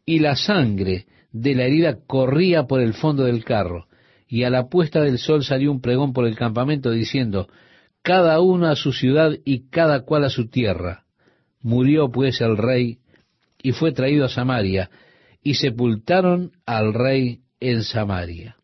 Y 0.07 0.21
la 0.21 0.35
sangre 0.35 1.05
de 1.31 1.55
la 1.55 1.65
herida 1.65 1.99
corría 2.07 2.63
por 2.63 2.81
el 2.81 2.95
fondo 2.95 3.25
del 3.25 3.45
carro, 3.45 3.89
y 4.27 4.45
a 4.45 4.51
la 4.51 4.71
puesta 4.71 5.03
del 5.03 5.19
sol 5.19 5.45
salió 5.45 5.71
un 5.71 5.83
pregón 5.83 6.15
por 6.15 6.27
el 6.27 6.35
campamento 6.35 6.91
diciendo, 6.91 7.47
cada 8.01 8.41
uno 8.41 8.69
a 8.69 8.75
su 8.75 8.95
ciudad 8.95 9.33
y 9.45 9.69
cada 9.69 10.07
cual 10.07 10.25
a 10.25 10.31
su 10.31 10.49
tierra. 10.49 11.05
Murió 11.61 12.11
pues 12.11 12.41
el 12.41 12.57
rey 12.57 13.01
y 13.63 13.73
fue 13.73 13.93
traído 13.93 14.25
a 14.25 14.29
Samaria, 14.29 14.91
y 15.43 15.55
sepultaron 15.55 16.53
al 16.67 16.95
rey 16.95 17.41
en 17.61 17.83
Samaria. 17.83 18.57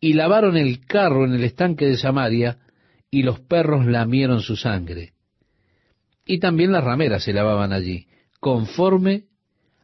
Y 0.00 0.14
lavaron 0.14 0.56
el 0.56 0.84
carro 0.86 1.24
en 1.24 1.34
el 1.34 1.44
estanque 1.44 1.86
de 1.86 1.96
Samaria, 1.96 2.58
y 3.10 3.22
los 3.22 3.40
perros 3.40 3.86
lamieron 3.86 4.40
su 4.40 4.56
sangre. 4.56 5.12
Y 6.24 6.38
también 6.38 6.72
las 6.72 6.84
rameras 6.84 7.24
se 7.24 7.32
lavaban 7.32 7.72
allí, 7.72 8.06
conforme 8.38 9.24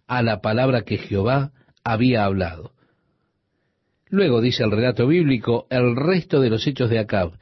a 0.06 0.22
la 0.22 0.40
palabra 0.40 0.82
que 0.82 0.98
Jehová 0.98 1.52
había 1.84 2.24
hablado. 2.24 2.72
Luego 4.08 4.40
dice 4.40 4.62
el 4.62 4.70
relato 4.70 5.06
bíblico 5.06 5.66
el 5.70 5.96
resto 5.96 6.40
de 6.40 6.50
los 6.50 6.66
hechos 6.66 6.88
de 6.88 7.00
Acab, 7.00 7.32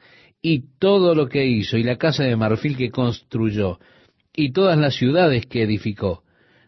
y 0.41 0.77
todo 0.79 1.15
lo 1.15 1.27
que 1.29 1.45
hizo, 1.45 1.77
y 1.77 1.83
la 1.83 1.97
casa 1.97 2.23
de 2.23 2.35
marfil 2.35 2.75
que 2.77 2.91
construyó, 2.91 3.79
y 4.35 4.51
todas 4.51 4.77
las 4.77 4.95
ciudades 4.95 5.45
que 5.45 5.63
edificó, 5.63 6.24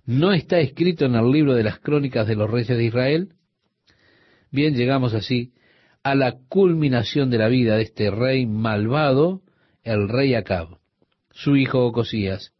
¿no 0.07 0.31
está 0.31 0.59
escrito 0.59 1.05
en 1.05 1.15
el 1.15 1.29
libro 1.31 1.53
de 1.53 1.63
las 1.63 1.79
crónicas 1.79 2.25
de 2.27 2.35
los 2.35 2.49
reyes 2.49 2.75
de 2.75 2.83
Israel? 2.83 3.33
Bien, 4.49 4.73
llegamos 4.73 5.13
así 5.13 5.51
a 6.01 6.15
la 6.15 6.37
culminación 6.47 7.29
de 7.29 7.37
la 7.37 7.49
vida 7.49 7.75
de 7.75 7.83
este 7.83 8.09
rey 8.09 8.45
malvado, 8.45 9.41
el 9.83 10.07
rey 10.07 10.33
Acab. 10.33 10.77
Su 11.31 11.57
hijo 11.57 11.85
Ocosías 11.85 12.53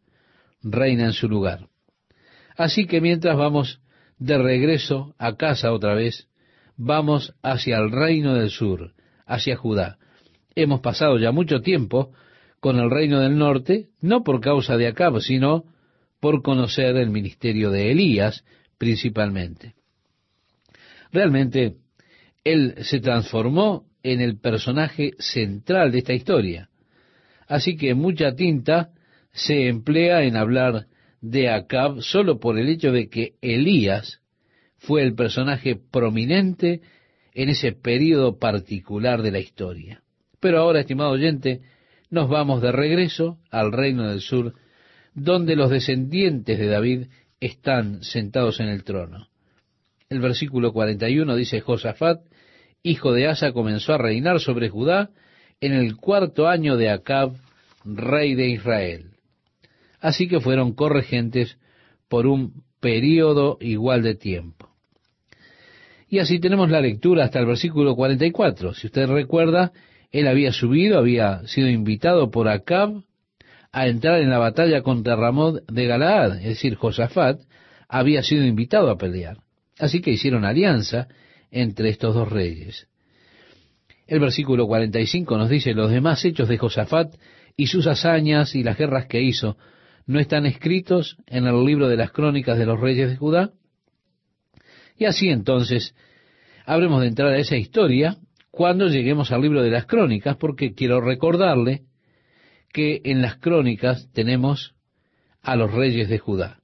reina 0.62 1.06
en 1.06 1.14
su 1.14 1.28
lugar. 1.28 1.68
Así 2.56 2.86
que 2.86 3.00
mientras 3.00 3.36
vamos 3.36 3.80
de 4.18 4.36
regreso 4.36 5.14
a 5.18 5.36
casa 5.36 5.72
otra 5.72 5.94
vez, 5.94 6.28
vamos 6.76 7.34
hacia 7.42 7.78
el 7.78 7.90
reino 7.90 8.34
del 8.34 8.50
sur, 8.50 8.92
hacia 9.26 9.56
Judá. 9.56 9.96
Hemos 10.54 10.80
pasado 10.80 11.18
ya 11.18 11.32
mucho 11.32 11.62
tiempo 11.62 12.12
con 12.60 12.78
el 12.78 12.90
reino 12.90 13.20
del 13.20 13.38
norte, 13.38 13.88
no 14.02 14.22
por 14.22 14.40
causa 14.40 14.76
de 14.76 14.88
Acab, 14.88 15.20
sino 15.20 15.64
por 16.20 16.42
conocer 16.42 16.96
el 16.96 17.10
ministerio 17.10 17.70
de 17.70 17.90
Elías 17.90 18.44
principalmente. 18.78 19.74
Realmente, 21.12 21.76
él 22.44 22.74
se 22.82 23.00
transformó 23.00 23.86
en 24.02 24.20
el 24.20 24.38
personaje 24.38 25.12
central 25.18 25.90
de 25.92 25.98
esta 25.98 26.12
historia. 26.12 26.68
Así 27.46 27.76
que 27.76 27.94
mucha 27.94 28.34
tinta 28.34 28.90
se 29.32 29.68
emplea 29.68 30.22
en 30.22 30.36
hablar 30.36 30.86
de 31.20 31.50
Acab 31.50 32.00
solo 32.02 32.38
por 32.38 32.58
el 32.58 32.68
hecho 32.68 32.92
de 32.92 33.08
que 33.08 33.34
Elías 33.40 34.20
fue 34.76 35.02
el 35.02 35.14
personaje 35.14 35.76
prominente 35.76 36.80
en 37.34 37.48
ese 37.48 37.72
periodo 37.72 38.38
particular 38.38 39.22
de 39.22 39.32
la 39.32 39.40
historia. 39.40 40.02
Pero 40.40 40.60
ahora, 40.60 40.80
estimado 40.80 41.10
oyente, 41.10 41.62
nos 42.10 42.28
vamos 42.28 42.62
de 42.62 42.72
regreso 42.72 43.38
al 43.50 43.72
reino 43.72 44.08
del 44.08 44.20
sur, 44.20 44.54
donde 45.22 45.56
los 45.56 45.70
descendientes 45.70 46.58
de 46.58 46.66
David 46.66 47.06
están 47.40 48.02
sentados 48.02 48.60
en 48.60 48.68
el 48.68 48.84
trono. 48.84 49.28
El 50.08 50.20
versículo 50.20 50.72
41 50.72 51.36
dice, 51.36 51.60
Josafat, 51.60 52.20
hijo 52.82 53.12
de 53.12 53.26
Asa, 53.26 53.52
comenzó 53.52 53.94
a 53.94 53.98
reinar 53.98 54.40
sobre 54.40 54.68
Judá 54.68 55.10
en 55.60 55.72
el 55.72 55.96
cuarto 55.96 56.48
año 56.48 56.76
de 56.76 56.90
Acab, 56.90 57.32
rey 57.84 58.34
de 58.34 58.48
Israel. 58.48 59.10
Así 60.00 60.28
que 60.28 60.40
fueron 60.40 60.74
corregentes 60.74 61.58
por 62.08 62.26
un 62.26 62.62
periodo 62.80 63.58
igual 63.60 64.02
de 64.02 64.14
tiempo. 64.14 64.70
Y 66.08 66.20
así 66.20 66.40
tenemos 66.40 66.70
la 66.70 66.80
lectura 66.80 67.24
hasta 67.24 67.40
el 67.40 67.46
versículo 67.46 67.94
44. 67.94 68.72
Si 68.74 68.86
usted 68.86 69.06
recuerda, 69.08 69.72
él 70.10 70.26
había 70.26 70.52
subido, 70.52 70.98
había 70.98 71.46
sido 71.46 71.68
invitado 71.68 72.30
por 72.30 72.48
Acab 72.48 73.02
a 73.72 73.86
entrar 73.86 74.20
en 74.20 74.30
la 74.30 74.38
batalla 74.38 74.82
contra 74.82 75.16
Ramón 75.16 75.60
de 75.70 75.86
Galaad, 75.86 76.38
es 76.38 76.44
decir, 76.44 76.74
Josafat 76.76 77.40
había 77.88 78.22
sido 78.22 78.44
invitado 78.44 78.90
a 78.90 78.98
pelear. 78.98 79.38
Así 79.78 80.00
que 80.00 80.10
hicieron 80.10 80.44
alianza 80.44 81.08
entre 81.50 81.90
estos 81.90 82.14
dos 82.14 82.30
reyes. 82.30 82.88
El 84.06 84.20
versículo 84.20 84.66
45 84.66 85.36
nos 85.36 85.50
dice, 85.50 85.74
los 85.74 85.90
demás 85.90 86.24
hechos 86.24 86.48
de 86.48 86.58
Josafat 86.58 87.14
y 87.56 87.66
sus 87.66 87.86
hazañas 87.86 88.54
y 88.54 88.62
las 88.62 88.78
guerras 88.78 89.06
que 89.06 89.20
hizo, 89.20 89.58
¿no 90.06 90.18
están 90.18 90.46
escritos 90.46 91.18
en 91.26 91.46
el 91.46 91.64
libro 91.64 91.88
de 91.88 91.96
las 91.96 92.10
crónicas 92.10 92.58
de 92.58 92.66
los 92.66 92.80
reyes 92.80 93.10
de 93.10 93.16
Judá? 93.16 93.52
Y 94.96 95.04
así 95.04 95.28
entonces 95.28 95.94
habremos 96.64 97.02
de 97.02 97.08
entrar 97.08 97.32
a 97.32 97.38
esa 97.38 97.56
historia 97.56 98.16
cuando 98.50 98.88
lleguemos 98.88 99.30
al 99.30 99.42
libro 99.42 99.62
de 99.62 99.70
las 99.70 99.86
crónicas, 99.86 100.36
porque 100.36 100.74
quiero 100.74 101.00
recordarle 101.00 101.82
que 102.72 103.00
en 103.04 103.22
las 103.22 103.36
crónicas 103.36 104.08
tenemos 104.12 104.74
a 105.42 105.56
los 105.56 105.72
reyes 105.72 106.08
de 106.08 106.18
Judá. 106.18 106.60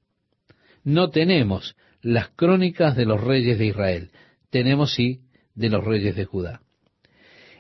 No 0.82 1.10
tenemos 1.10 1.76
las 2.02 2.28
crónicas 2.30 2.96
de 2.96 3.06
los 3.06 3.22
reyes 3.22 3.58
de 3.58 3.66
Israel, 3.66 4.10
tenemos 4.50 4.94
sí 4.94 5.20
de 5.54 5.70
los 5.70 5.84
reyes 5.84 6.14
de 6.16 6.24
Judá. 6.24 6.60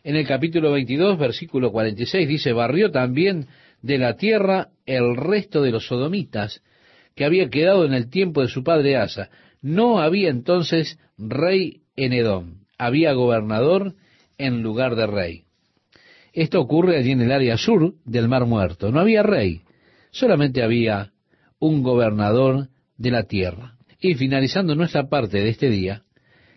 En 0.02 0.16
el 0.16 0.26
capítulo 0.26 0.72
22, 0.72 1.18
versículo 1.18 1.72
46 1.72 2.28
dice, 2.28 2.52
barrió 2.52 2.90
también 2.90 3.46
de 3.80 3.96
la 3.96 4.16
tierra 4.16 4.68
el 4.84 5.16
resto 5.16 5.62
de 5.62 5.70
los 5.70 5.86
sodomitas 5.86 6.62
que 7.14 7.24
había 7.24 7.48
quedado 7.48 7.86
en 7.86 7.94
el 7.94 8.10
tiempo 8.10 8.42
de 8.42 8.48
su 8.48 8.62
padre 8.62 8.96
Asa. 8.96 9.30
No 9.62 10.00
había 10.00 10.28
entonces 10.28 10.98
rey 11.16 11.82
en 11.96 12.12
Edom, 12.12 12.64
había 12.76 13.12
gobernador 13.12 13.94
en 14.36 14.62
lugar 14.62 14.94
de 14.96 15.06
rey. 15.06 15.43
Esto 16.34 16.60
ocurre 16.60 16.96
allí 16.98 17.12
en 17.12 17.20
el 17.20 17.30
área 17.30 17.56
sur 17.56 17.94
del 18.04 18.26
Mar 18.26 18.44
Muerto. 18.44 18.90
No 18.90 18.98
había 18.98 19.22
rey, 19.22 19.62
solamente 20.10 20.64
había 20.64 21.12
un 21.60 21.84
gobernador 21.84 22.70
de 22.98 23.10
la 23.12 23.22
tierra. 23.22 23.76
Y 24.00 24.14
finalizando 24.14 24.74
nuestra 24.74 25.08
parte 25.08 25.38
de 25.38 25.48
este 25.48 25.70
día, 25.70 26.02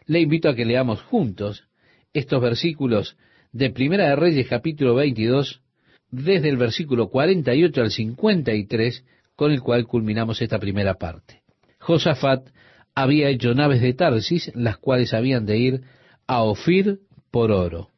Le 0.07 0.21
invito 0.21 0.47
a 0.47 0.55
que 0.55 0.65
leamos 0.65 1.01
juntos 1.01 1.65
estos 2.13 2.41
versículos 2.41 3.17
de 3.51 3.69
Primera 3.69 4.07
de 4.07 4.15
Reyes 4.15 4.47
capítulo 4.47 4.95
22, 4.95 5.61
desde 6.09 6.47
el 6.47 6.55
versículo 6.55 7.09
48 7.09 7.81
al 7.81 7.91
53, 7.91 9.05
con 9.35 9.51
el 9.51 9.61
cual 9.61 9.85
culminamos 9.85 10.41
esta 10.41 10.59
primera 10.59 10.93
parte. 10.93 11.41
Josafat 11.79 12.47
había 12.95 13.29
hecho 13.29 13.53
naves 13.53 13.81
de 13.81 13.93
Tarsis, 13.93 14.49
las 14.55 14.77
cuales 14.77 15.13
habían 15.13 15.45
de 15.45 15.57
ir 15.57 15.81
a 16.25 16.41
Ofir 16.41 17.01
por 17.29 17.51
oro. 17.51 17.89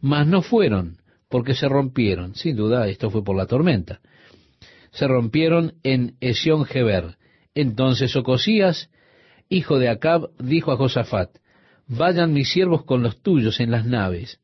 Mas 0.00 0.26
no 0.26 0.40
fueron, 0.40 0.96
porque 1.34 1.54
se 1.54 1.68
rompieron. 1.68 2.36
Sin 2.36 2.54
duda, 2.54 2.86
esto 2.86 3.10
fue 3.10 3.24
por 3.24 3.34
la 3.34 3.46
tormenta. 3.46 3.98
Se 4.92 5.08
rompieron 5.08 5.74
en 5.82 6.14
Esión 6.20 6.64
Geber. 6.64 7.16
Entonces 7.56 8.14
Ocosías, 8.14 8.88
hijo 9.48 9.80
de 9.80 9.88
Acab, 9.88 10.30
dijo 10.38 10.70
a 10.70 10.76
Josafat, 10.76 11.30
vayan 11.88 12.32
mis 12.32 12.52
siervos 12.52 12.84
con 12.84 13.02
los 13.02 13.20
tuyos 13.20 13.58
en 13.58 13.72
las 13.72 13.84
naves. 13.84 14.38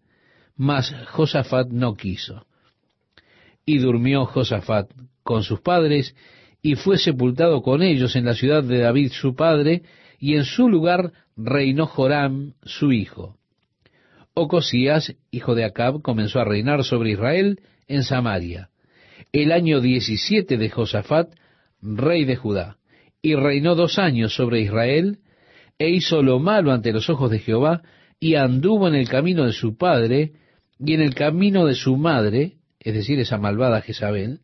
Mas 0.57 0.93
Josafat 1.11 1.69
no 1.69 1.95
quiso. 1.95 2.45
Y 3.65 3.79
durmió 3.79 4.27
Josafat 4.27 4.91
con 5.23 5.45
sus 5.45 5.61
padres, 5.61 6.17
y 6.61 6.75
fue 6.75 6.99
sepultado 6.99 7.63
con 7.63 7.85
ellos 7.85 8.17
en 8.17 8.25
la 8.25 8.35
ciudad 8.35 8.65
de 8.65 8.79
David 8.79 9.13
su 9.13 9.37
padre, 9.37 9.85
y 10.19 10.35
en 10.35 10.45
su 10.45 10.69
lugar 10.69 11.13
reinó 11.37 11.87
Joram 11.87 12.55
su 12.65 12.91
hijo. 12.91 13.37
Ocosías, 14.35 15.15
hijo 15.31 15.55
de 15.55 15.65
Acab, 15.65 16.03
comenzó 16.03 16.41
a 16.41 16.45
reinar 16.45 16.85
sobre 16.85 17.11
Israel 17.11 17.61
en 17.89 18.03
Samaria, 18.05 18.71
el 19.33 19.53
año 19.53 19.81
diecisiete 19.81 20.57
de 20.57 20.71
Josafat, 20.71 21.35
rey 21.83 22.25
de 22.25 22.37
Judá, 22.37 22.77
y 23.23 23.35
reinó 23.35 23.75
dos 23.75 23.99
años 23.99 24.35
sobre 24.35 24.61
Israel, 24.61 25.19
e 25.79 25.91
hizo 25.91 26.23
lo 26.23 26.39
malo 26.39 26.73
ante 26.73 26.93
los 26.93 27.11
ojos 27.11 27.31
de 27.31 27.39
Jehová, 27.39 27.83
y 28.19 28.35
anduvo 28.35 28.89
en 28.89 28.95
el 28.95 29.09
camino 29.09 29.45
de 29.47 29.53
su 29.53 29.77
padre, 29.77 30.33
y 30.79 30.95
en 30.95 31.01
el 31.01 31.15
camino 31.15 31.67
de 31.67 31.75
su 31.75 31.97
madre, 31.97 32.55
es 32.79 32.95
decir, 32.95 33.19
esa 33.19 33.39
malvada 33.39 33.83
Jezabel, 33.83 34.41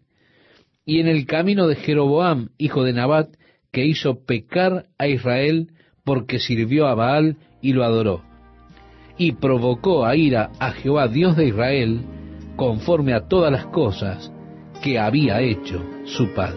y 0.85 1.01
en 1.01 1.09
el 1.09 1.27
camino 1.27 1.67
de 1.67 1.77
Jeroboam, 1.77 2.51
hijo 2.59 2.85
de 2.85 2.93
Nabat, 2.93 3.35
que 3.73 3.85
hizo 3.85 4.25
pecar 4.25 4.87
a 4.99 5.09
Israel 5.09 5.71
porque 6.05 6.39
sirvió 6.39 6.87
a 6.87 6.95
Baal 6.95 7.37
y 7.61 7.73
lo 7.73 7.85
adoró. 7.85 8.36
Y 9.19 9.33
provocó 9.33 10.05
a 10.05 10.17
ira 10.17 10.51
a 10.59 10.73
Jehová, 10.73 11.09
Dios 11.09 11.37
de 11.37 11.49
Israel, 11.49 12.01
conforme 12.57 13.15
a 13.15 13.29
todas 13.29 13.53
las 13.53 13.67
cosas 13.67 14.33
que 14.83 14.99
había 14.99 15.41
hecho 15.41 15.83
su 16.05 16.33
padre. 16.35 16.57